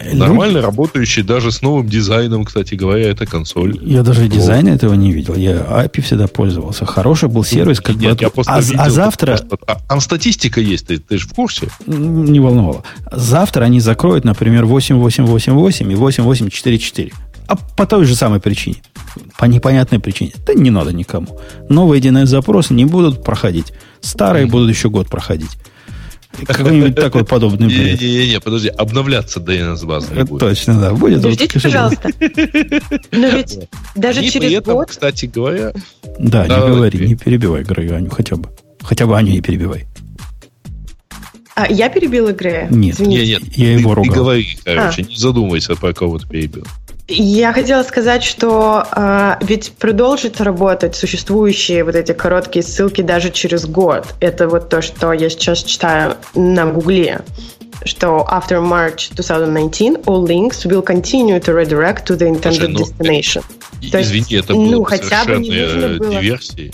[0.05, 0.17] Люди...
[0.17, 3.79] Нормально работающий даже с новым дизайном, кстати говоря, это консоль.
[3.83, 4.33] Я даже вот.
[4.33, 5.37] дизайна этого не видел.
[5.37, 6.87] Я API всегда пользовался.
[6.87, 8.25] Хороший был сервис, как Нет, бы.
[8.25, 9.37] Я а, видел, а завтра...
[9.37, 9.59] Просто...
[9.69, 11.69] А, там статистика есть, ты, ты же в курсе?
[11.87, 12.83] Не волновало.
[13.13, 17.13] Завтра они закроют, например, 8888 и 8844.
[17.51, 18.77] А по той же самой причине.
[19.37, 20.31] По непонятной причине.
[20.47, 21.37] Да не надо никому.
[21.69, 23.73] Новые DNS-запросы не будут проходить.
[24.01, 25.51] Старые будут еще год проходить.
[26.47, 28.01] Какой-нибудь такой подобный бред.
[28.01, 30.39] Не-не-не, подожди, обновляться DNS-база не будет.
[30.39, 30.95] Точно, да.
[30.95, 31.17] Будет.
[31.17, 32.09] Подождите, пожалуйста.
[33.11, 33.59] Но ведь
[33.97, 34.89] даже через год...
[34.89, 35.73] кстати говоря...
[36.21, 38.49] Да, не говори, не перебивай Грею Аню хотя бы.
[38.81, 39.89] Хотя бы Аню не перебивай.
[41.57, 42.69] А, я перебил Грея?
[42.71, 44.09] Нет, нет, нет, я его ругал.
[44.09, 46.65] Не говори, короче, не задумайся, по кого ты перебил.
[47.13, 53.67] Я хотела сказать, что э, ведь продолжит работать существующие вот эти короткие ссылки даже через
[53.67, 54.15] год.
[54.21, 57.21] Это вот то, что я сейчас читаю на Гугле
[57.85, 62.81] что after March 2019 all links will continue to redirect to the intended Слушай, ну,
[62.81, 63.45] destination.
[63.91, 66.21] То извини, есть, это было ну, хотя бы не нужно было...
[66.21, 66.73] диверсии.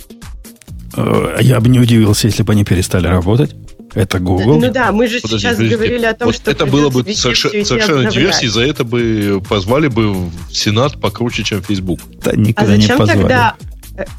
[0.97, 3.55] Э, я бы не удивился, если бы они перестали работать.
[3.97, 4.61] Это Google.
[4.61, 5.75] Ну да, мы же подожди, сейчас подожди.
[5.75, 9.89] говорили о том, вот что это было бы совершенно, совершенно диверсией, за это бы позвали
[9.89, 12.01] бы в Сенат покруче, чем Facebook.
[12.23, 13.19] Да, никогда а зачем не позвали.
[13.21, 13.57] тогда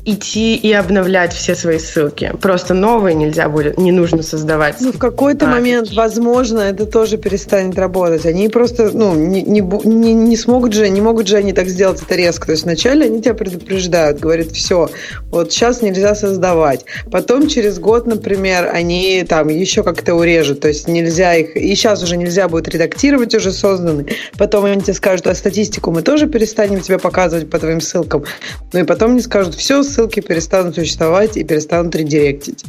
[0.06, 2.32] идти и обновлять все свои ссылки.
[2.42, 4.76] Просто новые нельзя будет, не нужно создавать.
[4.80, 8.26] Ну, в какой-то а, момент, возможно, это тоже перестанет работать.
[8.26, 12.02] Они просто, ну, не, не, не, не смогут же, не могут же они так сделать
[12.02, 12.48] это резко.
[12.48, 14.90] То есть вначале они тебя предупреждают, говорят, все,
[15.30, 16.86] вот сейчас нельзя создавать.
[17.12, 20.62] Потом через год, например, они там еще как-то урежут.
[20.62, 24.08] То есть нельзя их, и сейчас уже нельзя будет редактировать уже созданные.
[24.38, 28.24] Потом они тебе скажут, а статистику мы тоже перестанем тебе показывать по твоим ссылкам.
[28.74, 32.64] Ну и потом они скажут, все, ссылки перестанут существовать и перестанут редиректить.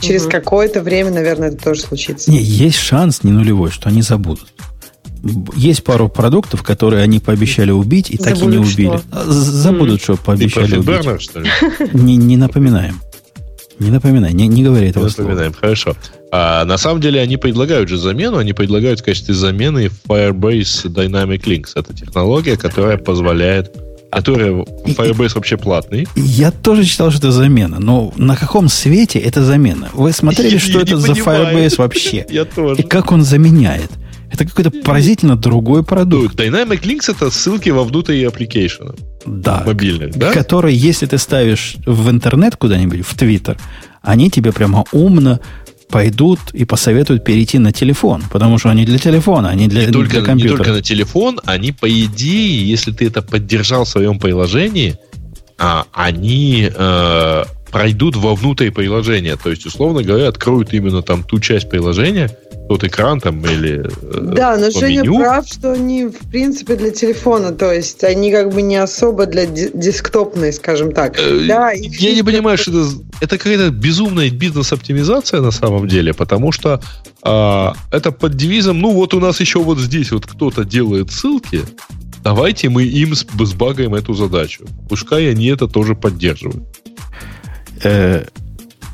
[0.00, 0.32] Через угу.
[0.32, 2.30] какое-то время, наверное, это тоже случится.
[2.30, 4.48] Не, есть шанс не нулевой, что они забудут.
[5.56, 8.98] Есть пару продуктов, которые они пообещали убить и Забудут так и не убили.
[8.98, 9.32] Что?
[9.32, 10.86] Забудут, что пообещали убить.
[10.86, 11.50] Бернер, что ли?
[11.94, 13.00] Не, не напоминаем.
[13.78, 15.60] Не напоминай, не, не говори этого не напоминаем, слова.
[15.60, 15.96] хорошо.
[16.30, 21.42] А на самом деле они предлагают же замену, они предлагают в качестве замены Firebase Dynamic
[21.44, 21.70] Links.
[21.74, 23.76] Это технология, которая позволяет
[24.14, 26.06] который Firebase вообще платный.
[26.14, 27.78] Я тоже считал, что это замена.
[27.80, 29.88] Но на каком свете это замена?
[29.92, 32.26] Вы смотрели, что это за Firebase вообще?
[32.28, 32.82] Я тоже.
[32.82, 33.90] И как он заменяет?
[34.30, 36.34] Это какой-то поразительно другой продукт.
[36.34, 38.98] Dynamic Links это ссылки во внутренние application.
[39.26, 39.62] Да.
[39.64, 40.32] Мобильных, да?
[40.32, 43.56] Которые, если ты ставишь в интернет куда-нибудь, в Твиттер,
[44.02, 45.38] они тебе прямо умно
[45.88, 50.10] пойдут и посоветуют перейти на телефон, потому что они для телефона, они для, не только,
[50.10, 50.58] для компьютера.
[50.58, 54.98] Не только на телефон, они, по идее, если ты это поддержал в своем приложении,
[55.56, 57.44] а, они э,
[57.74, 59.36] пройдут вовнутрь приложения.
[59.36, 62.30] То есть, условно говоря, откроют именно там ту часть приложения,
[62.68, 65.18] тот экран там или э, Да, но Женя меню.
[65.18, 69.46] прав, что они в принципе для телефона, то есть они как бы не особо для
[69.46, 71.18] десктопной, скажем так.
[71.18, 72.88] Э, да, я не понимаю, что это,
[73.20, 76.80] это какая-то безумная бизнес-оптимизация на самом деле, потому что
[77.22, 81.60] э, это под девизом, ну вот у нас еще вот здесь вот кто-то делает ссылки,
[82.22, 84.64] давайте мы им сбагаем эту задачу.
[84.88, 86.64] Пускай они это тоже поддерживают.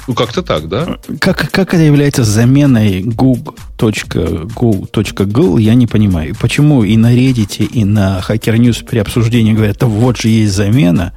[0.06, 0.98] Ну, как-то так, да?
[1.20, 3.58] Как, как это является заменой google.go.gl,
[5.60, 6.34] я не понимаю.
[6.40, 11.12] Почему и на Reddit, и на Hacker News при обсуждении говорят, вот же есть замена.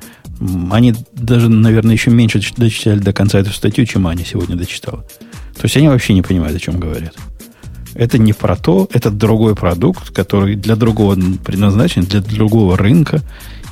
[0.71, 5.05] Они даже, наверное, еще меньше дочитали до конца эту статью, чем Аня сегодня дочитала.
[5.55, 7.15] То есть они вообще не понимают, о чем говорят.
[7.95, 11.15] Это не про то, это другой продукт, который для другого
[11.45, 13.21] предназначен, для другого рынка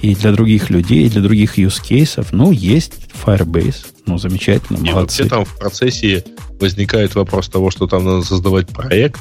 [0.02, 2.28] и для других людей, и для других use cases.
[2.32, 2.94] Ну, есть
[3.26, 3.88] Firebase.
[4.06, 5.24] Ну, замечательно, и молодцы.
[5.24, 6.24] вообще там в процессе
[6.60, 9.20] возникает вопрос того, что там надо создавать проект.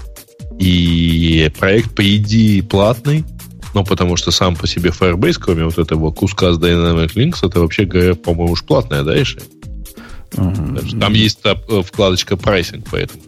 [0.58, 3.24] И проект, по идее, платный.
[3.72, 7.60] Но потому что сам по себе Firebase, кроме вот этого куска с Dynamic Links, это
[7.60, 9.14] вообще, говоря, по-моему, уж платная, да?
[9.16, 11.00] Mm-hmm.
[11.00, 13.22] Там есть э, вкладочка прайсинг, поэтому.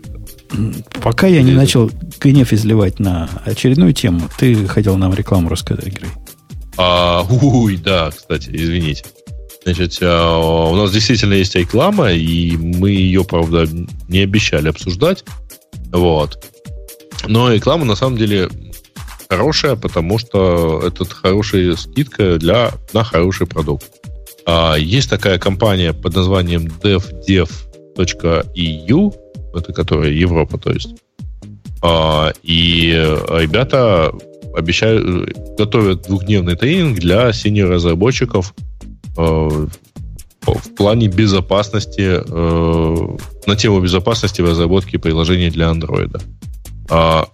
[1.03, 6.11] Пока я не начал гнев изливать на очередную тему, ты хотел нам рекламу рассказать, Грей.
[6.77, 9.05] А, уй, да, кстати, извините.
[9.65, 13.69] Значит, а, у нас действительно есть реклама, и мы ее, правда,
[14.09, 15.25] не обещали обсуждать.
[15.93, 16.45] Вот.
[17.29, 18.49] Но реклама на самом деле
[19.29, 23.85] хорошая, потому что это хорошая скидка для, на хороший продукт.
[24.47, 27.55] А, есть такая компания под названием devdev.eu,
[29.55, 30.97] это которая Европа, то есть.
[31.83, 34.13] А, и ребята
[34.55, 38.72] обещают, готовят двухдневный тренинг для синер-разработчиков э,
[39.17, 43.17] в плане безопасности, э,
[43.47, 46.21] на тему безопасности в разработке приложений для Android.
[46.91, 47.29] А,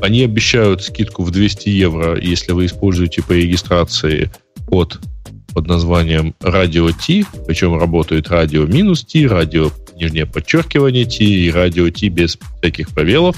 [0.00, 4.30] они обещают скидку в 200 евро, если вы используете по регистрации
[4.66, 4.98] код
[5.52, 11.90] под названием радио T, причем работает радио минус T, радио нижнее подчеркивание T и радио
[11.90, 13.36] T без всяких пробелов.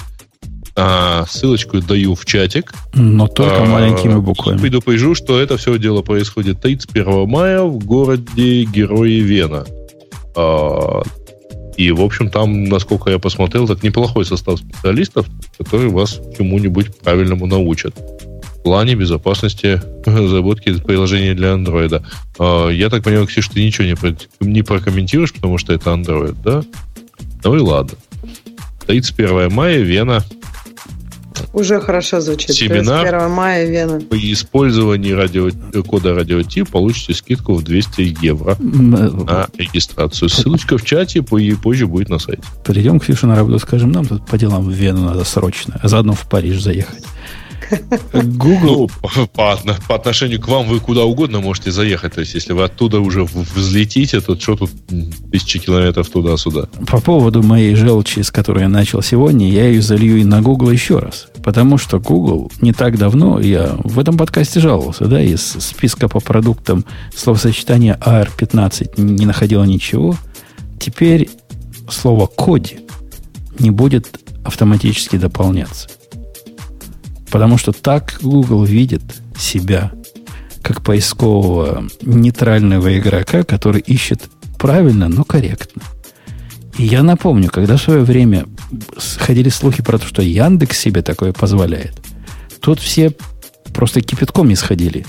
[0.75, 2.73] А, ссылочку даю в чатик.
[2.93, 4.57] Но только а, маленькими буквами.
[4.57, 9.65] Предупрежу, что это все дело происходит 31 мая в городе Герои Вена.
[10.35, 11.03] А,
[11.77, 15.27] и, в общем, там, насколько я посмотрел, так неплохой состав специалистов,
[15.57, 17.95] которые вас чему-нибудь правильному научат.
[17.95, 22.03] В плане безопасности разработки приложения для андроида.
[22.39, 26.35] А, я так понимаю, Ксюш, ты ничего не, про, не прокомментируешь, потому что это Android,
[26.43, 26.63] да?
[27.43, 27.95] Ну и ладно.
[28.87, 30.23] 31 мая, Вена,
[31.53, 32.51] уже хорошо звучит.
[32.51, 33.99] Семинар 1 мая Вена.
[33.99, 35.49] При использовании радио,
[35.83, 36.41] кода радио
[36.71, 40.29] получите скидку в 200 евро на регистрацию.
[40.29, 42.43] Ссылочка в чате и позже будет на сайте.
[42.63, 45.87] Придем к Фишу на работу, скажем, нам тут по делам в Вену надо срочно, а
[45.87, 47.03] заодно в Париж заехать.
[48.13, 48.89] Google...
[49.15, 52.13] Ну, по, по отношению к вам вы куда угодно можете заехать.
[52.13, 54.71] То есть, если вы оттуда уже взлетите, то что тут
[55.31, 56.67] тысячи километров туда-сюда?
[56.87, 60.71] По поводу моей желчи, с которой я начал сегодня, я ее залью и на Google
[60.71, 61.27] еще раз.
[61.43, 66.19] Потому что Google не так давно, я в этом подкасте жаловался, да, из списка по
[66.19, 66.85] продуктам
[67.15, 70.15] словосочетания AR15 не находило ничего.
[70.79, 71.29] Теперь
[71.89, 72.79] слово коди
[73.59, 75.89] не будет автоматически дополняться.
[77.33, 79.01] Потому что так Google видит
[79.35, 79.91] себя
[80.61, 84.29] как поискового нейтрального игрока, который ищет
[84.59, 85.81] правильно, но корректно.
[86.77, 88.45] И я напомню, когда в свое время
[89.17, 91.99] ходили слухи про то, что Яндекс себе такое позволяет,
[92.61, 93.11] тут все
[93.73, 95.03] просто кипятком не сходили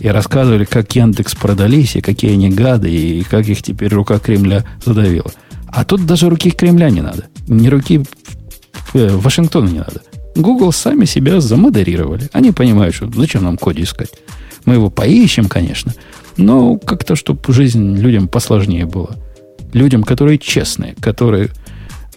[0.00, 4.66] и рассказывали, как Яндекс продались, и какие они гады, и как их теперь рука Кремля
[4.84, 5.32] задавила.
[5.66, 7.28] А тут даже руки Кремля не надо.
[7.48, 8.04] Ни руки
[8.92, 10.02] э, Вашингтона не надо.
[10.34, 12.28] Google сами себя замодерировали.
[12.32, 14.10] Они понимают, что зачем нам коде искать.
[14.64, 15.94] Мы его поищем, конечно,
[16.36, 19.10] но как-то, чтобы жизнь людям посложнее была.
[19.72, 21.50] Людям, которые честные, которые...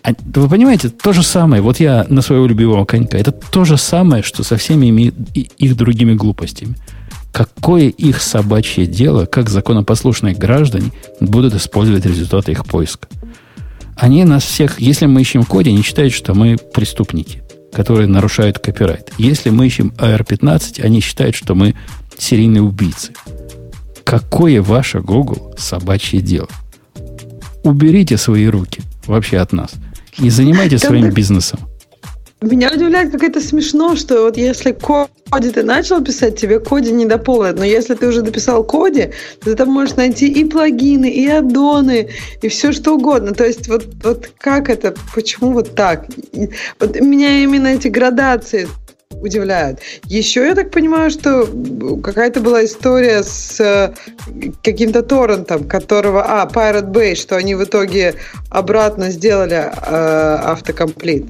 [0.04, 3.78] А, вы понимаете, то же самое, вот я на своего любимого конька, это то же
[3.78, 5.14] самое, что со всеми
[5.58, 6.76] их другими глупостями.
[7.32, 13.08] Какое их собачье дело, как законопослушные граждане будут использовать результаты их поиска?
[13.96, 17.43] Они нас всех, если мы ищем коде, они считают, что мы преступники,
[17.74, 19.12] которые нарушают копирайт.
[19.18, 21.76] Если мы ищем AR-15, они считают, что мы
[22.18, 23.14] серийные убийцы.
[24.04, 26.50] Какое ваше Google собачье дело?
[27.64, 29.72] Уберите свои руки вообще от нас
[30.18, 31.60] и занимайтесь своим бизнесом.
[32.44, 37.06] Меня удивляет, как это смешно, что вот если коди ты начал писать, тебе коди не
[37.06, 37.58] дополнят.
[37.58, 39.12] Но если ты уже дописал коди,
[39.42, 42.10] ты там можешь найти и плагины, и аддоны,
[42.42, 43.34] и все что угодно.
[43.34, 46.06] То есть вот, вот как это, почему вот так?
[46.82, 48.68] Вот меня именно эти градации
[49.22, 49.80] удивляют.
[50.06, 51.48] Еще я так понимаю, что
[52.04, 53.94] какая-то была история с э,
[54.64, 56.26] каким-то торрентом, которого...
[56.26, 58.16] А, Pirate Bay, что они в итоге
[58.50, 61.26] обратно сделали э, автокомплит.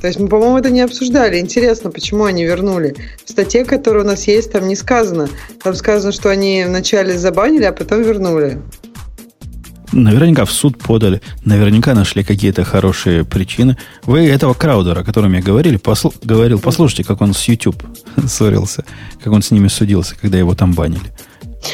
[0.00, 1.38] То есть мы, по-моему, это не обсуждали.
[1.38, 2.94] Интересно, почему они вернули.
[3.24, 5.28] В статье, которая у нас есть, там не сказано.
[5.62, 8.60] Там сказано, что они вначале забанили, а потом вернули.
[9.90, 13.78] Наверняка в суд подали, наверняка нашли какие-то хорошие причины.
[14.04, 17.82] Вы этого Краудера, о котором я говорили, послу, говорил, послушайте, как он с YouTube
[18.26, 18.84] ссорился,
[19.22, 21.10] как он с ними судился, когда его там банили.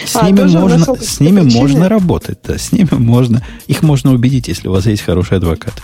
[0.06, 4.48] С а, ними, можно, с ними можно работать, да, с ними можно, их можно убедить,
[4.48, 5.74] если у вас есть хороший адвокат.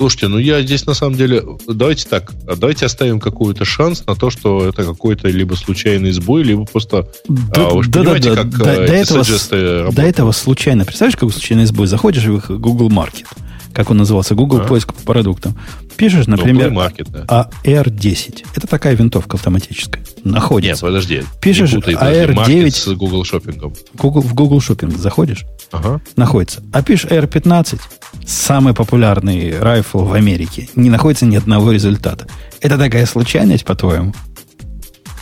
[0.00, 1.44] Слушайте, ну я здесь на самом деле...
[1.68, 6.64] Давайте так, давайте оставим какой-то шанс на то, что это какой-то либо случайный сбой, либо
[6.64, 7.06] просто...
[7.28, 10.86] Да, а, вы да, понимаете, да, как до, до, этого, до этого случайно...
[10.86, 11.86] Представляешь, какой случайный сбой?
[11.86, 13.26] Заходишь в Google Market,
[13.72, 14.64] как он назывался, Google а?
[14.64, 15.56] поиск по продуктам.
[15.96, 17.50] Пишешь, ну, например, Market, да.
[17.64, 18.44] AR10.
[18.54, 20.02] Это такая винтовка автоматическая.
[20.24, 20.86] Находится.
[20.86, 21.22] Нет, подожди.
[21.40, 22.70] Пишешь путай, AR9.
[22.70, 23.76] с Google Shopping.
[23.94, 26.00] Google, в Google Shopping заходишь, ага.
[26.16, 26.62] находится.
[26.72, 27.80] А пишешь AR15,
[28.26, 32.26] самый популярный райфл в Америке, не находится ни одного результата.
[32.60, 34.14] Это такая случайность, по-твоему?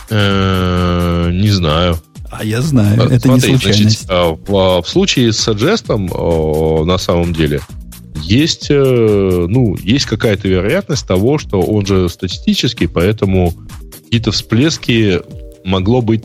[0.09, 1.99] Э, не знаю.
[2.31, 4.05] А я знаю, это не случайность.
[4.07, 7.59] А, в случае с Suggest, на самом деле,
[8.21, 13.53] есть, э, ну, есть какая-то вероятность того, что он же статистический, поэтому
[14.03, 15.21] какие-то всплески
[15.63, 16.23] могло быть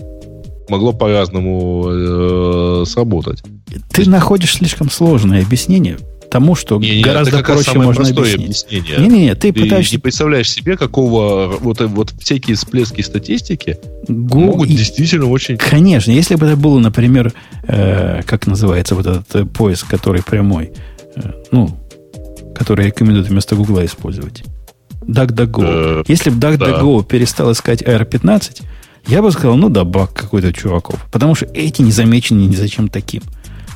[0.69, 3.43] могло по-разному э, сработать.
[3.91, 4.11] Ты есть...
[4.11, 5.99] находишь слишком сложное объяснение
[6.35, 8.67] тому, что не, гораздо это проще можно объяснить.
[8.69, 9.95] Не-не-не, ты, ты пытаешься...
[9.95, 14.41] не представляешь себе, какого вот, вот всякие всплески статистики Гу...
[14.41, 15.57] могут действительно очень...
[15.59, 17.33] Конечно, если бы это было, например,
[17.69, 20.73] э, как называется вот этот э, поиск, который прямой,
[21.15, 21.71] э, ну,
[22.55, 24.45] который рекомендуют вместо Гугла использовать.
[25.03, 26.01] DuckDuckGo.
[26.01, 27.05] Э, Если бы DuckDuckGo да.
[27.05, 28.63] перестал искать AR-15,
[29.07, 31.05] я бы сказал, ну да, баг какой-то чуваков.
[31.13, 33.23] Потому что эти не замечены ни зачем таким.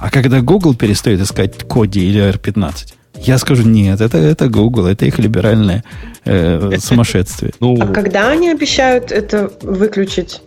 [0.01, 5.05] А когда Google перестает искать Коди или AR-15, я скажу, нет, это, это Google, это
[5.05, 5.83] их либеральное
[6.25, 7.53] э, сумасшествие.
[7.61, 10.41] Ну, а когда они обещают это выключить?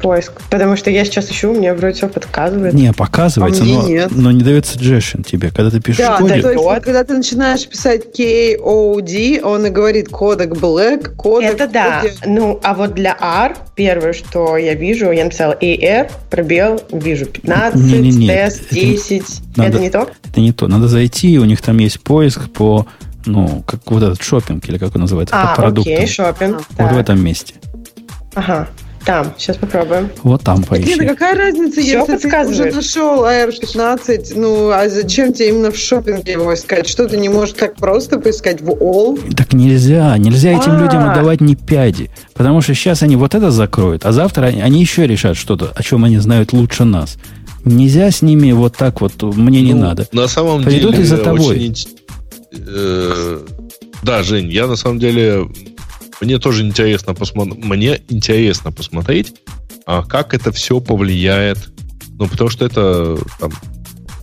[0.00, 0.32] Поиск.
[0.50, 2.74] Потому что я сейчас ищу, мне вроде все подсказывает.
[2.74, 4.10] Не, показывается, а но, нет.
[4.14, 6.34] но не дает suggestion тебе, когда ты пишешь да, коде.
[6.34, 11.54] Да, то есть, вот, когда ты начинаешь писать K-O-D, он и говорит кодек black, кодек...
[11.54, 12.02] Это да.
[12.24, 17.80] Ну, а вот для R, первое, что я вижу, я написала AR, пробел, вижу 15,
[17.80, 18.28] не, не, не.
[18.28, 19.22] тест, 10.
[19.22, 20.10] Это, надо, это не то?
[20.30, 20.68] Это не то.
[20.68, 22.86] Надо зайти, у них там есть поиск по
[23.26, 25.94] ну, как вот этот шопинг, или как он называется, а, по продуктам.
[25.94, 26.58] окей, шопинг.
[26.58, 26.92] Вот так.
[26.92, 27.54] в этом месте.
[28.34, 28.68] Ага.
[29.06, 30.10] Там, сейчас попробуем.
[30.24, 30.88] Вот там поищи.
[30.88, 35.70] Нет, а какая разница, Все если ты уже нашел AR-15, ну, а зачем тебе именно
[35.70, 36.88] в шопинге его искать?
[36.88, 39.16] Что ты не можешь так просто поискать в All?
[39.36, 40.82] Так нельзя, нельзя этим А-а-а.
[40.82, 45.06] людям отдавать ни пяди, потому что сейчас они вот это закроют, а завтра они еще
[45.06, 47.16] решат что-то, о чем они знают лучше нас.
[47.64, 50.08] Нельзя с ними вот так вот, мне ну, не надо.
[50.10, 51.04] На самом Придут деле...
[51.04, 51.54] из-за тобой.
[51.54, 51.76] Очень,
[52.50, 53.38] э,
[54.02, 55.46] да, Жень, я на самом деле
[56.20, 59.34] мне тоже интересно посмотреть, мне интересно посмотреть,
[59.86, 61.70] а как это все повлияет.
[62.18, 63.52] Ну, потому что это, там,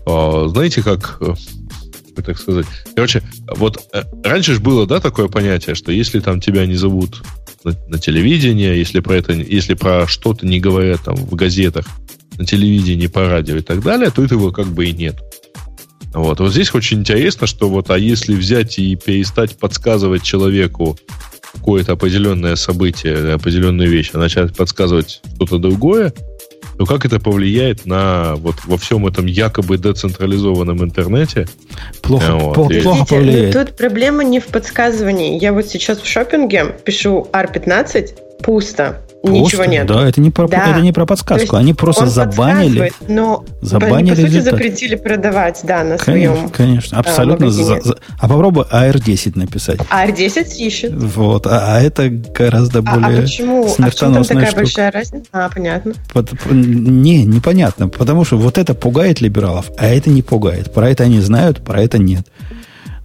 [0.08, 1.36] а, знаете, как, э,
[2.22, 2.66] так сказать.
[2.96, 7.22] Короче, вот э, раньше же было, да, такое понятие, что если там тебя не зовут
[7.64, 11.86] на, на телевидении, если про это, если про что-то не говорят там в газетах,
[12.38, 15.22] на телевидении, по радио и так далее, то этого как бы и нет.
[16.14, 16.40] Вот.
[16.40, 20.98] вот здесь очень интересно, что вот, а если взять и перестать подсказывать человеку
[21.54, 26.14] какое-то определенное событие, определенную вещь, а начать подсказывать что-то другое,
[26.78, 31.48] то как это повлияет на вот во всем этом якобы децентрализованном интернете?
[32.02, 32.56] Плохо, вот.
[32.56, 33.54] плохо, плохо повлияет.
[33.54, 35.40] Тут проблема не в подсказывании.
[35.40, 39.02] Я вот сейчас в шопинге пишу R15, пусто.
[39.24, 39.88] Ничего нет.
[39.88, 40.72] Да, это не про, да.
[40.72, 41.56] это не про подсказку.
[41.56, 42.92] Они просто забанили.
[43.08, 47.50] Но забанили по сути, запретили продавать, да, на конечно, своем Конечно, абсолютно.
[47.50, 49.80] За, за, а попробуй AR10 написать.
[49.80, 50.94] AR10 ищет.
[50.94, 53.66] Вот, а, а это гораздо более а, а почему?
[53.66, 54.58] А в чем там такая штука.
[54.58, 55.26] большая разница?
[55.32, 55.94] А, понятно.
[56.12, 57.88] Под, не, непонятно.
[57.88, 60.74] Потому что вот это пугает либералов, а это не пугает.
[60.74, 62.28] Про это они знают, про это нет.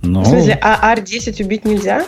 [0.02, 0.22] Но...
[0.22, 2.06] В смысле, а R10 убить нельзя?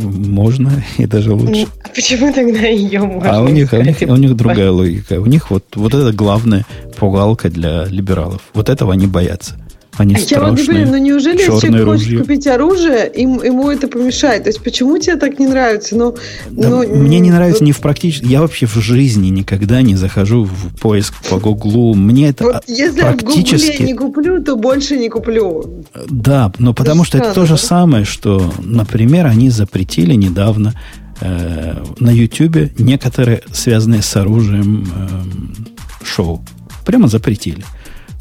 [0.00, 1.66] Можно и даже лучше.
[1.84, 3.30] А почему тогда ее можно?
[3.30, 5.20] А у них, у них, у них другая логика.
[5.20, 6.64] У них вот, вот это главная
[6.96, 8.42] пугалка для либералов.
[8.54, 9.56] Вот этого они боятся.
[9.98, 13.88] Они а я вот понимаю, ну неужели если человек хочет купить оружие, им, ему это
[13.88, 14.44] помешает?
[14.44, 15.96] То есть почему тебе так не нравится?
[15.96, 16.16] Ну,
[16.50, 18.26] да, ну, мне не нравится ну, не в практически...
[18.26, 21.94] Я вообще в жизни никогда не захожу в поиск по Гуглу.
[21.94, 23.66] Мне это вот если практически...
[23.66, 25.84] в Гугле не куплю, то больше не куплю.
[26.08, 30.74] Да, но потому что это то же самое, что, например, они запретили недавно
[31.20, 36.44] э, на YouTube некоторые связанные с оружием э, шоу.
[36.84, 37.64] Прямо запретили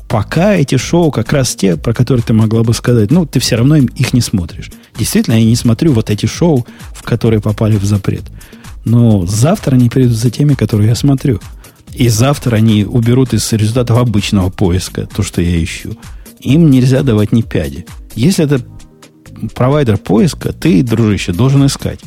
[0.07, 3.55] пока эти шоу как раз те, про которые ты могла бы сказать, ну, ты все
[3.55, 4.71] равно их не смотришь.
[4.97, 8.23] Действительно, я не смотрю вот эти шоу, в которые попали в запрет.
[8.85, 11.39] Но завтра они придут за теми, которые я смотрю.
[11.93, 15.97] И завтра они уберут из результатов обычного поиска то, что я ищу.
[16.39, 17.85] Им нельзя давать ни пяди.
[18.15, 18.61] Если это
[19.55, 21.99] провайдер поиска, ты, дружище, должен искать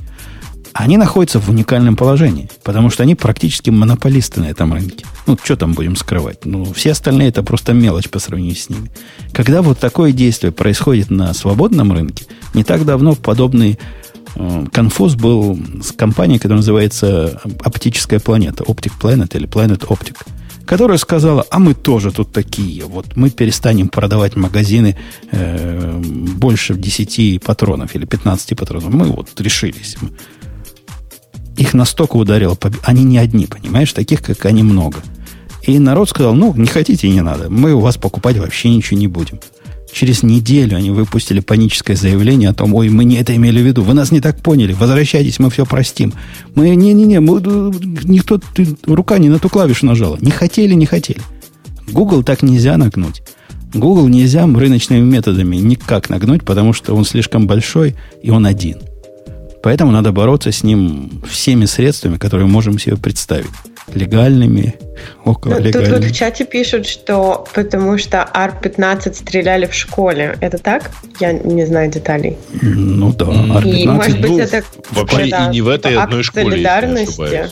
[0.73, 5.05] они находятся в уникальном положении, потому что они практически монополисты на этом рынке.
[5.27, 6.45] Ну, что там будем скрывать?
[6.45, 8.91] Ну, все остальные это просто мелочь по сравнению с ними.
[9.33, 12.25] Когда вот такое действие происходит на свободном рынке,
[12.55, 13.79] не так давно подобный
[14.35, 20.17] э, конфуз был с компанией, которая называется Оптическая планета, Optic Planet или Planet Optic,
[20.67, 24.97] которая сказала, а мы тоже тут такие, вот мы перестанем продавать магазины
[25.33, 28.93] э, больше 10 патронов или 15 патронов.
[28.93, 29.97] Мы вот решились
[31.61, 35.01] их настолько ударило, они не одни, понимаешь, таких, как они, много.
[35.63, 39.09] И народ сказал, ну, не хотите, не надо, мы у вас покупать вообще ничего не
[39.09, 39.41] будем.
[39.93, 43.83] Через неделю они выпустили паническое заявление о том, ой, мы не это имели в виду,
[43.83, 46.15] вы нас не так поняли, возвращайтесь, мы все простим.
[46.55, 50.17] Мы, не-не-не, никто, ты, рука не на ту клавишу нажала.
[50.21, 51.21] Не хотели, не хотели.
[51.93, 53.23] Google так нельзя нагнуть.
[53.75, 58.79] Google нельзя рыночными методами никак нагнуть, потому что он слишком большой, и он один.
[59.63, 63.51] Поэтому надо бороться с ним всеми средствами, которые можем себе представить.
[63.93, 64.77] Легальными,
[65.25, 65.95] около ну, легальными.
[65.95, 70.39] Тут вот в чате пишут, что потому что Ар-15 стреляли в школе.
[70.41, 70.93] Это так?
[71.19, 72.37] Я не знаю деталей.
[72.63, 73.71] Ну да, Ар-15.
[73.71, 77.51] И, может быть, ну, это вообще да, и не в этой одной школе, солидарности.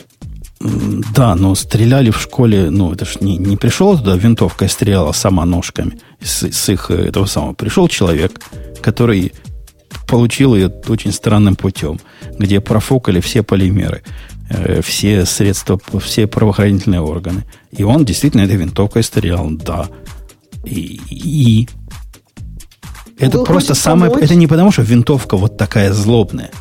[0.61, 5.13] Да, но стреляли в школе, ну, это ж не, не пришел туда винтовка и стреляла
[5.13, 7.53] сама ножками с, с их этого самого.
[7.53, 8.39] Пришел человек,
[8.81, 9.33] который
[10.09, 11.99] получил ее очень странным путем,
[12.37, 14.01] где профукали все полимеры,
[14.49, 17.45] э, все средства, все правоохранительные органы.
[17.71, 19.87] И он действительно этой винтовкой стрелял, да.
[20.65, 21.69] И, и
[23.19, 24.11] это Был просто самое...
[24.11, 24.25] Помочь?
[24.25, 26.51] Это не потому, что винтовка вот такая злобная.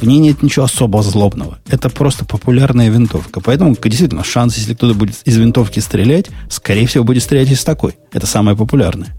[0.00, 1.60] В ней нет ничего особо злобного.
[1.68, 3.40] Это просто популярная винтовка.
[3.40, 7.94] Поэтому, действительно, шанс, если кто-то будет из винтовки стрелять, скорее всего, будет стрелять из такой.
[8.12, 9.14] Это самое популярное.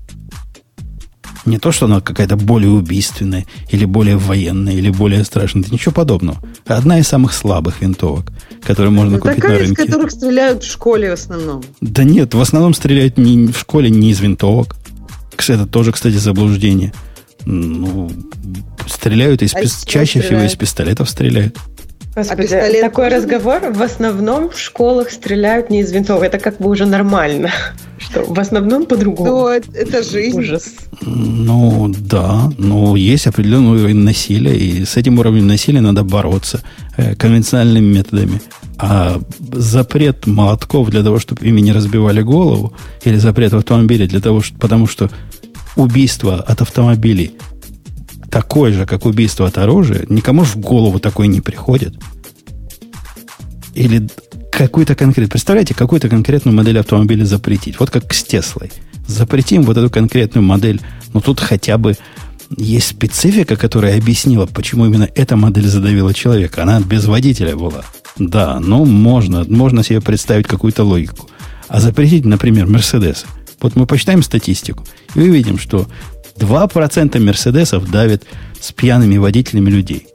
[1.45, 5.63] Не то, что она какая-то более убийственная, или более военная, или более страшная.
[5.63, 6.37] Это ничего подобного.
[6.65, 9.83] Одна из самых слабых винтовок, которые можно ну, купить такая, на рынке.
[9.83, 11.63] из которых стреляют в школе в основном.
[11.81, 14.75] Да нет, в основном стреляют не в школе не из винтовок.
[15.35, 16.93] Это тоже, кстати, заблуждение.
[17.45, 18.09] Ну,
[18.87, 20.25] стреляют из а чаще стреляют?
[20.25, 21.57] всего из пистолетов стреляют.
[22.15, 26.23] Господи, а такой разговор в основном в школах стреляют не из винтовок.
[26.23, 27.51] Это как бы уже нормально.
[28.14, 29.30] Что в основном по-другому.
[29.30, 30.40] Ну, это жизнь.
[30.40, 30.65] Ужас.
[31.02, 32.52] Ну, да.
[32.60, 36.61] Но есть определенный уровень насилия, и с этим уровнем насилия надо бороться
[36.95, 38.40] э, конвенциональными методами.
[38.77, 39.19] А
[39.52, 42.73] запрет молотков для того, чтобы ими не разбивали голову,
[43.03, 45.10] или запрет в автомобиле для того, что, потому что
[45.76, 47.31] убийство от автомобилей
[48.30, 51.95] такой же, как убийство от оружия, никому в голову такой не приходит.
[53.73, 54.07] Или
[54.57, 55.30] какую-то конкретную...
[55.30, 57.80] Представляете, какую-то конкретную модель автомобиля запретить.
[57.80, 58.71] Вот как с Теслой.
[59.07, 60.81] Запретим вот эту конкретную модель.
[61.13, 61.95] Но тут хотя бы
[62.55, 66.63] есть специфика, которая объяснила, почему именно эта модель задавила человека.
[66.63, 67.84] Она без водителя была.
[68.17, 71.30] Да, ну можно, можно себе представить какую-то логику.
[71.67, 73.25] А запретить, например, Мерседесы.
[73.59, 74.85] Вот мы посчитаем статистику
[75.15, 75.88] и увидим, что
[76.38, 78.23] 2% Мерседесов давит
[78.59, 80.07] с пьяными водителями людей.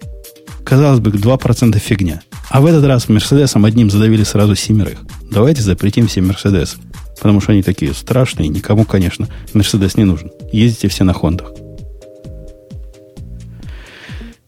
[0.65, 2.23] Казалось бы, 2% фигня.
[2.51, 4.99] А в этот раз Мерседесом одним задавили сразу семерых.
[5.31, 6.79] Давайте запретим все Мерседесы.
[7.20, 10.31] Потому что они такие страшные, никому, конечно, Мерседес не нужен.
[10.53, 11.53] Ездите все на Хондах.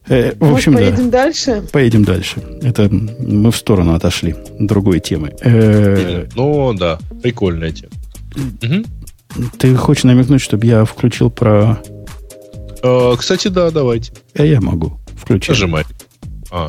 [0.08, 1.22] Э, в общем, Может, поедем да.
[1.24, 1.64] дальше?
[1.72, 2.42] Поедем дальше.
[2.62, 5.32] Это мы в сторону отошли другой темы.
[5.40, 7.92] Э, ну да, прикольная тема.
[9.58, 11.80] Ты хочешь намекнуть, чтобы я включил про...
[12.82, 14.12] Э, кстати, да, давайте.
[14.34, 15.50] А я могу включить.
[15.50, 15.84] Нажимай.
[16.50, 16.68] А.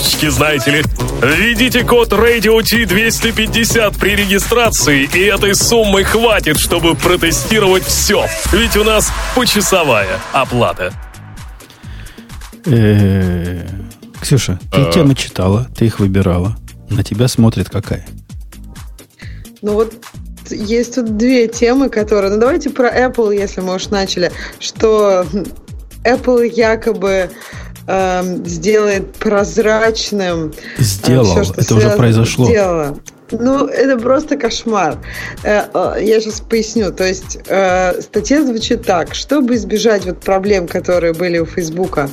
[0.00, 0.82] фишечки, знаете ли.
[1.22, 8.26] Введите код Radio T250 при регистрации, и этой суммы хватит, чтобы протестировать все.
[8.52, 10.92] Ведь у нас почасовая оплата.
[12.66, 13.66] Э,
[14.20, 14.92] Ксюша, ты а.
[14.92, 16.56] темы читала, ты их выбирала.
[16.88, 18.06] На тебя смотрит какая?
[19.62, 19.94] Ну вот
[20.50, 22.32] есть тут две темы, которые...
[22.32, 24.32] Ну давайте про Apple, если мы уж начали.
[24.58, 25.26] Что
[26.04, 27.30] Apple якобы
[27.90, 30.52] э, сделает прозрачным.
[30.78, 31.24] Э, Сделал.
[31.24, 32.46] Все, что это уже произошло.
[32.46, 32.98] Сделала.
[33.32, 34.98] Ну, это просто кошмар.
[35.42, 36.92] Э, э, я сейчас поясню.
[36.92, 37.38] То есть
[38.00, 39.14] статья звучит так.
[39.14, 42.08] Чтобы избежать вот проблем, которые были у Фейсбука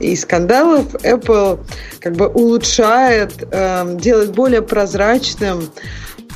[0.00, 1.58] и скандалов, Apple
[2.00, 5.68] как бы улучшает, эм, делает более прозрачным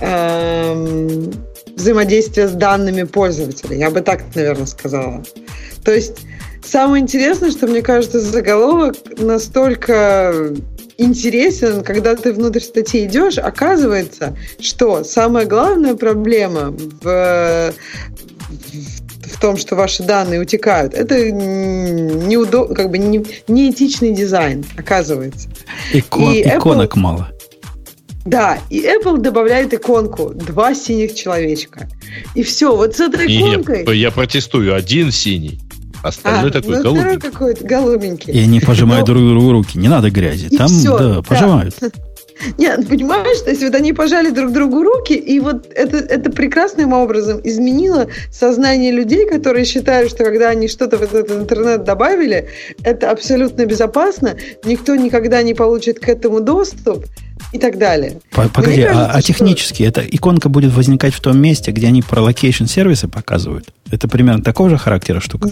[0.01, 1.32] эм,
[1.76, 3.76] взаимодействие с данными пользователя.
[3.76, 5.22] Я бы так, наверное, сказала.
[5.84, 6.18] То есть
[6.73, 10.55] Самое интересное, что мне кажется, заголовок настолько
[10.97, 17.74] интересен, когда ты внутрь статьи идешь, оказывается, что самая главная проблема в,
[19.20, 25.51] в том, что ваши данные утекают, это неудоб, как бы не, неэтичный дизайн, оказывается.
[25.93, 27.28] Икон, и иконок Apple, мало.
[28.24, 31.90] Да, и Apple добавляет иконку два синих человечка.
[32.35, 33.81] И все, вот с этой иконкой...
[33.81, 35.61] Нет, я протестую, один синий.
[36.03, 37.31] Остальной а, такой ну, голубенький.
[37.31, 38.33] какой-то голубенький.
[38.33, 39.15] И они пожимают Но...
[39.15, 39.79] друг другу руки.
[39.79, 40.47] Не надо грязи.
[40.51, 41.74] И Там, все, да, да, пожимают.
[42.59, 46.31] Нет, ну, понимаешь, то есть вот они пожали друг другу руки, и вот это, это
[46.31, 52.49] прекрасным образом изменило сознание людей, которые считают, что когда они что-то в этот интернет добавили,
[52.83, 57.07] это абсолютно безопасно, никто никогда не получит к этому доступ,
[57.52, 58.20] и так далее.
[58.31, 60.01] Погоди, кажется, а, а технически что...
[60.01, 63.69] эта иконка будет возникать в том месте, где они про location сервисы показывают?
[63.93, 65.51] Это примерно такого же характера штука?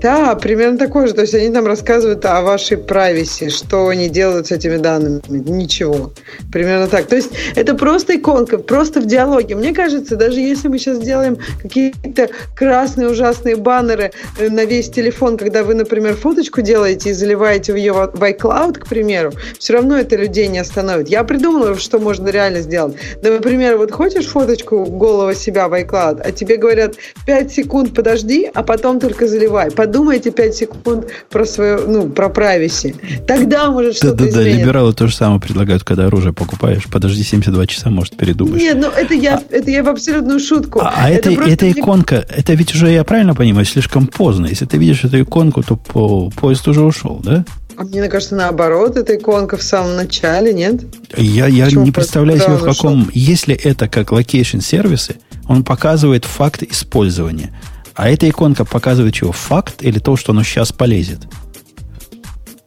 [0.00, 1.12] Да, примерно такой же.
[1.12, 5.20] То есть они там рассказывают о вашей privacy, что они делают с этими данными.
[5.28, 6.14] Ничего.
[6.50, 7.06] Примерно так.
[7.06, 9.54] То есть это просто иконка, просто в диалоге.
[9.54, 15.36] Мне кажется, даже если мы сейчас сделаем какие-то красные ужасные баннеры э, на весь телефон,
[15.36, 20.16] когда вы, например, фоточку делаете и заливаете ее в iCloud, к примеру, все равно это
[20.16, 21.07] людей не остановит.
[21.08, 22.96] Я придумала, что можно реально сделать.
[23.22, 26.94] Например, вот хочешь фоточку голого себя в iCloud, а тебе говорят
[27.26, 29.70] 5 секунд подожди, а потом только заливай.
[29.70, 32.94] Подумайте 5 секунд про свое, ну, про privacy.
[33.26, 36.84] Тогда может что-то Да, да, да, либералы то же самое предлагают, когда оружие покупаешь.
[36.90, 38.60] Подожди 72 часа, может, передумаешь.
[38.60, 40.80] Нет, ну это я, а, это я в абсолютную шутку.
[40.80, 44.46] А, а это, это, это иконка, это ведь уже, я правильно понимаю, слишком поздно.
[44.46, 47.44] Если ты видишь эту иконку, то по, поезд уже ушел, да?
[47.78, 50.82] А мне кажется, наоборот, эта иконка в самом начале, нет?
[51.16, 53.04] Я, я не представляю себе, в каком...
[53.04, 53.10] Шел?
[53.14, 55.14] Если это как location сервисы,
[55.46, 57.56] он показывает факт использования.
[57.94, 59.30] А эта иконка показывает чего?
[59.30, 61.20] Факт или то, что оно сейчас полезет?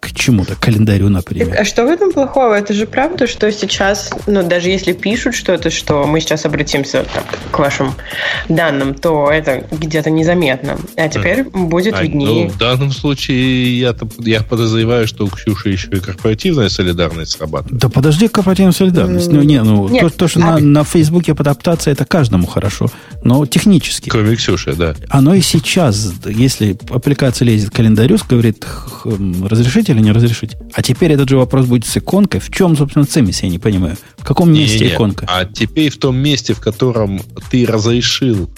[0.01, 1.55] К чему-то, календарю, например.
[1.59, 2.55] А что в этом плохого?
[2.55, 7.23] Это же правда, что сейчас, ну, даже если пишут что-то, что мы сейчас обратимся так,
[7.51, 7.93] к вашим
[8.49, 10.79] данным, то это где-то незаметно.
[10.97, 11.67] А теперь mm.
[11.67, 12.45] будет а, виднее.
[12.45, 17.79] Ну, в данном случае я, я подозреваю, что у Ксюши еще и корпоративная солидарность срабатывает.
[17.79, 19.29] Да подожди, корпоративная солидарность.
[19.29, 19.33] Mm.
[19.33, 20.01] Ну, не, ну, Нет.
[20.01, 20.57] То, то, что а...
[20.57, 22.87] на, на Фейсбуке подоптаться, это каждому хорошо.
[23.23, 24.09] Но технически.
[24.09, 24.95] Кроме Ксюши, да.
[25.09, 28.65] Оно и сейчас, если аппликация лезет к календарю, говорит,
[29.05, 30.55] разрешить или не разрешить?
[30.73, 32.39] А теперь этот же вопрос будет с иконкой.
[32.39, 33.97] В чем, собственно, цимис, я не понимаю.
[34.17, 35.25] В каком месте не, не, иконка?
[35.29, 38.49] А теперь в том месте, в котором ты разрешил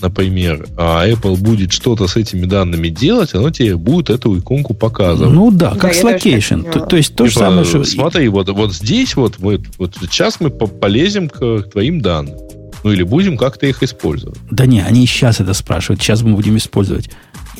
[0.00, 5.32] например, а Apple будет что-то с этими данными делать, оно тебе будет эту иконку показывать.
[5.32, 6.70] Ну да, как да, с location.
[6.70, 7.84] То, то есть то типа, же самое, что...
[7.84, 12.36] Смотри, вот, вот здесь вот, мы, вот сейчас мы полезем к, к твоим данным.
[12.82, 14.38] Ну или будем как-то их использовать.
[14.50, 16.02] Да не, они сейчас это спрашивают.
[16.02, 17.08] Сейчас мы будем использовать.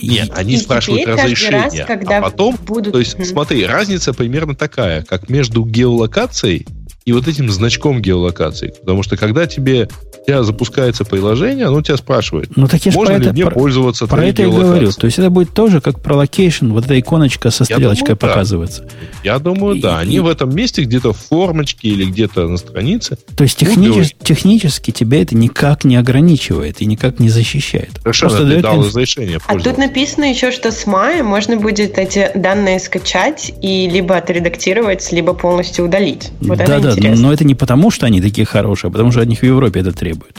[0.02, 1.62] Нет, они и спрашивают разрешение.
[1.62, 2.92] Раз, когда а потом, будут...
[2.92, 6.66] то есть, смотри, разница примерно такая, как между геолокацией
[7.04, 8.72] и вот этим значком геолокации.
[8.80, 9.88] Потому что когда тебе
[10.24, 13.50] у тебя запускается приложение, оно тебя спрашивает, ну, так я можно ли это, мне про,
[13.50, 14.90] пользоваться Про это я говорю.
[14.90, 18.16] То есть это будет тоже как про location, вот эта иконочка со стрелочкой я думаю,
[18.16, 18.82] показывается.
[18.82, 18.88] Да.
[19.22, 19.98] Я думаю, и, да.
[19.98, 20.20] Они и...
[20.20, 23.18] в этом месте где-то в формочке или где-то на странице.
[23.36, 27.90] То есть технически, технически тебя это никак не ограничивает и никак не защищает.
[28.02, 32.30] Хорошо, Просто дает дал разрешение А тут написано еще, что с мая можно будет эти
[32.34, 36.30] данные скачать и либо отредактировать, либо полностью удалить.
[36.40, 39.28] Вот да, да, но это не потому, что они такие хорошие, а потому что от
[39.28, 40.36] них в Европе это требуют.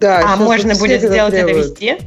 [0.00, 1.98] Да, а можно будет сделать это везде?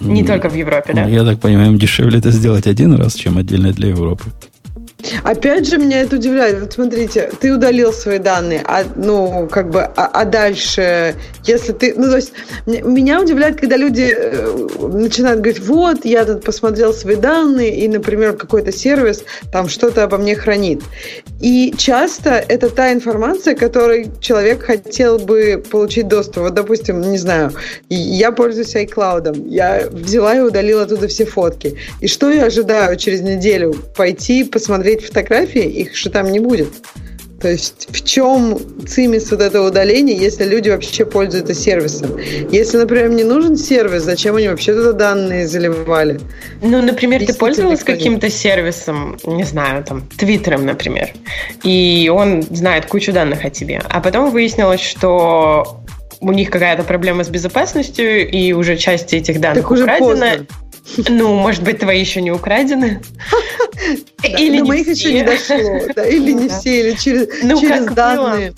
[0.00, 1.04] Не только в Европе, да?
[1.04, 4.24] Я так понимаю, им дешевле это сделать один раз, чем отдельно для Европы.
[5.22, 6.60] Опять же, меня это удивляет.
[6.60, 11.14] Вот смотрите, ты удалил свои данные, а, ну, как бы, а, а дальше,
[11.44, 11.94] если ты...
[11.96, 12.32] Ну, то есть,
[12.66, 18.36] меня удивляет, когда люди э, начинают говорить, вот, я тут посмотрел свои данные, и, например,
[18.36, 20.82] какой-то сервис там что-то обо мне хранит.
[21.40, 26.38] И часто это та информация, которой человек хотел бы получить доступ.
[26.38, 27.52] Вот, допустим, не знаю,
[27.90, 31.76] я пользуюсь iCloud, я взяла и удалила оттуда все фотки.
[32.00, 33.74] И что я ожидаю через неделю?
[33.96, 36.68] Пойти посмотреть посмотреть фотографии, их же там не будет.
[37.40, 42.16] То есть в чем цимис вот этого удаления, если люди вообще пользуются сервисом?
[42.50, 46.18] Если, например, не нужен сервис, зачем они вообще туда данные заливали?
[46.62, 51.10] Ну, например, ты пользовалась каким-то сервисом, не знаю, там, Твиттером, например,
[51.62, 55.82] и он знает кучу данных о тебе, а потом выяснилось, что
[56.20, 60.08] у них какая-то проблема с безопасностью, и уже часть этих данных так уже украдена.
[60.08, 60.46] Поздно.
[61.08, 63.00] Ну, может быть, твои еще не украдены.
[64.22, 65.78] Или не моих еще не дошло.
[66.04, 68.54] Или не все, или через ну, данные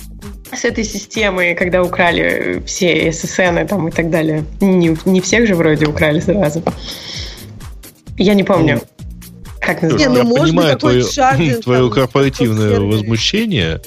[0.52, 4.44] с этой системой, когда украли все SSN там и так далее.
[4.60, 6.62] Не, не всех же вроде украли сразу.
[8.16, 8.80] Я не помню.
[8.82, 9.06] Ну,
[9.60, 10.10] как называется?
[10.10, 11.05] Не, ну, я понимаю твое,
[11.60, 13.80] твое корпоративное возмущение,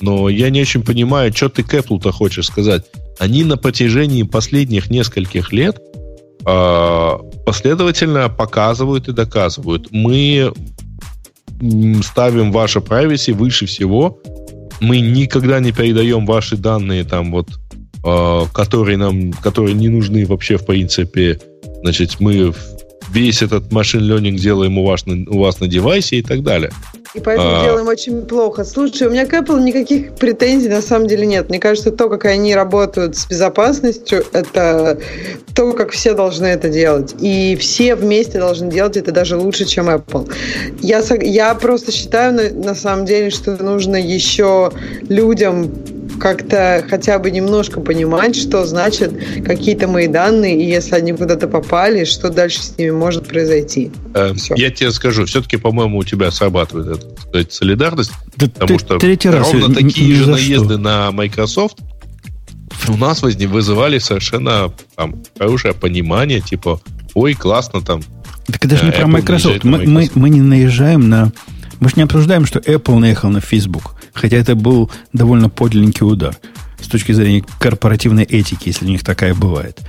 [0.00, 2.84] но я не очень понимаю, что ты к Apple-то хочешь сказать.
[3.18, 5.80] Они на протяжении последних нескольких лет
[6.44, 9.88] последовательно показывают и доказывают.
[9.90, 10.52] Мы
[12.02, 14.18] ставим ваше privacy выше всего.
[14.80, 17.48] Мы никогда не передаем ваши данные, там вот,
[18.04, 21.38] э, которые нам, которые не нужны вообще в принципе.
[21.82, 22.52] Значит, мы
[23.10, 26.72] весь этот машин learning делаем у вас, на, у вас на девайсе и так далее.
[27.14, 27.64] И поэтому а...
[27.64, 28.64] делаем очень плохо.
[28.64, 31.50] Слушай, у меня к Apple никаких претензий на самом деле нет.
[31.50, 34.98] Мне кажется, то, как они работают с безопасностью, это
[35.54, 37.14] то, как все должны это делать.
[37.20, 40.32] И все вместе должны делать это даже лучше, чем Apple.
[40.80, 44.72] Я, я просто считаю, на, на самом деле, что нужно еще
[45.08, 45.70] людям
[46.22, 49.12] как-то хотя бы немножко понимать, что значит
[49.44, 53.90] какие-то мои данные, и если они куда-то попали, что дальше с ними может произойти.
[54.14, 58.84] Э, я тебе скажу, все-таки, по-моему, у тебя срабатывает эта сказать, солидарность, да потому ты,
[58.84, 60.78] что третий ровно раз такие же наезды что.
[60.78, 61.78] на Microsoft
[62.88, 66.80] у нас возник, вызывали совершенно там, хорошее понимание, типа,
[67.14, 68.00] ой, классно там.
[68.46, 69.64] Так это же не э, про Microsoft.
[69.64, 71.32] Мы, мы, мы не наезжаем на...
[71.80, 73.96] Мы же не обсуждаем, что Apple наехал на Facebook.
[74.12, 76.36] Хотя это был довольно подлинный удар
[76.80, 79.80] с точки зрения корпоративной этики, если у них такая бывает.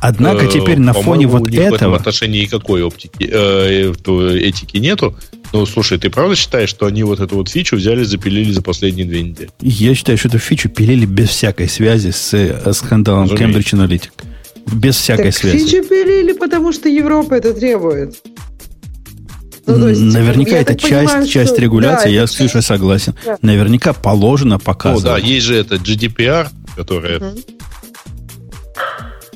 [0.00, 1.70] Однако э, теперь на фоне вот этого...
[1.70, 5.16] в этом отношении никакой оптики, э, этики нету.
[5.52, 9.06] Ну, слушай, ты правда считаешь, что они вот эту вот фичу взяли, запилили за последние
[9.06, 9.50] две недели?
[9.60, 14.10] Я считаю, что эту фичу пилили без всякой связи с э, скандалом Cambridge Analytica.
[14.72, 15.66] Без всякой так связи.
[15.66, 18.20] Фичу пилили, потому что Европа это требует.
[19.76, 21.60] Ну, есть, Наверняка это часть, понимаю, часть что...
[21.60, 23.14] регуляции, да, я с Ксюшей согласен.
[23.24, 23.38] Да.
[23.42, 25.04] Наверняка положено показывать.
[25.04, 27.18] О, да, есть же это GDPR, которая...
[27.18, 27.38] Угу.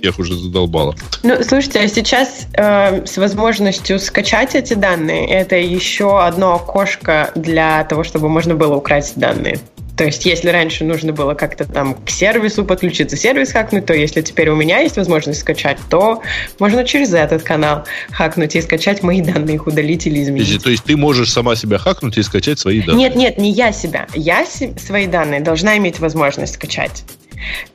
[0.03, 0.97] Тех уже задолбало.
[1.23, 7.85] Ну, слушайте, а сейчас э, с возможностью скачать эти данные, это еще одно окошко для
[7.85, 9.61] того, чтобы можно было украсть данные.
[9.97, 14.23] То есть, если раньше нужно было как-то там к сервису подключиться, сервис хакнуть, то если
[14.23, 16.23] теперь у меня есть возможность скачать, то
[16.59, 20.63] можно через этот канал хакнуть и скачать мои данные, их удалить или изменить.
[20.63, 23.09] То есть, ты можешь сама себя хакнуть и скачать свои данные?
[23.09, 24.07] Нет, нет, не я себя.
[24.15, 27.05] Я свои данные должна иметь возможность скачать.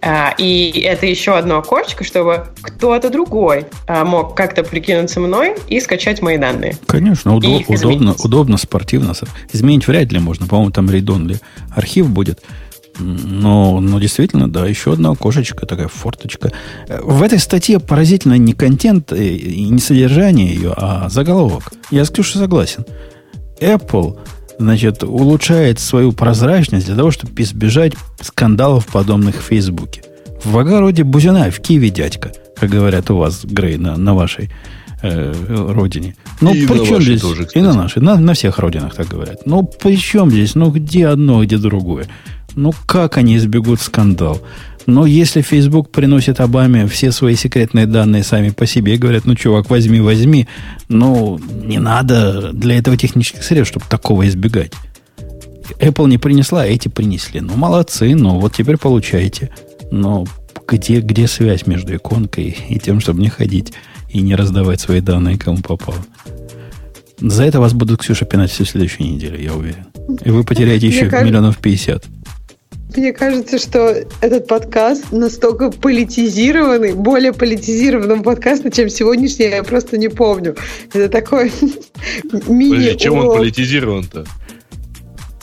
[0.01, 5.79] А, и это еще одно окошко, чтобы кто-то другой а, мог как-то прикинуться мной и
[5.79, 6.77] скачать мои данные.
[6.85, 9.13] Конечно, удоб, удобно, удобно, спортивно.
[9.51, 10.47] Изменить вряд ли можно.
[10.47, 11.39] По-моему, там read
[11.75, 12.41] архив будет.
[12.99, 16.51] Но, но действительно, да, еще одна окошечко, такая форточка.
[16.87, 21.71] В этой статье поразительно не контент и не содержание ее, а заголовок.
[21.91, 22.85] Я с Ксюшей согласен.
[23.59, 24.19] Apple
[24.59, 30.03] значит, улучшает свою прозрачность для того, чтобы избежать скандалов, подобных в Фейсбуке.
[30.43, 34.49] В огороде Бузина, в Киеве дядька, как говорят у вас, Грей, на, на вашей
[35.01, 35.33] э,
[35.69, 36.15] родине.
[36.41, 37.21] Ну, и при чем здесь?
[37.21, 39.45] Тоже, и на нашей, на, на всех родинах так говорят.
[39.45, 40.55] Ну, при чем здесь?
[40.55, 42.05] Ну, где одно, где другое?
[42.55, 44.41] Ну, как они избегут скандал?
[44.87, 49.35] Но если Facebook приносит Обаме все свои секретные данные сами по себе и говорят, ну,
[49.35, 50.47] чувак, возьми, возьми,
[50.87, 54.71] ну, не надо для этого технических средств, чтобы такого избегать.
[55.81, 57.41] Apple не принесла, а эти принесли.
[57.41, 59.51] Ну, молодцы, ну, вот теперь получаете.
[59.91, 60.25] Но
[60.65, 63.73] где, где связь между иконкой и тем, чтобы не ходить
[64.09, 65.99] и не раздавать свои данные кому попало?
[67.19, 69.85] За это вас будут, Ксюша, пинать всю следующую неделю, я уверен.
[70.23, 72.05] И вы потеряете еще миллионов пятьдесят.
[72.95, 80.07] Мне кажется, что этот подкаст настолько политизированный, более политизированным подкастом, чем сегодняшний, я просто не
[80.07, 80.55] помню.
[80.93, 81.51] Это такой
[82.47, 84.25] мини Чем он политизирован-то?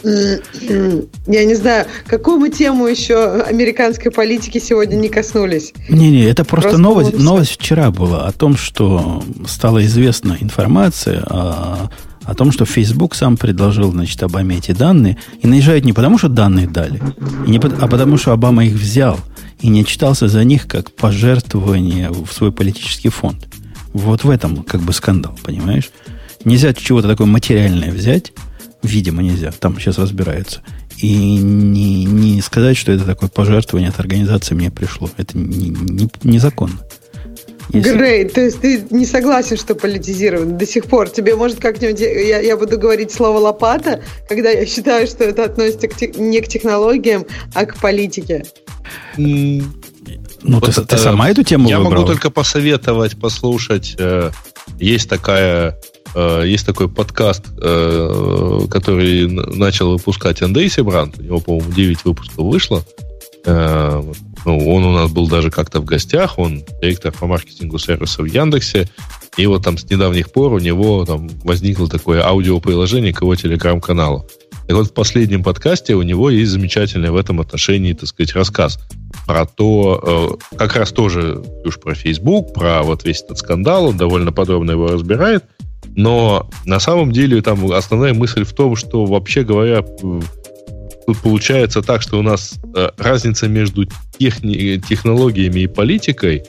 [0.05, 5.73] Я не знаю, какому тему еще американской политики сегодня не коснулись.
[5.89, 11.91] Не-не, это просто, просто новость, новость вчера была о том, что стала известна информация о
[12.25, 16.29] о том, что Facebook сам предложил, значит, Обаме эти данные, и наезжают не потому, что
[16.29, 17.01] данные дали,
[17.47, 19.19] и не, а потому, что Обама их взял
[19.61, 23.47] и не читался за них как пожертвование в свой политический фонд.
[23.93, 25.91] Вот в этом как бы скандал, понимаешь?
[26.45, 28.33] Нельзя чего-то такое материальное взять,
[28.83, 30.61] видимо, нельзя, там сейчас разбираются,
[30.99, 35.11] и не, не сказать, что это такое пожертвование от организации мне пришло.
[35.17, 36.79] Это не, не, незаконно.
[37.71, 37.97] Если...
[37.97, 41.09] Грей, то есть ты не согласен, что политизирован до сих пор?
[41.09, 45.89] Тебе может как-нибудь, я, я буду говорить слово лопата, когда я считаю, что это относится
[45.89, 47.25] к те, не к технологиям,
[47.55, 48.45] а к политике.
[49.17, 52.03] Ну, вот, ты, ты сама эту тему Я выбрала?
[52.03, 53.97] могу только посоветовать послушать.
[53.99, 54.31] Э,
[54.79, 55.79] есть такая
[56.15, 61.19] э, есть такой подкаст, э, который начал выпускать Андрей Себрант.
[61.19, 62.85] У него, по-моему, 9 выпусков вышло.
[64.45, 68.27] Ну, он у нас был даже как-то в гостях, он директор по маркетингу сервиса в
[68.27, 68.89] Яндексе,
[69.37, 74.29] и вот там с недавних пор у него там возникло такое аудиоприложение к его телеграм-каналу.
[74.69, 78.79] И вот в последнем подкасте у него есть замечательный в этом отношении, так сказать, рассказ
[79.27, 83.97] про то, э, как раз тоже уж про Facebook, про вот весь этот скандал, он
[83.97, 85.45] довольно подробно его разбирает,
[85.97, 89.85] но на самом деле там основная мысль в том, что вообще говоря,
[91.07, 93.87] тут получается так, что у нас э, разница между
[94.19, 96.45] техни- технологиями и политикой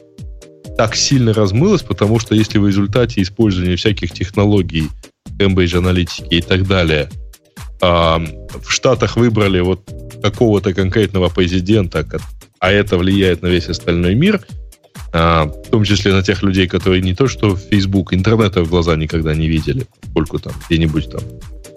[0.77, 4.89] так сильно размылась, потому что если в результате использования всяких технологий,
[5.37, 7.09] Cambridge аналитики и так далее,
[7.81, 9.89] э, в Штатах выбрали вот
[10.21, 12.05] какого-то конкретного президента,
[12.59, 14.41] а это влияет на весь остальной мир,
[15.13, 18.69] э, в том числе на тех людей, которые не то что в Facebook, интернета в
[18.69, 21.21] глаза никогда не видели, сколько там где-нибудь там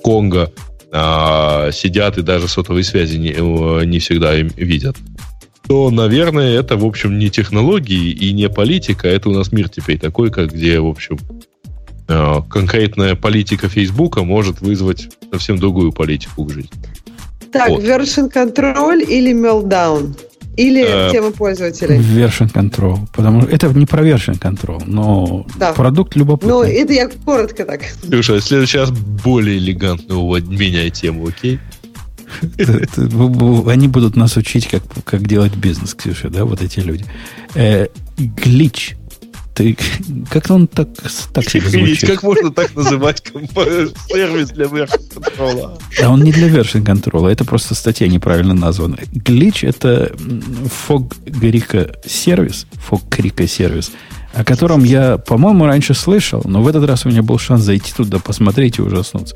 [0.02, 0.52] Конго,
[0.92, 4.96] а, сидят и даже сотовой связи не, э, не всегда им видят,
[5.66, 9.98] то, наверное, это, в общем, не технологии и не политика, это у нас мир теперь
[9.98, 11.18] такой, как где, в общем,
[12.08, 16.70] э, конкретная политика Фейсбука может вызвать совсем другую политику к жизни.
[17.52, 17.82] Так, вот.
[17.82, 20.16] version control или meltdown?
[20.58, 21.98] Или э, тема пользователей?
[21.98, 22.98] Version control.
[23.14, 25.72] Потому что это не про version control, но да.
[25.72, 26.52] продукт любопытный.
[26.52, 27.82] Ну, это я коротко так.
[28.04, 31.60] Слушай, в следующий раз более элегантно меняй тему, окей?
[32.58, 37.04] Они будут нас учить, как, как делать бизнес, Ксюша, да, вот эти люди.
[37.54, 37.86] Э,
[38.18, 38.96] глич
[39.58, 39.76] ты,
[40.30, 40.88] как он так,
[41.32, 42.08] так себе звучит?
[42.08, 43.22] Как можно так называть
[44.08, 45.78] сервис для version контрола?
[46.00, 48.98] А он не для version контрола, это просто статья неправильно названа.
[49.12, 50.14] Glitch это
[50.72, 53.90] фог Грика сервис, фог Крика сервис,
[54.32, 57.92] о котором я, по-моему, раньше слышал, но в этот раз у меня был шанс зайти
[57.92, 59.34] туда, посмотреть и ужаснуться.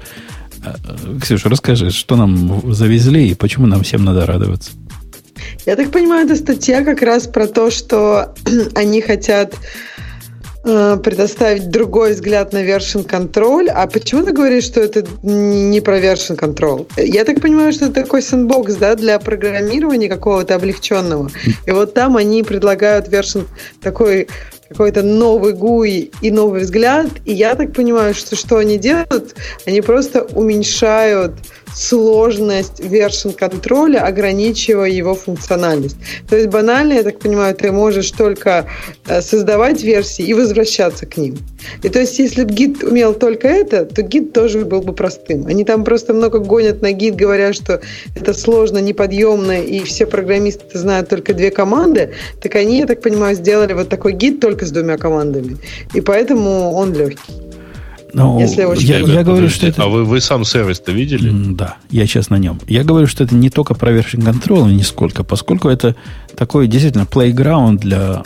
[0.64, 0.76] А,
[1.20, 4.70] Ксюша, расскажи, что нам завезли и почему нам всем надо радоваться?
[5.66, 8.34] Я так понимаю, эта статья как раз про то, что
[8.76, 9.56] они хотят
[10.64, 13.68] Э, предоставить другой взгляд на version control.
[13.68, 16.86] А почему ты говоришь, что это не про version control?
[16.96, 21.30] Я так понимаю, что это такой сэндбокс да, для программирования какого-то облегченного.
[21.66, 23.46] И вот там они предлагают version
[23.80, 24.28] такой
[24.68, 27.08] какой-то новый GUI и новый взгляд.
[27.24, 29.34] И я так понимаю, что что они делают?
[29.66, 31.32] Они просто уменьшают
[31.74, 35.96] сложность version контроля, ограничивая его функциональность.
[36.28, 38.66] То есть банально, я так понимаю, ты можешь только
[39.06, 41.38] э, создавать версии и возвращаться к ним.
[41.82, 45.46] И то есть, если бы гид умел только это, то гид тоже был бы простым.
[45.46, 47.80] Они там просто много гонят на гид, говоря, что
[48.16, 53.34] это сложно, неподъемно, и все программисты знают только две команды, так они, я так понимаю,
[53.36, 55.56] сделали вот такой гид только с двумя командами.
[55.94, 57.41] И поэтому он легкий.
[58.14, 59.84] Ну, Если я, я, я говорю, что это...
[59.84, 61.30] А вы, вы сам сервис-то видели?
[61.54, 62.60] Да, я сейчас на нем.
[62.66, 65.96] Я говорю, что это не только про version control, нисколько, поскольку это
[66.36, 68.22] такой действительно playground для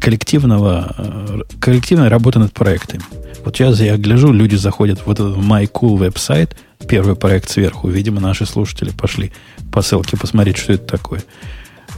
[0.00, 3.02] коллективного, э, коллективной работы над проектами.
[3.44, 7.88] Вот сейчас я гляжу, люди заходят в этот My Cool веб-сайт, первый проект сверху.
[7.88, 9.32] Видимо, наши слушатели пошли
[9.72, 11.22] по ссылке посмотреть, что это такое.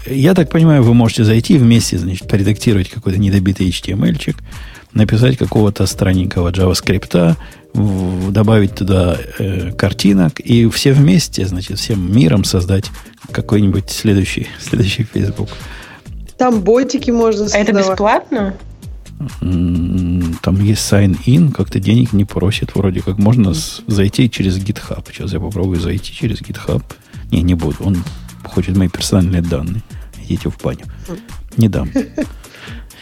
[0.06, 4.36] Я так понимаю, вы можете зайти вместе, значит, поредактировать какой-то недобитый HTML-чик,
[4.92, 7.36] написать какого-то странненького JavaScript,
[8.30, 12.90] добавить туда э, картинок и все вместе, значит, всем миром создать
[13.30, 15.50] какой-нибудь следующий, следующий Facebook.
[16.36, 17.68] Там ботики можно создавать.
[17.68, 18.54] А это бесплатно?
[19.38, 23.18] Там есть sign-in, как-то денег не просит вроде как.
[23.18, 25.04] Можно с, зайти через GitHub.
[25.12, 26.82] Сейчас я попробую зайти через GitHub.
[27.30, 27.76] Не, не буду.
[27.80, 28.02] Он
[28.44, 29.82] хочет мои персональные данные.
[30.24, 30.86] Идите в баню.
[31.56, 31.90] Не дам.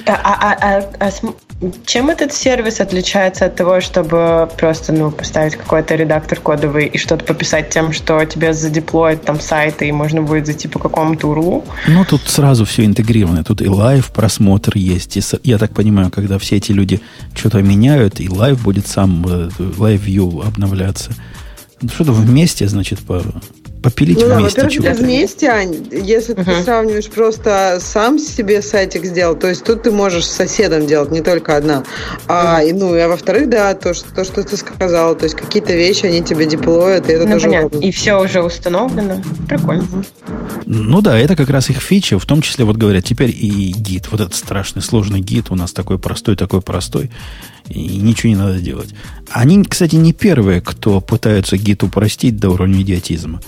[0.06, 0.56] А, а,
[1.00, 1.10] а, а,
[1.86, 7.24] чем этот сервис отличается от того, чтобы просто ну, поставить какой-то редактор кодовый и что-то
[7.24, 11.64] пописать тем, что тебе задеплоят там сайты, и можно будет зайти по какому-то URL?
[11.88, 13.42] Ну, тут сразу все интегрировано.
[13.42, 15.16] Тут и live просмотр есть.
[15.16, 17.00] И, я так понимаю, когда все эти люди
[17.34, 21.10] что-то меняют, и live будет сам, э, view обновляться.
[21.92, 23.22] Что-то вместе, значит, по,
[23.82, 24.60] попилить ну, вместе.
[24.60, 26.44] Да, во-первых, вместе, Ань, если uh-huh.
[26.44, 31.10] ты сравниваешь просто сам себе сайтик сделал, то есть тут ты можешь с соседом делать,
[31.10, 31.84] не только одна.
[32.26, 32.74] А, uh-huh.
[32.74, 36.22] ну, а во-вторых, да, то, что, то, что ты сказала, то есть какие-то вещи они
[36.22, 37.66] тебе деплоят, и это ну, тоже понятно.
[37.68, 37.86] Удобно.
[37.86, 39.22] И все уже установлено.
[39.48, 39.86] Прикольно.
[40.66, 44.08] Ну да, это как раз их фича, в том числе, вот говорят, теперь и гид,
[44.10, 47.10] вот этот страшный, сложный гид у нас такой простой, такой простой,
[47.68, 48.90] и ничего не надо делать.
[49.30, 53.40] Они, кстати, не первые, кто пытаются гид упростить до уровня идиотизма.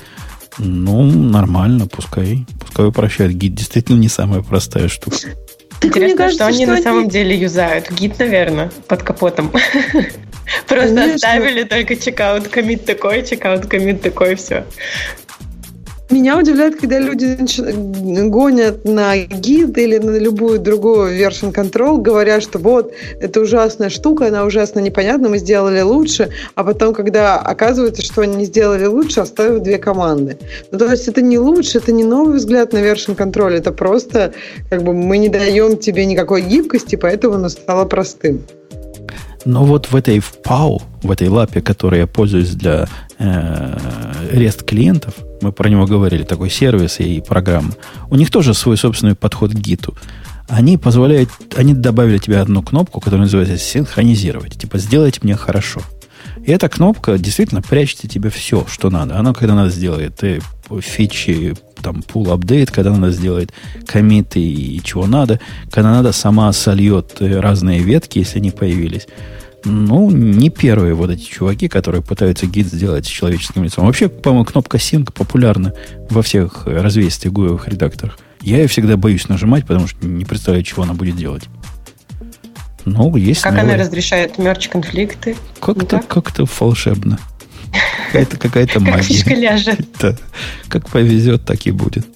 [0.58, 2.46] Ну, нормально, пускай.
[2.58, 3.36] Пускай упрощает.
[3.36, 5.16] Гид действительно не самая простая штука.
[5.82, 7.90] Интересно, кажется, что они что на самом деле юзают.
[7.90, 9.50] Гид, наверное, под капотом.
[10.68, 14.66] Просто оставили только чекаут комит такой, чекаут комит такой, все.
[16.10, 17.38] Меня удивляет, когда люди
[18.28, 24.26] гонят на гид или на любую другую version control, говоря, что вот, это ужасная штука,
[24.26, 29.62] она ужасно непонятна, мы сделали лучше, а потом, когда оказывается, что они сделали лучше, оставив
[29.62, 30.36] две команды.
[30.72, 34.32] Ну, то есть это не лучше, это не новый взгляд на version control, это просто
[34.68, 38.42] как бы мы не даем тебе никакой гибкости, поэтому оно стало простым.
[39.44, 42.88] Но вот в этой в PAU, в этой лапе, которой я пользуюсь для
[43.18, 43.76] э,
[44.32, 47.72] REST клиентов, мы про него говорили, такой сервис и программа,
[48.10, 49.94] у них тоже свой собственный подход к гиту.
[50.48, 54.58] Они позволяют, они добавили тебе одну кнопку, которая называется синхронизировать.
[54.58, 55.80] Типа, сделайте мне хорошо.
[56.44, 59.18] И эта кнопка действительно прячет тебе все, что надо.
[59.18, 60.40] Она, когда надо, сделает и
[60.80, 63.52] фичи, там, pull апдейт, когда надо, сделает
[63.86, 65.40] комиты и чего надо.
[65.70, 69.06] Когда надо, сама сольет разные ветки, если они появились.
[69.64, 73.86] Ну, не первые вот эти чуваки, которые пытаются гид сделать с человеческим лицом.
[73.86, 75.74] Вообще, по-моему, кнопка Sync популярна
[76.08, 78.18] во всех развесистых гуевых редакторах.
[78.40, 81.44] Я ее всегда боюсь нажимать, потому что не представляю, чего она будет делать.
[82.86, 83.42] Ну, есть.
[83.42, 83.74] Как новые...
[83.74, 85.36] она разрешает мерч-конфликты?
[85.60, 87.18] Как-то, как-то волшебно.
[88.06, 88.96] Какая-то какая-то магия.
[88.96, 89.80] Как фишка ляжет.
[90.00, 90.16] Да.
[90.68, 92.06] Как повезет, так и будет.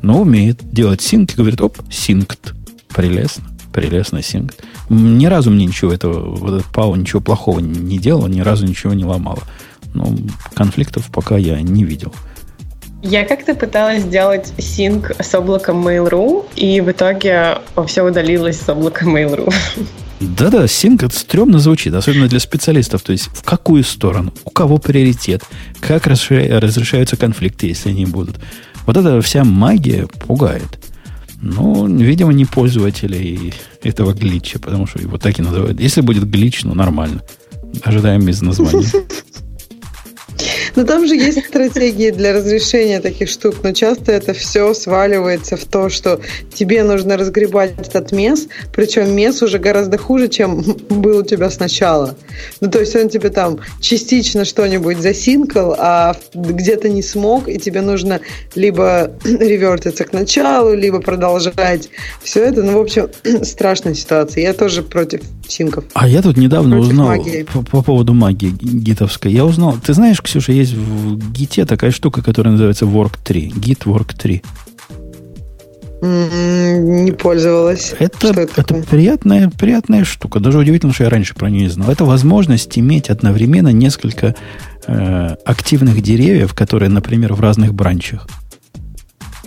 [0.00, 2.54] Но умеет делать синк и говорит, оп, синкт.
[2.88, 3.51] Прелестно.
[3.72, 4.62] Прелестно синкт.
[4.90, 8.92] Ни разу мне ничего этого, вот этот Пау ничего плохого не делал, ни разу ничего
[8.92, 9.42] не ломало.
[9.94, 10.14] Но
[10.54, 12.12] конфликтов пока я не видел.
[13.02, 19.06] Я как-то пыталась сделать синк с облаком Mail.ru, и в итоге все удалилось с облака
[19.06, 19.52] Mail.ru.
[20.20, 23.02] Да-да, синк это стрёмно звучит, особенно для специалистов.
[23.02, 25.42] То есть в какую сторону, у кого приоритет,
[25.80, 28.36] как разрешаются конфликты, если они будут.
[28.86, 30.78] Вот эта вся магия пугает.
[31.44, 33.52] Ну, видимо, не пользователи
[33.82, 35.80] этого глича, потому что его так и называют.
[35.80, 37.20] Если будет глич, ну нормально.
[37.82, 38.86] Ожидаем без названия.
[40.76, 45.64] Но там же есть стратегии для разрешения таких штук, но часто это все сваливается в
[45.64, 46.20] то, что
[46.52, 52.16] тебе нужно разгребать этот мес, причем мес уже гораздо хуже, чем был у тебя сначала.
[52.60, 57.80] Ну, то есть он тебе там частично что-нибудь засинкал, а где-то не смог, и тебе
[57.80, 58.20] нужно
[58.54, 61.88] либо ревертиться к началу, либо продолжать
[62.22, 62.62] все это.
[62.62, 63.08] Ну, в общем,
[63.44, 64.42] страшная ситуация.
[64.42, 65.84] Я тоже против синков.
[65.94, 69.32] А я тут недавно против узнал по, по поводу магии гитовской.
[69.32, 73.52] Я узнал, ты знаешь, Ксюша, есть в гите такая штука, которая называется Work 3.
[73.56, 74.42] Git Work 3.
[76.02, 77.94] Не пользовалась.
[77.98, 80.40] Это, это, это приятная, приятная штука.
[80.40, 81.90] Даже удивительно, что я раньше про нее не знал.
[81.90, 84.34] Это возможность иметь одновременно несколько
[84.88, 88.26] э, активных деревьев, которые, например, в разных бранчах.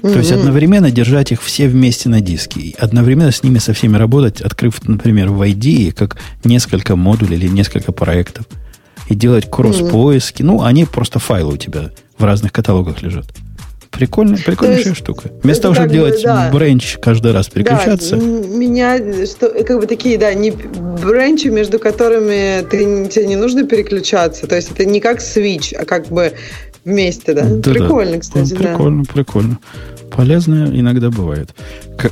[0.02, 0.14] Mm-hmm.
[0.14, 2.62] То есть одновременно держать их все вместе на диске.
[2.62, 6.16] И одновременно с ними со всеми работать, открыв, например, в ID как
[6.46, 8.46] несколько модулей или несколько проектов.
[9.08, 10.42] И делать кросс-поиски.
[10.42, 10.46] Mm-hmm.
[10.46, 13.26] Ну, они просто файлы у тебя в разных каталогах лежат.
[13.92, 15.32] Прикольная, прикольная штука.
[15.42, 16.50] Вместо того, чтобы делать да.
[16.52, 18.18] бренч каждый раз переключаться.
[18.18, 23.64] Да, меня, что, как бы такие, да, не бренчи, между которыми ты, тебе не нужно
[23.64, 24.48] переключаться.
[24.48, 26.34] То есть это не как switch, а как бы
[26.84, 27.44] вместе, да.
[27.44, 28.20] да прикольно, да.
[28.20, 29.14] кстати, Прикольно, да.
[29.14, 29.60] прикольно
[30.16, 31.56] полезное иногда бывает.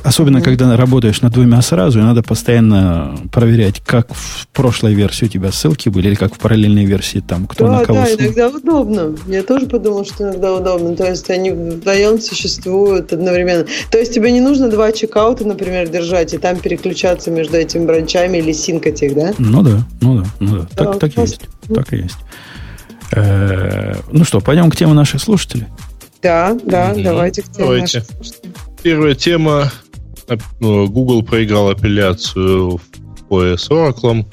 [0.02, 0.42] Особенно, mm-hmm.
[0.42, 5.52] когда работаешь над двумя сразу, и надо постоянно проверять, как в прошлой версии у тебя
[5.52, 8.00] ссылки были, или как в параллельной версии там, кто да, на кого...
[8.00, 9.16] Да, иногда удобно.
[9.26, 10.96] Я тоже подумал, что иногда удобно.
[10.96, 13.66] То есть они вдвоем существуют одновременно.
[13.90, 18.38] То есть тебе не нужно два чекаута, например, держать, и там переключаться между этими бранчами
[18.38, 19.34] или синкать их, да?
[19.38, 20.68] Ну да, ну да, ну да.
[20.74, 21.40] Так, да, так и есть.
[21.74, 22.16] Так и есть.
[23.12, 25.66] Э, ну что, пойдем к теме наших слушателей.
[26.24, 27.02] Да, да, mm-hmm.
[27.02, 28.04] давайте к теме давайте.
[28.82, 29.70] Первая тема.
[30.58, 34.24] Ну, Google проиграл апелляцию в бое с Oracle,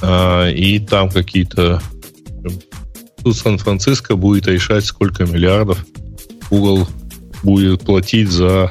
[0.00, 1.82] а, и там какие-то...
[3.24, 5.84] Тут Сан-Франциско будет решать, сколько миллиардов
[6.50, 6.86] Google
[7.42, 8.70] будет платить за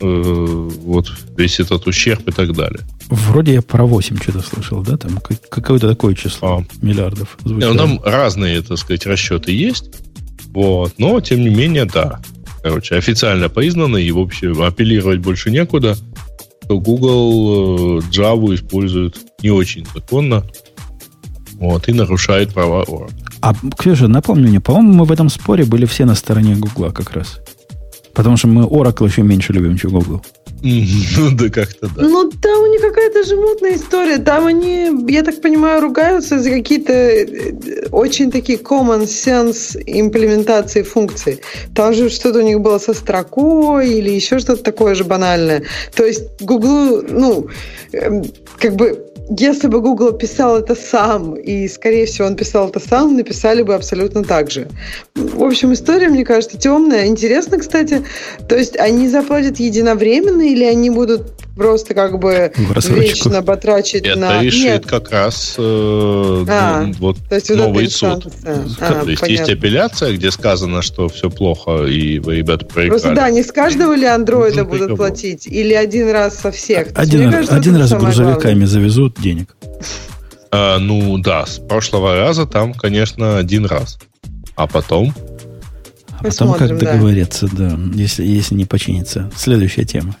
[0.00, 2.80] э, вот весь этот ущерб и так далее.
[3.08, 4.96] Вроде я про 8 что-то слышал, да?
[4.96, 5.20] Там
[5.50, 6.84] какое-то такое число а.
[6.84, 7.76] миллиардов звучало.
[7.76, 10.03] Там разные, так сказать, расчеты есть.
[10.54, 10.94] Вот.
[10.98, 12.20] Но, тем не менее, да.
[12.62, 15.96] Короче, официально признано, и, в общем, апеллировать больше некуда,
[16.66, 20.44] то Google э, Java использует не очень законно,
[21.54, 23.10] вот, и нарушает права Oracle.
[23.42, 27.12] А, Ксюша, напомни мне, по-моему, мы в этом споре были все на стороне Google как
[27.12, 27.40] раз.
[28.14, 30.24] Потому что мы Oracle еще меньше любим, чем Google.
[31.16, 32.02] Ну да, как-то да.
[32.02, 34.18] Ну там у них какая-то же мутная история.
[34.18, 41.40] Там они, я так понимаю, ругаются за какие-то э, очень такие common sense имплементации функций.
[41.74, 45.64] Там же что-то у них было со строкой или еще что-то такое же банальное.
[45.94, 47.48] То есть Google, ну,
[47.92, 48.24] эм,
[48.58, 53.16] как бы если бы Google писал это сам, и, скорее всего, он писал это сам,
[53.16, 54.68] написали бы абсолютно так же.
[55.14, 57.06] В общем, история, мне кажется, темная.
[57.06, 58.04] Интересно, кстати,
[58.48, 64.42] то есть они заплатят единовременно или они будут просто как бы вечно потрачить Это на...
[64.42, 64.86] решит Нет.
[64.86, 68.26] как раз э, а, вот то есть новый суд.
[68.44, 69.26] А, то есть понятно.
[69.26, 72.90] есть апелляция, где сказано, что все плохо, и вы, ребята, проиграли.
[73.00, 76.88] Просто да, не с каждого ли андроида будут платить, или один раз со всех.
[76.94, 78.66] Один, кажется, один раз грузовиками главное.
[78.66, 79.56] завезут денег.
[80.50, 83.98] А, ну да, с прошлого раза там, конечно, один раз.
[84.56, 85.14] А потом...
[86.20, 89.30] А потом как договориться, да, да если, если не починится.
[89.36, 90.16] Следующая тема.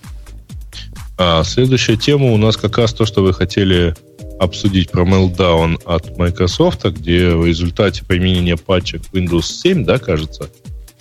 [1.16, 3.94] А следующая тема у нас как раз то, что вы хотели
[4.40, 10.50] обсудить про Meltdown от Microsoft, где в результате применения патча Windows 7, да, кажется,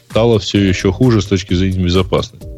[0.10, 2.53] стало все еще хуже с точки зрения безопасности.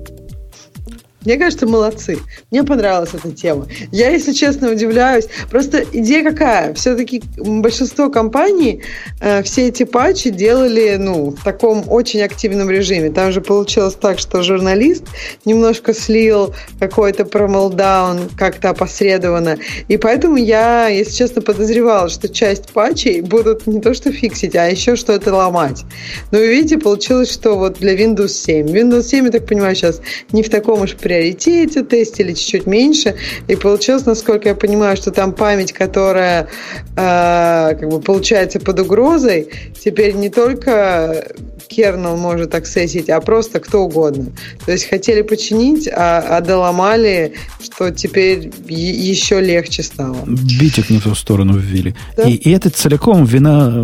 [1.26, 2.20] Мне кажется, молодцы.
[2.52, 3.68] Мне понравилась эта тема.
[3.92, 5.26] Я, если честно, удивляюсь.
[5.50, 6.74] Просто идея какая?
[6.76, 8.84] Все-таки большинство компаний
[9.22, 13.10] э, все эти патчи делали ну, в таком очень активном режиме.
[13.10, 15.04] Там же получилось так, что журналист
[15.46, 19.58] немножко слил какой-то промолдаун как-то опосредованно.
[19.88, 24.68] И поэтому я, если честно, подозревала, что часть патчей будут не то что фиксить, а
[24.68, 25.84] еще что-то ломать.
[26.32, 28.68] Но видите, получилось, что вот для Windows 7.
[28.68, 33.16] Windows 7, я так понимаю, сейчас не в таком уж при приоритете тестили чуть-чуть меньше.
[33.48, 36.48] И получилось, насколько я понимаю, что там память, которая
[36.96, 39.48] э, как бы получается под угрозой,
[39.84, 41.26] теперь не только
[41.68, 44.28] кернел может аксессить, а просто кто угодно.
[44.66, 47.34] То есть хотели починить, а, а доломали,
[47.64, 50.18] что теперь еще легче стало.
[50.26, 51.96] Битик не в ту сторону ввели.
[52.16, 52.24] Да?
[52.24, 53.84] И, и это целиком вина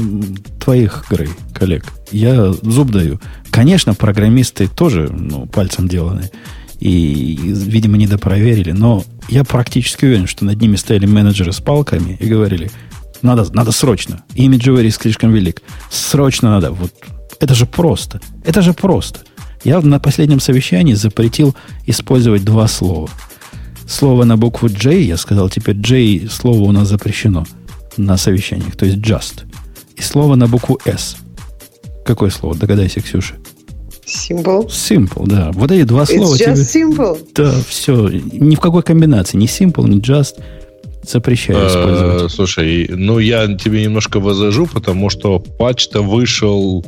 [0.63, 1.85] твоих, Грей, коллег.
[2.11, 3.19] Я зуб даю.
[3.51, 6.29] Конечно, программисты тоже ну, пальцем деланы
[6.81, 8.71] и, видимо, недопроверили.
[8.71, 12.69] Но я практически уверен, что над ними стояли менеджеры с палками и говорили,
[13.21, 14.23] Надо, надо срочно.
[14.33, 15.61] Имиджевый риск слишком велик.
[15.91, 16.71] Срочно надо.
[16.71, 16.91] Вот
[17.39, 18.19] это же просто.
[18.43, 19.19] Это же просто.
[19.63, 21.55] Я на последнем совещании запретил
[21.85, 23.09] использовать два слова.
[23.87, 27.45] Слово на букву J, я сказал, теперь J слово у нас запрещено
[27.97, 29.43] на совещаниях, то есть just.
[29.97, 31.17] И слово на букву S.
[32.05, 32.55] Какое слово?
[32.55, 33.35] Догадайся, Ксюша.
[34.11, 34.67] Simple.
[34.67, 35.51] Simple, да.
[35.53, 36.83] Вот эти два It's слова just тебе...
[36.83, 37.27] simple.
[37.33, 38.09] Да, все.
[38.09, 39.37] Ни в какой комбинации.
[39.37, 40.35] Ни simple, ни just.
[41.03, 42.31] Запрещаю использовать.
[42.31, 46.85] Слушай, ну я тебе немножко возражу, потому что патч-то вышел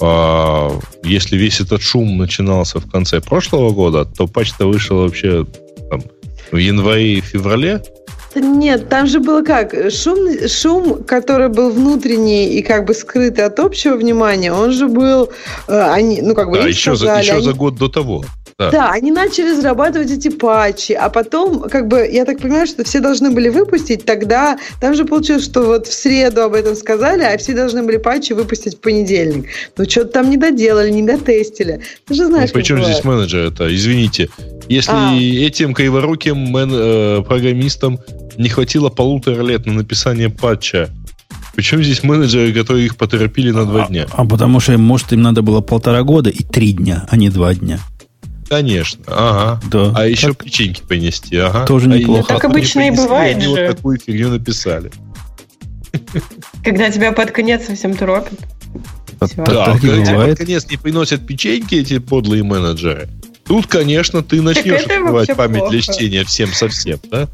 [0.00, 5.46] а, если весь этот шум начинался в конце прошлого года, то патч-то вышел вообще
[5.90, 6.02] там,
[6.52, 7.82] в январе и феврале.
[8.40, 9.74] Нет, там же было как?
[9.90, 15.30] Шум, шум, который был внутренний и как бы скрытый от общего внимания, он же был...
[15.66, 17.44] Э, они, ну, как бы да, еще, сказали, за, еще они...
[17.44, 18.24] за год до того.
[18.58, 18.72] Да.
[18.72, 22.98] да, они начали разрабатывать эти патчи, а потом, как бы, я так понимаю, что все
[22.98, 27.38] должны были выпустить тогда, там же получилось, что вот в среду об этом сказали, а
[27.38, 29.46] все должны были патчи выпустить в понедельник.
[29.76, 31.82] Но что-то там не доделали, не дотестили.
[32.06, 33.72] Ты же знаешь, ну, Причем здесь менеджер это?
[33.72, 34.28] Извините,
[34.68, 35.14] если а.
[35.14, 38.00] этим криворуким мен, э, программистам
[38.38, 40.90] не хватило полутора лет на написание патча,
[41.54, 44.08] причем здесь менеджеры, которые их поторопили на два дня?
[44.10, 47.30] А, а потому что, может, им надо было полтора года и три дня, а не
[47.30, 47.78] два дня.
[48.48, 49.60] Конечно, ага.
[49.70, 49.92] Да.
[49.94, 50.44] А еще так...
[50.44, 51.66] печеньки понести, ага.
[51.66, 52.34] Тоже а неплохо.
[52.34, 53.50] так обычно и бывает они же.
[53.50, 54.90] вот такую фигню написали.
[56.64, 58.38] Когда тебя под конец совсем торопят.
[59.20, 63.08] Да, так когда тебя под конец не приносят печеньки эти подлые менеджеры,
[63.44, 65.72] тут, конечно, ты начнешь открывать память плохо.
[65.72, 67.28] для чтения всем совсем, да?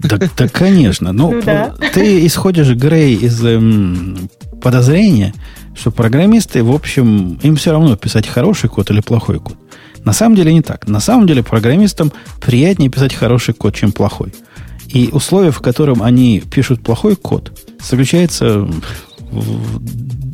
[0.00, 1.12] Да, да конечно.
[1.12, 1.74] Ну, ну да.
[1.94, 4.28] ты исходишь, Грей, из эм,
[4.62, 5.32] подозрения,
[5.74, 9.56] что программисты, в общем, им все равно писать хороший код или плохой код.
[10.06, 10.86] На самом деле не так.
[10.86, 14.32] На самом деле программистам приятнее писать хороший код, чем плохой.
[14.86, 17.52] И условия, в котором они пишут плохой код,
[17.82, 18.66] заключается...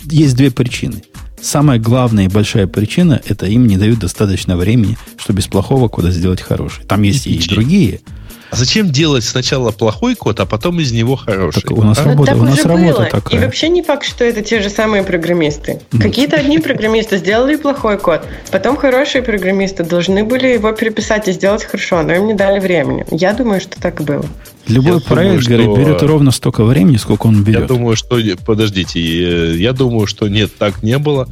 [0.05, 1.03] Есть две причины.
[1.41, 6.11] Самая главная и большая причина– это им не дают достаточно времени, чтобы без плохого кода
[6.11, 6.85] сделать хороший.
[6.85, 8.01] Там есть и, и другие–
[8.53, 11.63] а зачем делать сначала плохой код, а потом из него хороший?
[11.63, 12.05] Так у нас а?
[12.05, 13.05] работа, у нас работа было.
[13.07, 13.41] такая.
[13.41, 15.81] И вообще не факт, что это те же самые программисты.
[15.91, 16.03] Ну.
[16.03, 21.65] Какие-то одни программисты сделали плохой код, потом хорошие программисты должны были его переписать и сделать
[21.65, 23.07] хорошо, но им не дали времени.
[23.11, 24.27] Я думаю, что так и было.
[24.67, 25.77] Любой я проект думаю, что...
[25.77, 27.63] берет ровно столько времени, сколько он берет.
[27.63, 28.21] Я думаю, что...
[28.45, 31.27] Подождите, э, я думаю, что нет, так не было.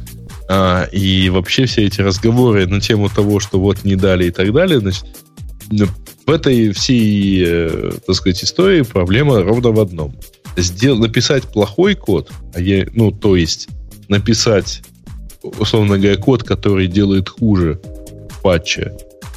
[0.49, 4.51] А, и вообще все эти разговоры на тему того, что вот не дали и так
[4.51, 5.05] далее, значит,
[5.71, 10.15] в этой всей, э, так сказать, истории проблема ровно в одном.
[10.57, 13.69] Сдел, написать плохой код, а я, ну, то есть
[14.09, 14.83] написать,
[15.41, 17.79] условно говоря, код, который делает хуже
[18.29, 18.93] в патче,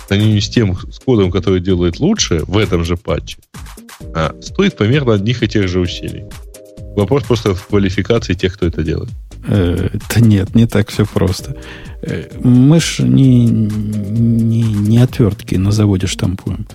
[0.07, 3.39] сравнению с тем с кодом, который делает лучше в этом же патче,
[4.15, 6.25] а, стоит примерно одних и тех же усилий.
[6.97, 9.11] Вопрос просто в квалификации тех, кто это делает.
[9.47, 11.57] Э, да нет, не так все просто.
[12.03, 16.67] Э, мы ж не, не, не отвертки на заводе штампуем.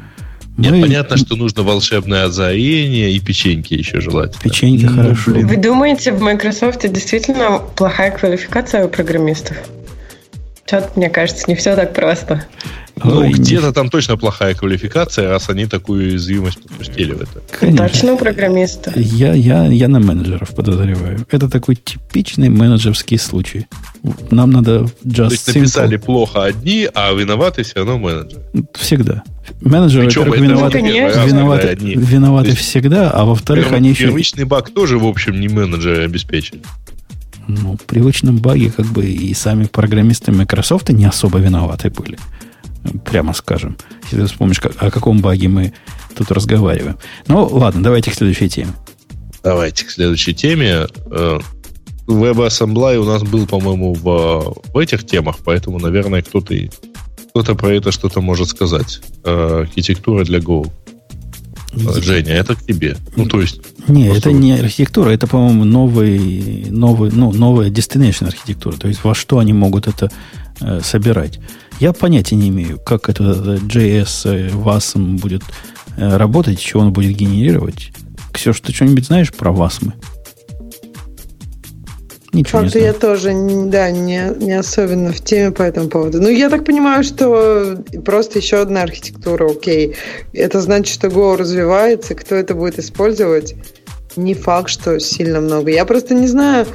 [0.58, 0.82] Нет, Мы...
[0.82, 4.41] понятно, что нужно волшебное озарение и печеньки еще желательно.
[4.44, 5.32] Печеньки ну, хорошо.
[5.32, 9.58] Вы думаете, в Microsoft действительно плохая квалификация у программистов?
[10.66, 12.46] Что-то, мне кажется, не все так просто.
[13.04, 17.42] Ну, Ой, где-то там точно плохая квалификация, раз они такую уязвимость подпустили в это.
[17.60, 17.88] Конечно.
[17.88, 18.94] Точно программиста.
[18.96, 21.26] Я, я, я на менеджеров подозреваю.
[21.32, 23.68] Это такой типичный менеджерский случай.
[24.32, 28.44] Нам надо just То есть написали плохо одни, а виноваты все равно менеджеры.
[28.74, 29.24] Всегда.
[29.62, 34.06] Менеджеры, во-первых, виноваты, виноваты, виноваты всегда, а во-вторых, они еще...
[34.06, 36.62] Первичный баг тоже, в общем, не менеджеры обеспечили
[37.50, 42.18] ну, в привычном баге как бы и сами программисты Microsoft не особо виноваты были.
[43.06, 43.77] Прямо скажем.
[44.03, 45.73] Если ты вспомнишь, как, о каком баге мы
[46.15, 46.97] тут разговариваем.
[47.27, 48.73] Ну, ладно, давайте к следующей теме.
[49.43, 50.88] Давайте к следующей теме.
[51.11, 51.39] Э,
[52.07, 56.56] WebAssembly у нас был, по-моему, в, в этих темах, поэтому, наверное, кто-то
[57.30, 59.01] кто-то про это что-то может сказать.
[59.23, 60.69] Э, архитектура для Go.
[61.73, 62.97] Женя, это к тебе.
[63.15, 63.61] Ну, то есть...
[63.88, 68.76] Не, это не архитектура, это, по-моему, новый, новый, ну, новая destination архитектура.
[68.77, 70.11] То есть во что они могут это
[70.61, 71.39] э, собирать.
[71.80, 75.43] Я понятия не имею, как это JS э, WASM будет
[75.95, 77.91] э, работать, чего он будет генерировать.
[78.34, 79.93] Ксюш, ты что-нибудь знаешь про WASM?
[82.34, 83.34] Ничего Правда, я тоже,
[83.68, 86.22] да, не, не особенно в теме по этому поводу.
[86.22, 89.95] Ну, я так понимаю, что просто еще одна архитектура, окей.
[90.34, 93.56] Это значит, что Go развивается, кто это будет использовать?
[94.15, 95.72] Не факт, что сильно много.
[95.72, 96.68] Я просто не знаю,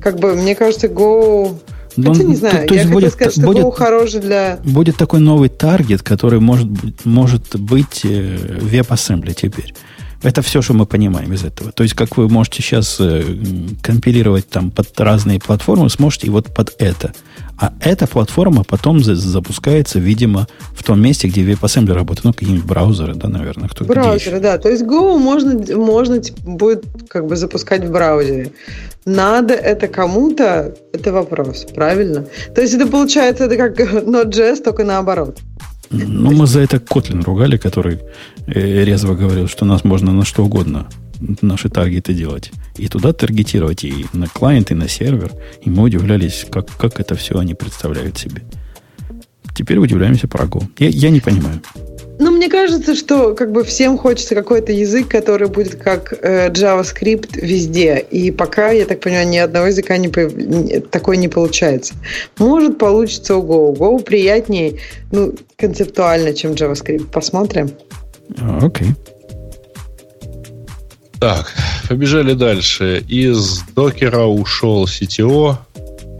[0.00, 1.56] как бы, мне кажется, Go...
[1.96, 4.58] Но Хотя не знаю, то, то я будет, сказать, что будет, хороший для...
[4.64, 6.68] Будет такой новый таргет, который может,
[7.04, 9.74] может быть э, WebAssembly теперь.
[10.22, 11.72] Это все, что мы понимаем из этого.
[11.72, 13.24] То есть, как вы можете сейчас э,
[13.82, 17.12] компилировать там под разные платформы, сможете и вот под это.
[17.62, 22.24] А эта платформа потом за- запускается, видимо, в том месте, где WebAssembly работает.
[22.24, 23.68] Ну, какие-нибудь браузеры, да, наверное.
[23.68, 24.58] Кто браузеры, да.
[24.58, 28.50] То есть Go можно, можно будет как бы запускать в браузере.
[29.04, 32.26] Надо это кому-то, это вопрос, правильно?
[32.52, 33.78] То есть это получается, это как
[34.08, 35.38] Node.js, только наоборот.
[35.90, 38.00] Ну, мы за это Котлин ругали, который
[38.48, 40.88] э, резво говорил, что нас можно на что угодно
[41.40, 42.50] наши таргеты делать.
[42.76, 45.32] И туда таргетировать и на клиент, и на сервер.
[45.60, 48.42] И мы удивлялись, как, как это все они представляют себе.
[49.54, 50.64] Теперь удивляемся про Go.
[50.78, 51.60] Я, я не понимаю.
[52.18, 57.40] Ну, мне кажется, что как бы всем хочется какой-то язык, который будет как э, JavaScript
[57.40, 57.98] везде.
[57.98, 60.08] И пока, я так понимаю, ни одного языка не,
[60.80, 61.94] такой не получается.
[62.38, 63.76] Может, получится у Go.
[63.76, 64.78] Go приятнее,
[65.10, 67.06] ну, концептуально, чем JavaScript.
[67.10, 67.70] Посмотрим.
[68.60, 68.88] Окей.
[68.88, 69.11] Okay.
[71.22, 71.54] Так,
[71.88, 72.98] побежали дальше.
[73.06, 75.56] Из докера ушел CTO,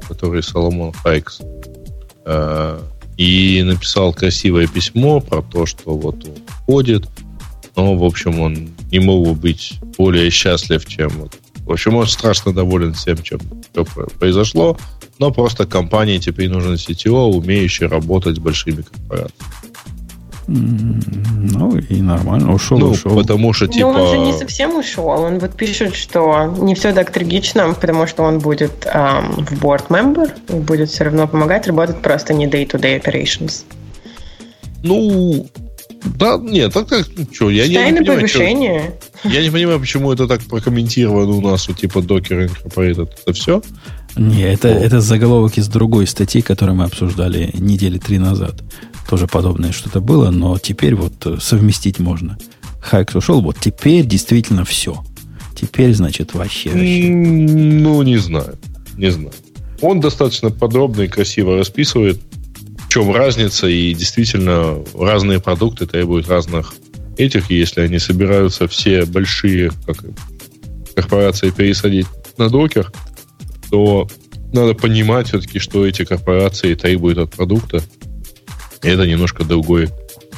[0.06, 1.40] который Соломон Хайкс,
[2.24, 2.80] э,
[3.16, 7.08] и написал красивое письмо про то, что вот он уходит,
[7.74, 11.08] но, в общем, он не мог бы быть более счастлив, чем...
[11.08, 11.36] Вот.
[11.66, 13.40] В общем, он страшно доволен всем, чем
[13.72, 13.84] что
[14.20, 14.78] произошло,
[15.18, 19.61] но просто компании теперь нужен CTO, умеющий работать с большими корпорациями.
[20.46, 23.14] Ну, и нормально, ушел, ну, ушел.
[23.14, 23.92] Потому что, типа...
[23.92, 25.08] Ну, он же не совсем ушел.
[25.08, 29.88] Он вот пишет, что не все так трагично, потому что он будет эм, в board
[29.88, 33.64] member и будет все равно помогать работать просто не day-to-day operations.
[34.82, 35.46] Ну,
[36.04, 38.92] да, нет, так как, ну, что, я, я не понимаю, повышение.
[39.20, 43.10] Что, я не понимаю, почему это так прокомментировано у нас, у типа Docker Incorporated.
[43.24, 43.62] Это все?
[44.16, 48.62] Не, это, это заголовок из другой статьи, которую мы обсуждали недели три назад
[49.12, 52.38] тоже подобное что-то было, но теперь вот э, совместить можно.
[52.80, 55.04] Хайкс ушел, вот теперь действительно все.
[55.54, 57.08] Теперь, значит, вообще, вообще.
[57.10, 58.58] Ну, не знаю.
[58.96, 59.32] Не знаю.
[59.82, 62.22] Он достаточно подробно и красиво расписывает,
[62.78, 66.74] в чем разница, и действительно разные продукты требуют разных
[67.18, 69.98] этих, если они собираются все большие как,
[70.94, 72.06] корпорации пересадить
[72.38, 72.90] на докер,
[73.72, 74.06] то
[74.52, 77.82] надо понимать все-таки, что эти корпорации требуют от продукта,
[78.82, 79.88] это немножко другой.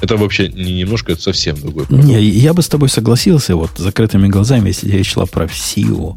[0.00, 2.06] Это вообще не немножко, это совсем другой продукт.
[2.06, 6.16] Не, я бы с тобой согласился, вот закрытыми глазами, если речь шла про SEO.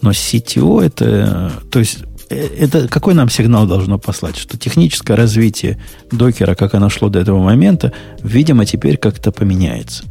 [0.00, 1.98] Но CTO это, то есть,
[2.28, 4.36] э, это какой нам сигнал должно послать?
[4.36, 5.80] Что техническое развитие
[6.10, 10.02] докера, как оно шло до этого момента, видимо, теперь как-то поменяется.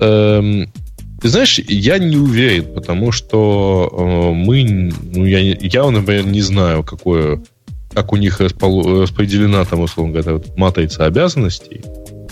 [0.00, 0.72] Эм,
[1.22, 6.82] ты знаешь, я не уверен, потому что э, мы, ну, я, я, например, не знаю,
[6.82, 7.40] какое
[7.94, 11.82] как у них распределена там, условно говоря, вот матрица обязанностей,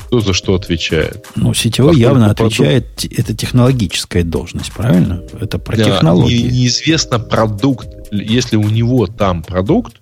[0.06, 1.26] кто за что отвечает.
[1.36, 3.18] Ну, сетевой явно отвечает, продукт...
[3.18, 5.22] это технологическая должность, правильно?
[5.38, 6.42] Это про да, технологии.
[6.42, 10.00] Не, неизвестно продукт, если у него там продукт,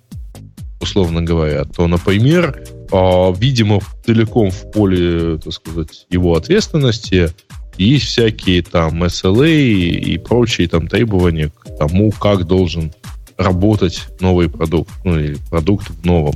[0.79, 7.31] условно говоря, то, например, а, видимо, целиком в поле, так сказать, его ответственности
[7.85, 12.91] есть всякие там SLA и прочие там требования к тому, как должен
[13.37, 16.35] работать новый продукт, ну или продукт в новом.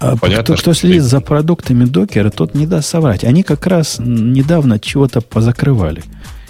[0.00, 1.08] А Понятно, кто, кто следит ты...
[1.08, 3.24] за продуктами докера, тот не даст соврать.
[3.24, 6.02] Они как раз недавно чего-то позакрывали.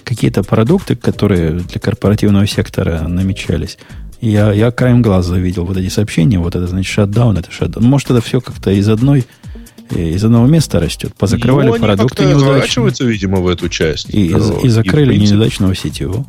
[0.02, 3.78] Какие-то продукты, которые для корпоративного сектора намечались.
[4.20, 7.86] Я, я краем глаза видел вот эти сообщения, вот это значит шатдаун, это шатдаун.
[7.86, 9.24] Может, это все как-то из одной
[9.90, 11.15] из одного места растет.
[11.16, 12.93] Позакрывали ну, продукты неудачные.
[13.01, 14.12] видимо, в эту часть.
[14.12, 14.35] И, и,
[14.65, 16.27] и закрыли и, неудачного сетевого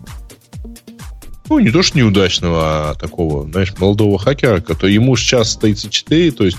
[1.49, 6.45] ну, не то что неудачного, а такого, знаешь, молодого хакера, который ему сейчас 34, то
[6.45, 6.57] есть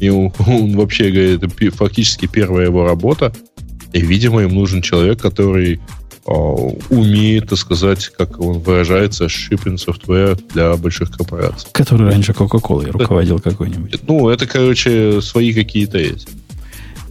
[0.00, 3.32] ему, он вообще говорит, это фактически первая его работа,
[3.94, 5.80] и, видимо, им нужен человек, который
[6.26, 6.30] э,
[6.90, 11.70] умеет, так сказать, как он выражается, shipping software для больших корпораций.
[11.72, 14.00] Который раньше Coca-Cola руководил какой-нибудь.
[14.06, 16.28] Ну, это, короче, свои какие-то есть.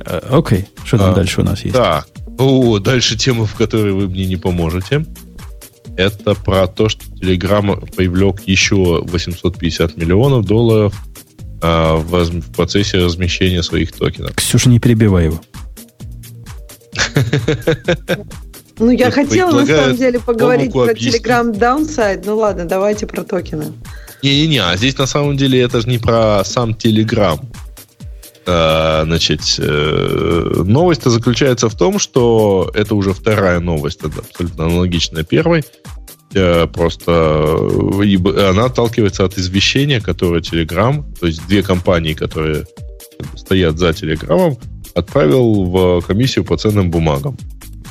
[0.06, 0.66] Э, окей, okay.
[0.84, 1.74] что там а, дальше у нас есть?
[1.74, 2.06] Так,
[2.38, 5.06] о, дальше тема, в которой вы мне не поможете
[5.96, 10.94] это про то, что Telegram привлек еще 850 миллионов долларов
[11.62, 14.36] а, в, в процессе размещения своих токенов.
[14.36, 15.40] Ксюша, не перебивай его.
[18.80, 22.24] Ну, я хотела, на самом деле, поговорить про Telegram Downside.
[22.26, 23.74] Ну, ладно, давайте про токены.
[24.24, 27.40] Не-не-не, а здесь на самом деле это же не про сам Telegram.
[28.46, 35.24] А, значит, э, новость заключается в том, что это уже вторая новость, это абсолютно аналогичная
[35.24, 35.64] первой.
[36.34, 42.66] Э, просто э, она отталкивается от извещения, которое Telegram, то есть две компании, которые
[43.36, 44.58] стоят за Телеграмом,
[44.96, 47.38] отправил в комиссию по ценным бумагам.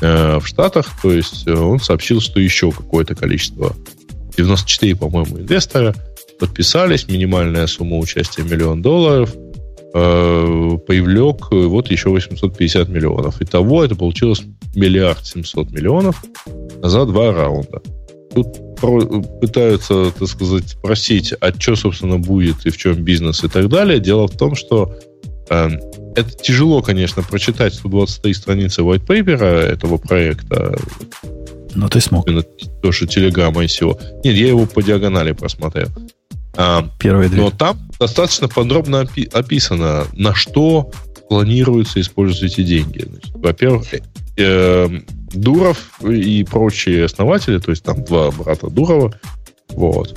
[0.01, 0.91] э, в Штатах.
[1.03, 3.75] То есть э, он сообщил, что еще какое-то количество,
[4.37, 5.95] 94, по-моему, инвестора
[6.39, 9.33] подписались, минимальная сумма участия миллион долларов,
[9.95, 13.41] э, привлек вот еще 850 миллионов.
[13.41, 14.43] Итого это получилось
[14.75, 16.25] миллиард 700 миллионов
[16.83, 17.81] за два раунда.
[18.35, 18.81] Тут
[19.41, 24.01] пытаются, так сказать, спросить, а что, собственно, будет и в чем бизнес и так далее.
[24.01, 24.97] Дело в том, что
[25.51, 25.69] э,
[26.15, 30.79] это тяжело, конечно, прочитать 123 страницы white paper этого проекта.
[31.75, 32.27] Но ты смог.
[32.83, 33.99] То, что Telegram ICO.
[34.25, 35.89] Нет, я его по диагонали просмотрел.
[36.55, 37.41] А, Первые две.
[37.41, 40.91] Но там достаточно подробно опи- описано, на что
[41.29, 43.07] планируется использовать эти деньги.
[43.35, 43.87] во-первых,
[44.37, 44.89] э,
[45.33, 49.15] Дуров и прочие основатели, то есть там два брата Дурова,
[49.71, 50.15] вот,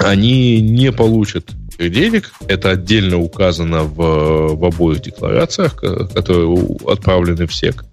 [0.00, 2.32] они не получат денег.
[2.48, 6.56] Это отдельно указано в, в обоих декларациях, которые
[6.86, 7.84] отправлены в СЕК.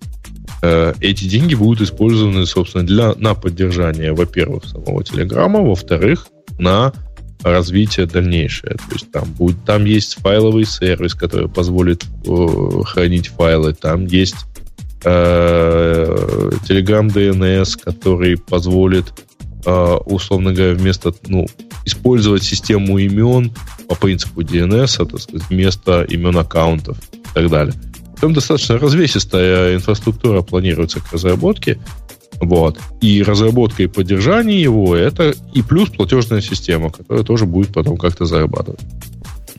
[0.61, 6.27] Э, эти деньги будут использованы, собственно, для, на поддержание, во-первых, самого Телеграма, во-вторых,
[6.59, 6.93] на
[7.43, 8.75] развитие дальнейшее.
[8.75, 12.47] То есть там, будет, там есть файловый сервис, который позволит э,
[12.85, 14.35] хранить файлы, там есть
[15.03, 19.05] э, Telegram DNS, который позволит,
[19.65, 21.47] условно говоря, вместо, ну,
[21.85, 23.53] использовать систему имен
[23.87, 27.73] по принципу DNS, а, так сказать, вместо имен аккаунтов и так далее.
[28.19, 31.79] Там достаточно развесистая инфраструктура планируется к разработке.
[32.39, 32.79] Вот.
[33.01, 38.25] И разработка и поддержание его это и плюс платежная система, которая тоже будет потом как-то
[38.25, 38.79] зарабатывать.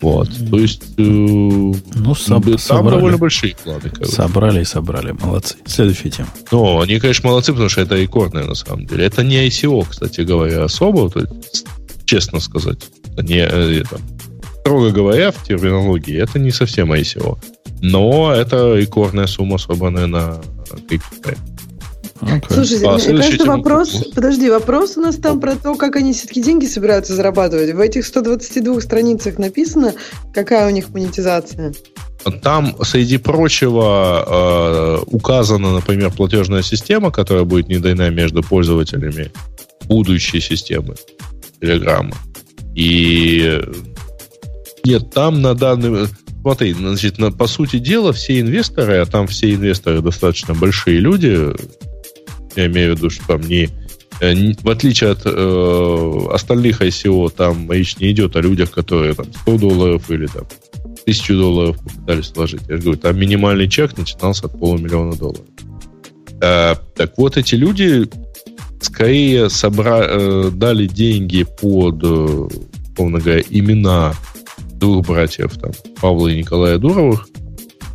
[0.02, 0.28] Вот.
[0.50, 3.88] То есть э, ну, соб- там собрали, довольно большие вклады.
[3.88, 4.12] Короче.
[4.12, 5.12] Собрали и собрали.
[5.12, 5.56] Молодцы.
[5.64, 6.28] Следующая тема.
[6.50, 9.04] Ну, они, конечно, молодцы, потому что это рекордное на самом деле.
[9.06, 11.64] Это не ICO, кстати говоря, особо, то есть,
[12.04, 12.80] честно сказать.
[13.16, 14.00] Не, это,
[14.60, 17.38] строго говоря, в терминологии, это не совсем ICO.
[17.80, 20.40] Но это рекордная сумма, собранная на
[20.88, 21.30] крипто.
[22.22, 22.54] Okay.
[22.54, 23.94] Слушайте, а, мне кажется, вопрос...
[23.94, 24.12] Вопрос.
[24.14, 27.74] Подожди, вопрос у нас там про то, как они все-таки деньги собираются зарабатывать.
[27.74, 29.94] В этих 122 страницах написано,
[30.32, 31.74] какая у них монетизация.
[32.42, 39.32] Там, среди прочего, э, указана, например, платежная система, которая будет недойна между пользователями
[39.86, 40.94] будущей системы
[41.60, 42.14] Телеграма.
[42.76, 43.60] И
[44.84, 46.06] нет, там на данный...
[46.40, 51.52] Смотри, значит, на, по сути дела, все инвесторы, а там все инвесторы достаточно большие люди,
[52.56, 53.68] я имею в виду, что там не,
[54.20, 59.26] э, в отличие от э, остальных ICO, там речь не идет о людях, которые там
[59.32, 60.44] 100 долларов или там
[61.04, 62.62] тысячу долларов попытались вложить.
[62.68, 65.44] Я же говорю, там минимальный чек начинался от полумиллиона долларов.
[66.40, 68.08] Э, так вот, эти люди
[68.80, 70.02] скорее собра...
[70.02, 72.48] э, дали деньги под, э,
[72.92, 74.14] условно говоря, имена
[74.74, 75.70] двух братьев, там,
[76.00, 77.28] Павла и Николая Дуровых,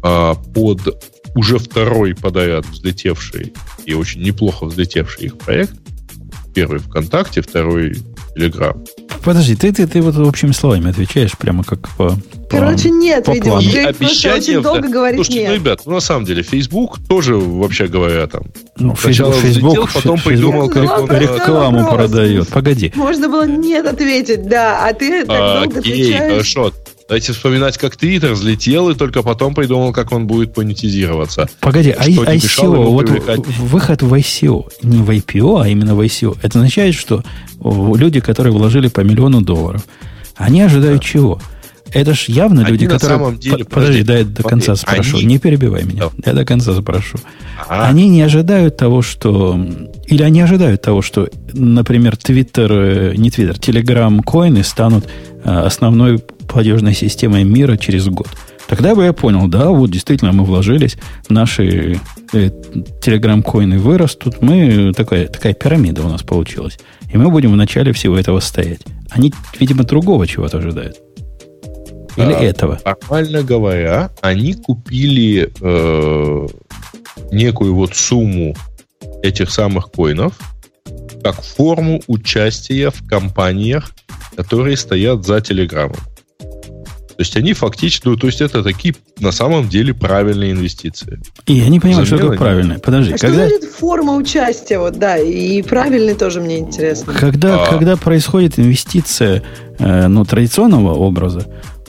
[0.01, 1.03] а под
[1.37, 3.53] уже второй подряд взлетевший
[3.85, 5.73] и очень неплохо взлетевший их проект.
[6.53, 7.95] Первый ВКонтакте, второй
[8.35, 8.83] Телеграм.
[9.23, 12.17] Подожди, ты, ты, ты вот общими словами отвечаешь прямо как по...
[12.49, 13.61] Короче, нет, по видимо.
[13.61, 14.59] И обещание...
[14.59, 15.49] Очень долго говорить Слушайте, нет.
[15.49, 18.43] ну, ребят, ну, на самом деле, Facebook тоже, вообще говоря, там...
[18.77, 22.47] Ну, сначала Facebook, взлетел, потом придумал, как он рекламу продает.
[22.47, 22.91] Погоди.
[22.95, 26.31] Можно было нет ответить, да, а ты так а, долго окей, отвечаешь.
[26.31, 26.73] хорошо.
[27.07, 31.47] Давайте вспоминать, как Твиттер взлетел и только потом придумал, как он будет монетизироваться.
[31.61, 33.09] Погоди, а ICO, вот
[33.59, 37.23] выход в ICO, не в IPO, а именно в ICO, это означает, что
[37.63, 39.85] люди, которые вложили по миллиону долларов,
[40.35, 41.07] они ожидают да.
[41.07, 41.41] чего?
[41.93, 43.17] Это ж явно они люди, которые...
[43.17, 45.17] Самом деле, подожди, дай до конца спрошу.
[45.17, 45.25] Они...
[45.25, 46.09] Не перебивай меня.
[46.17, 46.31] Да.
[46.31, 47.17] Я до конца спрошу.
[47.67, 47.87] Ага.
[47.87, 49.57] Они не ожидают того, что...
[50.07, 55.07] Или они ожидают того, что, например, Твиттер, э, не Твиттер, Телеграм коины станут
[55.43, 58.27] э, основной платежной системой мира через год.
[58.67, 60.97] Тогда бы я понял, да, вот действительно мы вложились,
[61.29, 61.99] наши
[62.33, 62.49] э,
[63.01, 66.77] телеграм-коины вырастут, мы, такая, такая пирамида у нас получилась.
[67.11, 68.81] И мы будем в начале всего этого стоять.
[69.09, 70.97] Они, видимо, другого чего-то ожидают.
[72.17, 72.79] Или а, этого.
[72.83, 76.47] Нормально говоря, они купили э,
[77.31, 78.55] некую вот сумму
[79.23, 80.33] этих самых коинов
[81.23, 83.91] как форму участия в компаниях,
[84.35, 85.97] которые стоят за Телеграмом.
[87.17, 91.19] То есть они фактически, ну, то есть это такие на самом деле правильные инвестиции.
[91.47, 92.77] И я не понимаю, что такое правильное.
[92.77, 93.47] Подожди, а когда...
[93.47, 94.77] что значит форма участия?
[94.77, 97.13] Вот, да, и правильный тоже мне интересно.
[97.13, 97.69] Когда, а...
[97.71, 99.41] когда происходит инвестиция
[99.79, 101.47] э, ну, традиционного образа,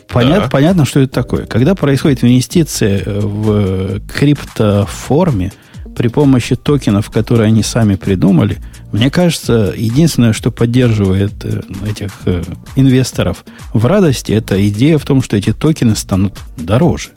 [0.08, 0.48] понят, да.
[0.48, 1.44] понятно, что это такое.
[1.44, 5.52] Когда происходит инвестиция в криптоформе,
[5.98, 8.58] при помощи токенов, которые они сами придумали,
[8.92, 11.60] мне кажется, единственное, что поддерживает э,
[11.90, 12.44] этих э,
[12.76, 13.44] инвесторов
[13.74, 17.10] в радости, это идея в том, что эти токены станут дороже.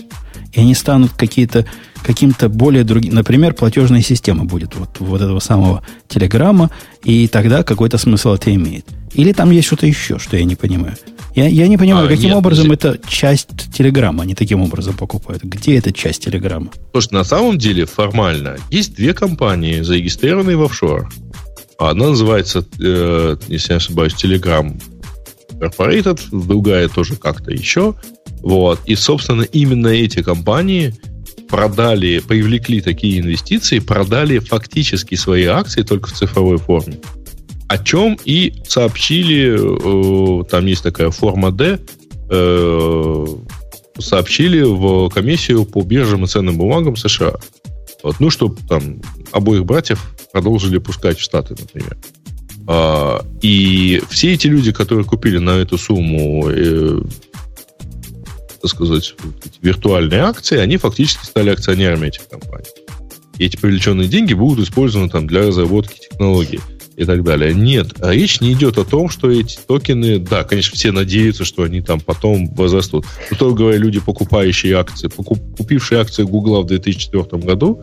[0.54, 1.66] И они станут какие-то,
[2.04, 3.14] каким-то более другим.
[3.14, 6.70] Например, платежная система будет вот, вот этого самого телеграмма,
[7.04, 8.86] и тогда какой-то смысл это имеет.
[9.14, 10.96] Или там есть что-то еще, что я не понимаю.
[11.36, 12.84] Я, я не понимаю, а, каким нет, образом нет.
[12.84, 15.44] это часть телеграмма они таким образом покупают.
[15.44, 16.72] Где эта часть телеграмма?
[16.92, 21.10] Слушай, на самом деле формально есть две компании, зарегистрированные в офшорах.
[21.78, 24.80] Одна называется, э, если я не ошибаюсь, Telegram
[25.54, 27.96] Corporated, другая тоже как-то еще.
[28.42, 28.80] Вот.
[28.86, 30.94] И, собственно, именно эти компании
[31.50, 36.98] продали, привлекли такие инвестиции, продали фактически свои акции только в цифровой форме.
[37.68, 41.80] О чем и сообщили, э, там есть такая форма D,
[42.30, 43.26] э,
[44.00, 47.34] сообщили в комиссию по биржам и ценным бумагам США.
[48.04, 49.02] Вот, ну, чтобы там
[49.32, 51.98] обоих братьев продолжили пускать в Штаты, например.
[52.68, 57.02] А, и все эти люди, которые купили на эту сумму, э,
[58.62, 59.16] так сказать,
[59.62, 62.66] виртуальные акции, они фактически стали акционерами этих компаний.
[63.38, 66.60] И эти привлеченные деньги будут использованы там для разработки технологий
[66.96, 67.54] и так далее.
[67.54, 71.82] Нет, речь не идет о том, что эти токены, да, конечно, все надеются, что они
[71.82, 73.06] там потом возрастут.
[73.40, 77.82] Но, говоря, люди, покупающие акции, покуп, купившие акции Гугла в 2004 году,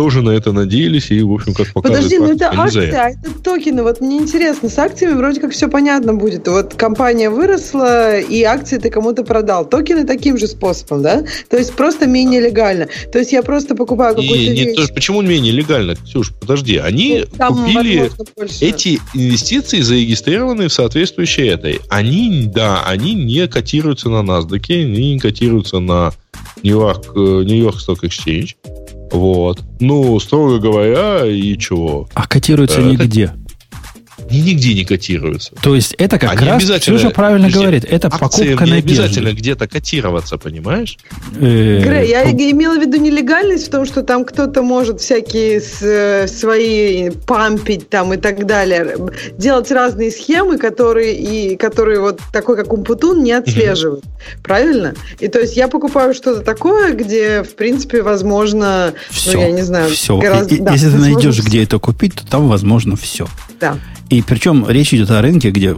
[0.00, 3.38] тоже на это надеялись, и, в общем, как показывает Подожди, ну это акции, а это
[3.44, 3.82] токены.
[3.82, 6.48] Вот мне интересно, с акциями вроде как все понятно будет.
[6.48, 9.68] Вот компания выросла, и акции ты кому-то продал.
[9.68, 11.22] Токены таким же способом, да?
[11.50, 12.88] То есть просто менее легально.
[13.12, 14.78] То есть я просто покупаю какую-то не, вещь.
[14.78, 15.96] Не, почему менее легально?
[15.96, 16.78] Ксюш, подожди.
[16.78, 18.10] Они ну, Там, купили
[18.62, 21.78] эти инвестиции, зарегистрированные в соответствующей этой.
[21.90, 26.14] Они, да, они не котируются на NASDAQ, они не котируются на
[26.62, 28.54] Нью-Йорк, э, Нью-Йорк Stock Exchange.
[29.10, 29.62] Вот.
[29.80, 32.08] Ну, строго говоря, и чего?
[32.14, 33.32] А котируется э, нигде
[34.38, 35.52] нигде не котируются.
[35.62, 39.66] То есть это как они раз, Ксюша правильно подожди, говорит, это покупка не обязательно где-то
[39.68, 40.98] котироваться, понимаешь?
[41.38, 47.10] Э, Грей, я имела в виду нелегальность в том, что там кто-то может всякие свои
[47.10, 48.96] пампить там и так далее,
[49.36, 54.04] делать разные схемы, которые и которые вот такой как Умпутун не отслеживают.
[54.42, 54.94] Правильно?
[55.18, 59.62] И то есть я покупаю что-то такое, где в принципе возможно, все, ну я не
[59.62, 60.18] знаю, все.
[60.18, 63.26] Гораздо, и, да, если ты найдешь, где это купить, то там возможно все.
[63.60, 63.76] Да.
[64.10, 65.76] И причем речь идет о рынке, где,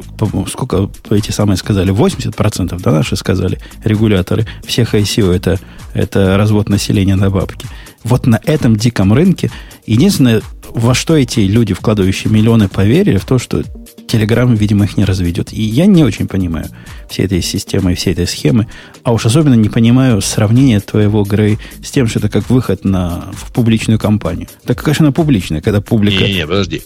[0.48, 5.60] сколько эти самые сказали, 80%, да, наши сказали, регуляторы всех ICO это,
[5.92, 7.66] это развод населения на бабки.
[8.04, 9.50] Вот на этом диком рынке
[9.84, 10.40] единственное,
[10.74, 13.62] во что эти люди, вкладывающие миллионы, поверили, в то, что
[14.08, 15.52] Telegram, видимо, их не разведет.
[15.52, 16.66] И я не очень понимаю
[17.08, 18.68] всей этой системы и всей этой схемы,
[19.02, 23.32] а уж особенно не понимаю сравнения твоего, Грей, с тем, что это как выход на,
[23.32, 24.48] в публичную компанию.
[24.64, 26.24] Так, конечно, на публичная, когда публика...
[26.24, 26.82] Не-не, подожди.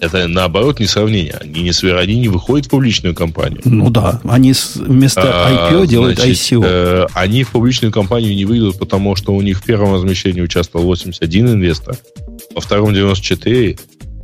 [0.00, 1.34] Это наоборот не сравнение.
[1.38, 3.60] Они не, они не выходят в публичную компанию.
[3.66, 6.62] Ну да, они вместо IPO а, делают значит, ICO.
[6.64, 10.86] Э, они в публичную компанию не выйдут, потому что у них в первом размещении участвовал
[10.86, 11.96] 81 инвестор,
[12.54, 13.29] во втором 94,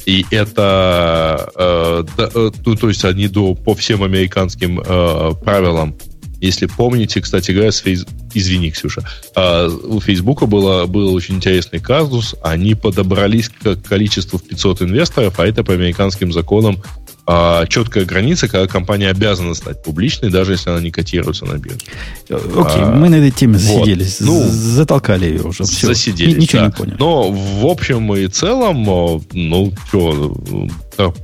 [0.06, 5.96] и это, э, да, э, то, то есть они до, по всем американским э, правилам
[6.40, 8.06] если помните, кстати говоря, с фейс...
[8.34, 9.02] извини, Ксюша,
[9.34, 12.34] а, у Фейсбука было, был очень интересный казус.
[12.42, 16.82] Они подобрались к количеству в 500 инвесторов, а это по американским законам
[17.28, 21.80] а, четкая граница, когда компания обязана стать публичной, даже если она не котируется на бирже.
[22.30, 24.20] Окей, а, мы на этой теме засиделись.
[24.20, 24.44] Вот.
[24.44, 25.64] Ну, затолкали ее уже.
[25.64, 25.88] Все.
[25.88, 26.66] Засиделись, Ничего да.
[26.66, 26.96] не понял.
[26.98, 28.84] Но в общем и целом,
[29.32, 30.36] ну, что,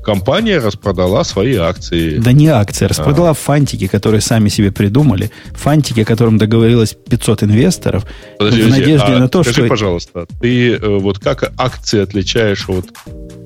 [0.05, 2.19] компания распродала свои акции.
[2.19, 3.35] Да не акции, распродала а.
[3.35, 5.31] фантики, которые сами себе придумали.
[5.53, 8.07] Фантики, о котором договорилось 500 инвесторов.
[8.39, 9.69] Подожди, в надежде а, на то, скажи, что...
[9.69, 12.87] пожалуйста, ты э, вот как акции отличаешь от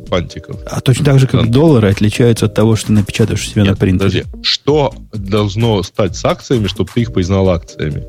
[0.07, 0.61] фантиков.
[0.71, 3.77] А точно так же, как доллары отличаются от того, что напечатаешь у себя Нет, на
[3.77, 4.25] принтере.
[4.25, 4.43] Подожди.
[4.43, 8.05] Что должно стать с акциями, чтобы ты их признал акциями?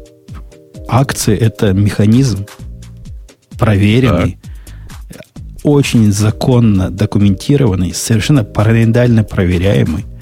[0.88, 2.46] Акции– это механизм
[3.58, 4.38] проверенный,
[5.10, 5.22] так.
[5.64, 10.06] очень законно документированный, совершенно параноидально проверяемый–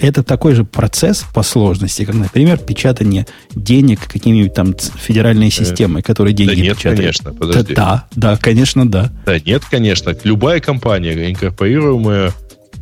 [0.00, 6.32] это такой же процесс по сложности, как, например, печатание денег какими-нибудь там федеральной системой, которая
[6.32, 6.98] деньги да нет, печатает.
[6.98, 7.74] конечно, подожди.
[7.74, 9.12] Да, да, конечно, да.
[9.24, 10.14] Да нет, конечно.
[10.24, 12.32] Любая компания, инкорпорируемая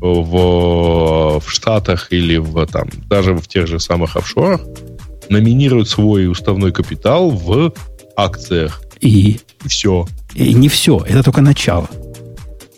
[0.00, 4.60] в, в Штатах или в, там, даже в тех же самых офшорах,
[5.28, 7.72] номинирует свой уставной капитал в
[8.16, 8.82] акциях.
[9.00, 9.40] И?
[9.64, 10.06] И все.
[10.34, 11.04] И не все.
[11.06, 11.88] Это только начало.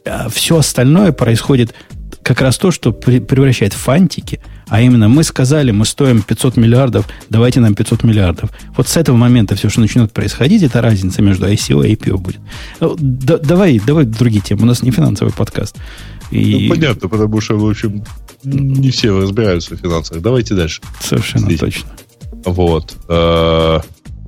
[0.04, 1.74] А все остальное происходит
[2.28, 4.38] как раз то, что превращает фантики,
[4.68, 8.50] а именно мы сказали, мы стоим 500 миллиардов, давайте нам 500 миллиардов.
[8.76, 12.40] Вот с этого момента все, что начнет происходить, это разница между ICO и IPO будет.
[12.80, 14.64] Э, да, давай, давай другие темы.
[14.64, 15.76] У нас не финансовый подкаст.
[16.30, 16.68] И...
[16.68, 18.04] Ну, понятно, потому что, в общем,
[18.42, 20.20] не все разбираются в финансах.
[20.20, 20.82] Давайте дальше.
[21.00, 21.60] Совершенно Здесь.
[21.60, 21.88] точно.
[22.44, 22.94] Вот.
[23.08, 23.80] Э,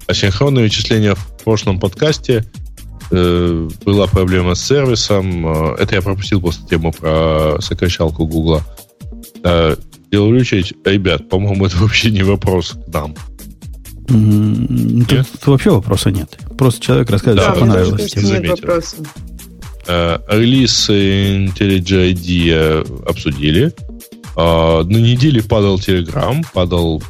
[0.07, 2.70] асинхронное вычисление в прошлом подкасте э,
[3.11, 5.47] была проблема с сервисом.
[5.47, 8.63] Э, это я пропустил просто тему про сокращалку Гугла.
[9.45, 9.77] Э,
[10.11, 13.15] Делаю очередь, ребят, по-моему, это вообще не вопрос к нам.
[14.09, 16.37] Тут, тут вообще вопроса нет.
[16.59, 18.17] Просто человек рассказывает, да, что понравилось.
[18.17, 18.97] Нет вопроса.
[19.87, 23.73] Э, релиз IntelliJ IDEA обсудили.
[24.37, 27.03] На неделе падал Telegram, падал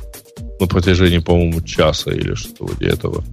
[0.58, 3.24] на протяжении, по-моему, часа или что-то вроде этого.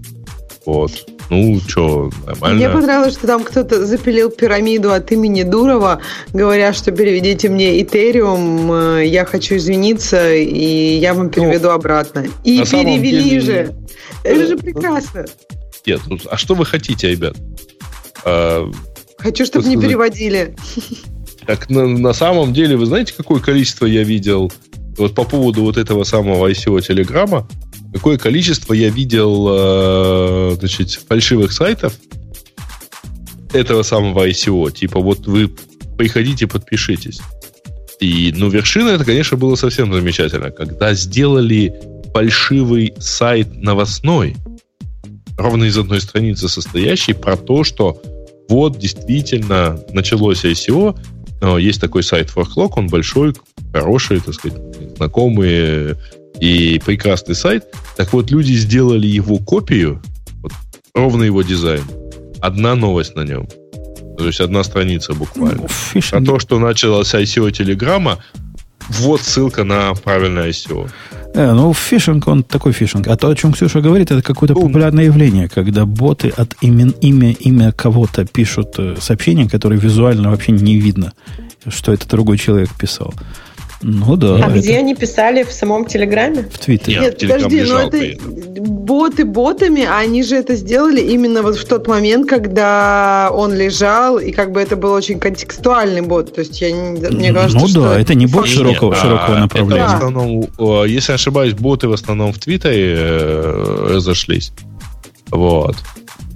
[0.65, 0.91] Вот.
[1.29, 2.57] Ну, что, нормально.
[2.57, 6.01] Мне понравилось, что там кто-то запилил пирамиду от имени Дурова,
[6.31, 12.25] говоря, что переведите мне Этериум, э, я хочу извиниться, и я вам переведу ну, обратно.
[12.45, 13.41] И перевели деле...
[13.41, 13.75] же.
[14.23, 15.25] Это же прекрасно.
[15.85, 17.35] Нет, ну, а что вы хотите, ребят?
[18.23, 18.69] А,
[19.17, 20.55] хочу, чтобы не переводили.
[21.45, 24.51] Так на, на самом деле, вы знаете, какое количество я видел
[24.97, 27.47] вот по поводу вот этого самого ICO Телеграма?
[27.93, 31.93] Какое количество я видел э, значит, фальшивых сайтов
[33.53, 34.71] этого самого ICO.
[34.71, 35.53] Типа, вот вы
[35.97, 37.19] приходите, подпишитесь.
[37.99, 41.73] И, ну, вершина это, конечно, было совсем замечательно, когда сделали
[42.13, 44.35] фальшивый сайт новостной,
[45.37, 48.01] ровно из одной страницы состоящий, про то, что
[48.49, 50.97] вот действительно началось ICO,
[51.59, 53.33] есть такой сайт ForClock, он большой,
[53.73, 54.59] хороший, так сказать,
[54.97, 55.97] знакомые
[56.39, 57.65] и прекрасный сайт.
[57.95, 60.01] Так вот, люди сделали его копию,
[60.41, 60.51] вот,
[60.93, 61.83] ровно его дизайн.
[62.41, 63.47] Одна новость на нем.
[64.17, 65.67] То есть одна страница буквально.
[65.93, 68.19] Ну, а то, что началось ICO Телеграма,
[68.89, 70.89] вот ссылка на правильное ICO.
[71.33, 73.07] Э, ну, фишинг, он такой фишинг.
[73.07, 76.95] А то, о чем Ксюша говорит, это какое-то ну, популярное явление, когда боты от имен,
[77.01, 81.13] имя, имя кого-то пишут э, сообщения, которые визуально вообще не видно,
[81.67, 83.13] что это другой человек писал.
[83.81, 84.35] Ну да.
[84.35, 84.59] А это...
[84.59, 86.47] где они писали в самом Телеграме?
[86.51, 86.99] В Твиттере.
[86.99, 88.21] Нет, Нет подожди, но ну это
[88.61, 94.17] боты ботами, а они же это сделали именно вот в тот момент, когда он лежал,
[94.17, 96.33] и как бы это был очень контекстуальный бот.
[96.33, 97.81] То есть я мне кажется, ну, что...
[97.81, 99.83] да, это не бот широкого, Нет, широкого а, направления.
[99.83, 104.51] Это в основном, если я ошибаюсь, боты в основном в Твиттере э, разошлись.
[105.29, 105.75] Вот.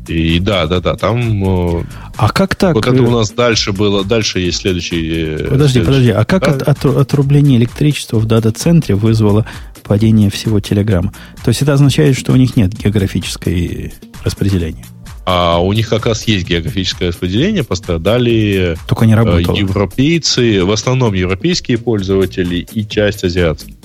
[0.08, 1.80] И да, да, да, там...
[1.80, 1.84] Э,
[2.18, 2.76] а как так?
[2.76, 5.36] Вот это у нас дальше было, дальше есть следующий...
[5.36, 6.66] Э, подожди, следующий, подожди, а как да?
[6.66, 9.46] от, от, отрубление электричества в дата-центре вызвало
[9.84, 11.14] падение всего Телеграма?
[11.44, 14.86] То есть это означает, что у них нет географической распределения?
[15.26, 21.14] А у них как раз есть географическое распределение, пострадали Только не э, европейцы, в основном
[21.14, 23.76] европейские пользователи и часть азиатских.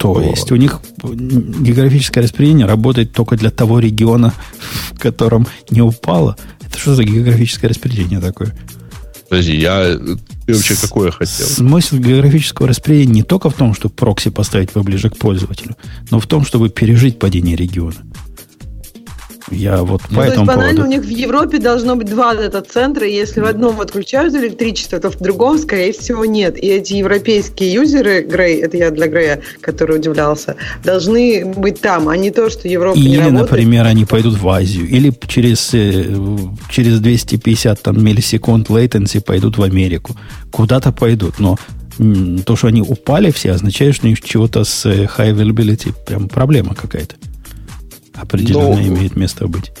[0.00, 0.24] То вот.
[0.24, 4.32] есть у них географическое распределение работает только для того региона,
[4.92, 6.38] в котором не упало.
[6.62, 8.56] Это что за географическое распределение такое?
[9.28, 9.98] Подожди, я
[10.46, 11.46] ты вообще какое хотел?
[11.46, 15.76] Смысл географического распределения не только в том, чтобы прокси поставить поближе к пользователю,
[16.10, 17.96] но в том, чтобы пережить падение региона.
[19.50, 20.82] Я вот ну, по этому то есть, банально поводу...
[20.82, 25.10] у них в Европе должно быть два дата-центра, и если в одном отключают электричество, то
[25.10, 26.56] в другом, скорее всего, нет.
[26.62, 32.16] И эти европейские юзеры, Грей, это я для Грея, который удивлялся, должны быть там, а
[32.16, 33.50] не то, что Европа или, не работает.
[33.50, 36.04] например, они пойдут в Азию, или через, э,
[36.70, 40.16] через 250 там, миллисекунд latency пойдут в Америку.
[40.50, 41.58] Куда-то пойдут, но
[42.46, 46.28] то, что они упали все, означает, что у них чего-то с э, high availability прям
[46.28, 47.16] проблема какая-то
[48.20, 48.82] определенно Но...
[48.82, 49.72] имеет место быть.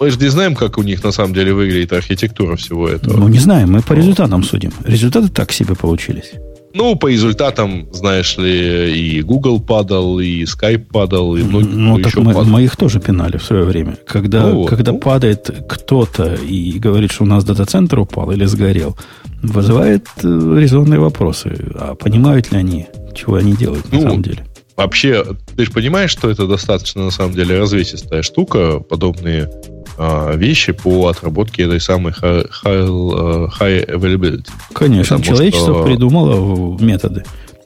[0.00, 3.16] Мы же не знаем, как у них на самом деле выглядит архитектура всего этого.
[3.16, 4.72] Ну, не знаем, мы по результатам судим.
[4.84, 6.32] Результаты так себе получились.
[6.74, 12.06] Ну, по результатам, знаешь ли, и Google падал, и Skype падал, и многие ну, так
[12.06, 12.50] еще мы, падал.
[12.50, 13.96] мы их тоже пинали в свое время.
[14.04, 14.98] Когда, ну, вот, когда ну.
[14.98, 18.96] падает кто-то и говорит, что у нас дата-центр упал или сгорел,
[19.40, 21.56] вызывает э, резонные вопросы.
[21.76, 24.44] А понимают ли они, чего они делают на ну, самом деле?
[24.76, 25.24] Вообще,
[25.56, 29.48] ты же понимаешь, что это достаточно, на самом деле, развесистая штука, подобные
[29.96, 34.48] а, вещи по отработке этой самой high, high, high availability.
[34.72, 35.84] Конечно, Потому человечество что...
[35.84, 37.24] придумало методы.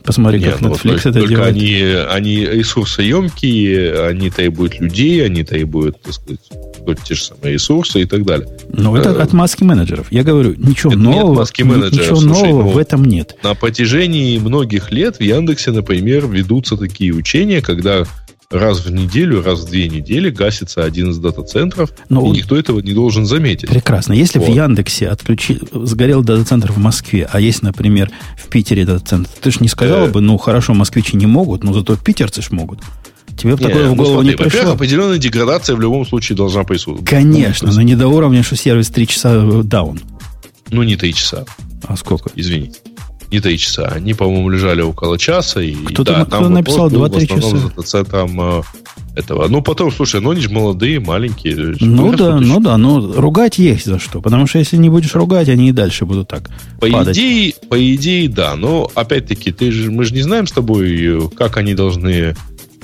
[0.08, 1.54] Посмотри, Нет, как ну, Netflix это только делает.
[1.54, 6.40] Они, они ресурсоемкие, они требуют людей, они требуют, так сказать,
[7.04, 8.48] те же самые ресурсы и так далее.
[8.72, 10.06] Но это э, от маски менеджеров.
[10.10, 11.92] Я говорю, ничего это нового, маски менеджеров.
[11.92, 13.36] ничего Слушай, нового ну, в этом нет.
[13.42, 18.06] На протяжении многих лет в Яндексе, например, ведутся такие учения, когда
[18.50, 22.80] раз в неделю, раз в две недели гасится один из дата-центров, Но и никто этого
[22.80, 23.68] не должен заметить.
[23.68, 24.14] Прекрасно.
[24.14, 24.48] Если вот.
[24.48, 25.60] в Яндексе отключи...
[25.72, 30.10] сгорел дата-центр в Москве, а есть, например, в Питере дата-центр, ты же не сказала э...
[30.10, 32.80] бы, ну, хорошо, москвичи не могут, но зато питерцы ж могут.
[33.36, 34.72] Тебе бы такое в ну, голову ну, смотри, не пришло.
[34.72, 37.04] определенная деградация в любом случае должна присутствовать.
[37.04, 40.00] Конечно, но не до уровня, что сервис 3 часа даун.
[40.70, 41.44] Ну, не 3 часа.
[41.86, 42.30] А сколько?
[42.34, 42.80] Извините
[43.30, 43.86] не 3 часа.
[43.86, 45.60] Они, по-моему, лежали около часа.
[45.60, 47.72] И, кто-то, да, кто написал 2-3 часа?
[47.76, 48.62] За там,
[49.18, 49.48] этого.
[49.48, 51.74] Ну, потом, слушай, ну они же молодые, маленькие.
[51.80, 54.20] Ну да, ну да, но ругать есть за что.
[54.20, 56.48] Потому что если не будешь ругать, они и дальше будут так
[56.80, 57.16] по падать.
[57.16, 58.56] Идее, по идее, да.
[58.56, 62.36] Но, опять-таки, ты же, мы же не знаем с тобой, как они должны,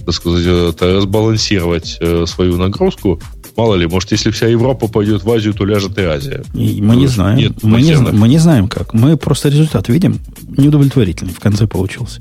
[0.05, 0.47] так сказать,
[0.81, 3.21] разбалансировать э, свою нагрузку.
[3.57, 6.43] Мало ли, может, если вся Европа пойдет в Азию, то ляжет и Азия.
[6.55, 7.39] И мы не знаем.
[7.39, 8.93] Нет, мы, не, мы не знаем как.
[8.95, 10.21] Мы просто результат видим
[10.57, 12.21] неудовлетворительный в конце получился.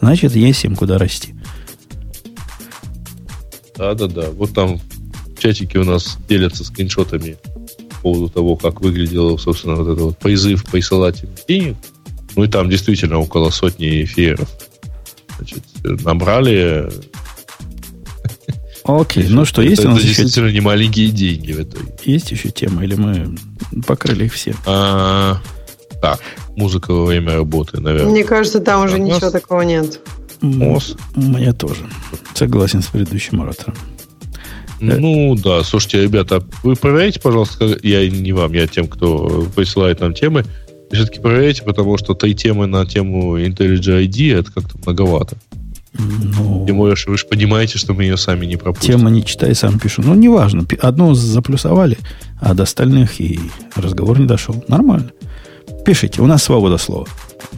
[0.00, 1.34] Значит, есть им куда расти.
[3.76, 4.30] Да-да-да.
[4.30, 7.36] Вот там в чатике у нас делятся скриншотами
[7.88, 11.76] по поводу того, как выглядел, собственно, вот этот вот призыв присылать им денег.
[12.36, 14.48] Ну и там действительно около сотни эфиров.
[15.36, 16.90] Значит, набрали.
[18.84, 20.22] Окей, ну что, есть это, у нас это еще...
[20.22, 21.80] действительно не маленькие деньги в этой.
[22.04, 23.36] Есть еще тема, или мы
[23.86, 24.54] покрыли их все?
[24.66, 25.40] А,
[26.00, 26.20] так,
[26.56, 28.10] музыка во время работы, наверное.
[28.10, 29.32] Мне кажется, там уже а ничего нас...
[29.32, 30.00] такого нет.
[30.40, 30.96] МОЗ.
[31.14, 31.82] Мне тоже.
[32.34, 33.76] Согласен с предыдущим оратором.
[34.80, 40.14] Ну да, слушайте, ребята, вы проверяйте, пожалуйста, я не вам, я тем, кто присылает нам
[40.14, 40.44] темы,
[40.90, 45.36] все-таки проверяйте, потому что три темы на тему IntelliJ ID это как-то многовато.
[45.92, 48.98] Ну, что вы же понимаете, что мы ее сами не пропустим.
[48.98, 50.02] Тема не читай, сам пишу.
[50.02, 50.66] Ну, неважно.
[50.80, 51.98] Одну заплюсовали,
[52.40, 53.40] а до остальных и
[53.74, 54.64] разговор не дошел.
[54.68, 55.10] Нормально.
[55.84, 57.06] Пишите, у нас свобода слова.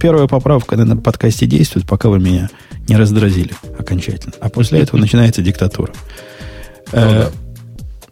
[0.01, 2.49] Первая поправка на подкасте действует, пока вы меня
[2.89, 4.35] не раздразили окончательно.
[4.41, 5.93] А после этого начинается диктатура.
[6.93, 7.31] Ну, э,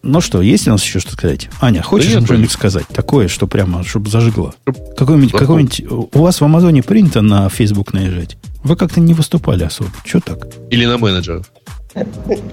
[0.02, 1.48] ну что, есть у нас еще что сказать?
[1.60, 2.86] Аня, хочешь да что-нибудь сказать?
[2.88, 4.54] Такое, что прямо, чтобы зажгло.
[4.96, 5.84] Какой-нибудь, какой-нибудь...
[6.12, 8.36] У вас в Амазоне принято на Facebook наезжать?
[8.62, 9.90] Вы как-то не выступали особо.
[10.04, 10.46] Что так?
[10.70, 11.50] Или на менеджеров?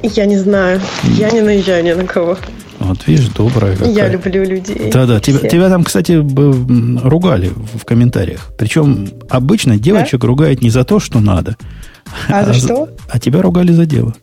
[0.04, 0.82] Я не знаю.
[1.04, 2.38] Я не наезжаю ни на кого.
[2.80, 3.92] Вот видишь, добрая какая.
[3.92, 4.92] Я люблю людей.
[4.92, 5.20] Да-да.
[5.20, 8.52] Тебя, тебя там, кстати, ругали в комментариях.
[8.58, 10.28] Причем обычно девочек да?
[10.28, 11.58] ругают не за то, что надо.
[12.30, 12.90] А, а за что?
[13.10, 14.16] А тебя ругали за дело.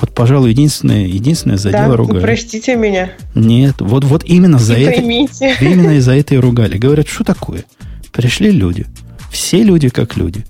[0.00, 2.22] Вот, пожалуй, единственное, единственное за да, дело ругали.
[2.22, 3.10] простите меня.
[3.34, 5.00] Нет, вот, вот именно за это.
[5.00, 6.78] Именно из-за это и ругали.
[6.78, 7.64] Говорят, что такое?
[8.12, 8.86] Пришли люди.
[9.30, 10.44] Все люди как люди.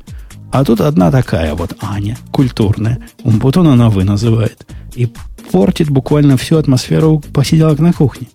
[0.52, 3.00] А тут одна такая вот Аня, культурная.
[3.22, 4.66] Вот он она вы называет.
[4.94, 5.08] И
[5.52, 8.28] портит буквально всю атмосферу посиделок на кухне.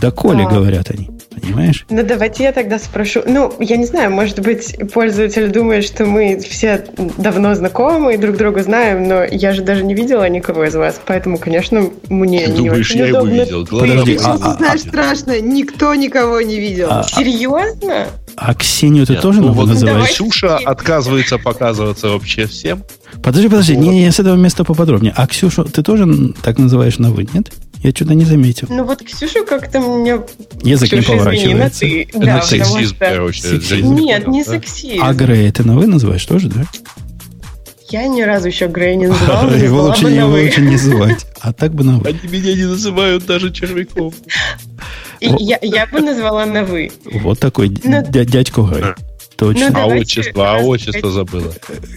[0.00, 0.50] Да Коля, а.
[0.50, 1.10] говорят они.
[1.40, 1.86] Понимаешь?
[1.90, 3.22] Ну, давайте я тогда спрошу.
[3.26, 6.84] Ну, я не знаю, может быть, пользователь думает, что мы все
[7.18, 11.00] давно знакомы и друг друга знаем, но я же даже не видела никого из вас,
[11.04, 13.32] поэтому, конечно, мне Ты не думаешь, очень я удобно.
[13.32, 13.66] его видел?
[13.66, 16.88] Подожди, а, а, знаешь, а, страшно, никто никого не видел.
[16.90, 18.06] А, Серьезно?
[18.36, 20.08] А Ксению ты Нет, тоже ну, вот называешь?
[20.08, 22.82] Ксюша отказывается показываться вообще всем.
[23.22, 23.82] Подожди, подожди, вот.
[23.82, 25.12] не, не с этого места поподробнее.
[25.16, 27.52] А Ксюшу ты тоже так называешь на вы, нет?
[27.84, 28.66] Я что-то не заметил.
[28.70, 30.18] Ну вот Ксюша как-то мне...
[30.62, 31.80] Язык не поворачивается.
[31.80, 32.08] Ты.
[32.14, 33.04] Да, сексизм, что...
[33.04, 33.42] короче.
[33.42, 33.94] Сексизм.
[33.94, 35.02] Нет, не сексизм.
[35.02, 36.64] А Грей ты на вы называешь тоже, да?
[37.90, 39.50] Я ни разу еще Грей не называла.
[39.50, 41.26] Его лучше, его лучше не называть.
[41.40, 42.08] А так бы на вы.
[42.08, 44.14] Они меня не называют даже червяком.
[45.20, 46.90] Я, я бы назвала на вы.
[47.04, 48.00] Вот такой Но...
[48.00, 48.94] Ну, дядьку Грей.
[49.36, 49.70] Точно.
[49.70, 51.52] Ну, а отчество, а отчество забыла.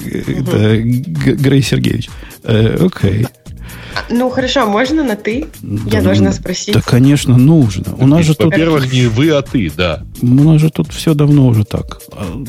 [0.06, 2.10] Это Грей Сергеевич.
[2.44, 3.26] Э, окей.
[4.10, 5.48] Ну, хорошо, можно на «ты»?
[5.62, 6.74] Да, Я должна спросить.
[6.74, 7.96] Да, конечно, нужно.
[7.98, 8.48] У нас же тут...
[8.48, 10.04] Во-первых, не вы, а ты, да.
[10.22, 12.00] У нас же тут все давно уже так.
[12.12, 12.44] А,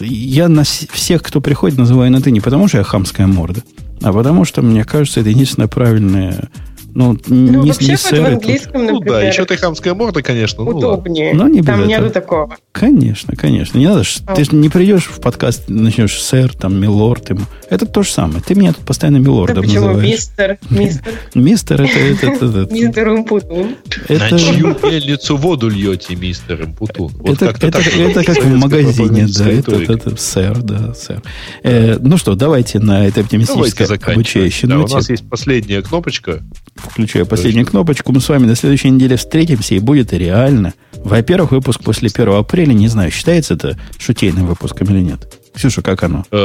[0.00, 3.62] я на всех, кто приходит, называю на «ты» не потому, что я хамская морда,
[4.02, 6.48] а потому что, мне кажется, это единственное правильное
[6.94, 10.22] ну, ну не, вообще не сэр, в английском, например, Ну да, еще ты хамская морда,
[10.22, 10.62] конечно.
[10.62, 11.34] Ну, удобнее.
[11.34, 12.56] Ну, не там нету такого.
[12.70, 13.78] Конечно, конечно.
[13.78, 14.34] Не надо, а.
[14.34, 17.30] ты же не придешь в подкаст, начнешь сэр, там, милорд.
[17.30, 17.42] Ему.
[17.68, 18.40] Это то же самое.
[18.40, 19.86] Ты меня тут постоянно милордом да почему?
[19.86, 20.10] называешь.
[20.10, 21.12] Мистер, мистер.
[21.34, 22.26] Мистер, это...
[22.26, 23.76] это, Мистер Умпутун.
[24.08, 27.12] На чью мельницу воду льете, мистер Умпутун?
[27.24, 29.50] Это как в магазине, да.
[29.50, 31.22] Это сэр, да, сэр.
[31.64, 36.42] Э, ну что, давайте на этой оптимистической обучающей У нас есть последняя кнопочка
[36.90, 40.74] включая последнюю кнопочку, мы с вами на следующей неделе встретимся, и будет реально.
[40.94, 45.40] Во-первых, выпуск после 1 апреля, не знаю, считается это шутейным выпуском или нет.
[45.54, 46.24] Ксюша, как оно?
[46.30, 46.38] 1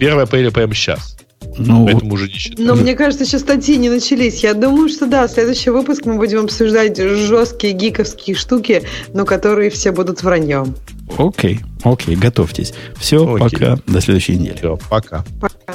[0.00, 1.16] э, апреля прямо сейчас.
[1.58, 2.66] Ну, Поэтому уже не считаю.
[2.66, 4.42] Но мне кажется, еще статьи не начались.
[4.42, 8.82] Я думаю, что да, следующий выпуск мы будем обсуждать жесткие гиковские штуки,
[9.12, 10.74] но которые все будут враньем.
[11.16, 12.72] Окей, окей, готовьтесь.
[12.96, 13.50] Все, окей.
[13.50, 14.56] пока, до следующей недели.
[14.56, 15.24] Все, пока.
[15.40, 15.74] Пока.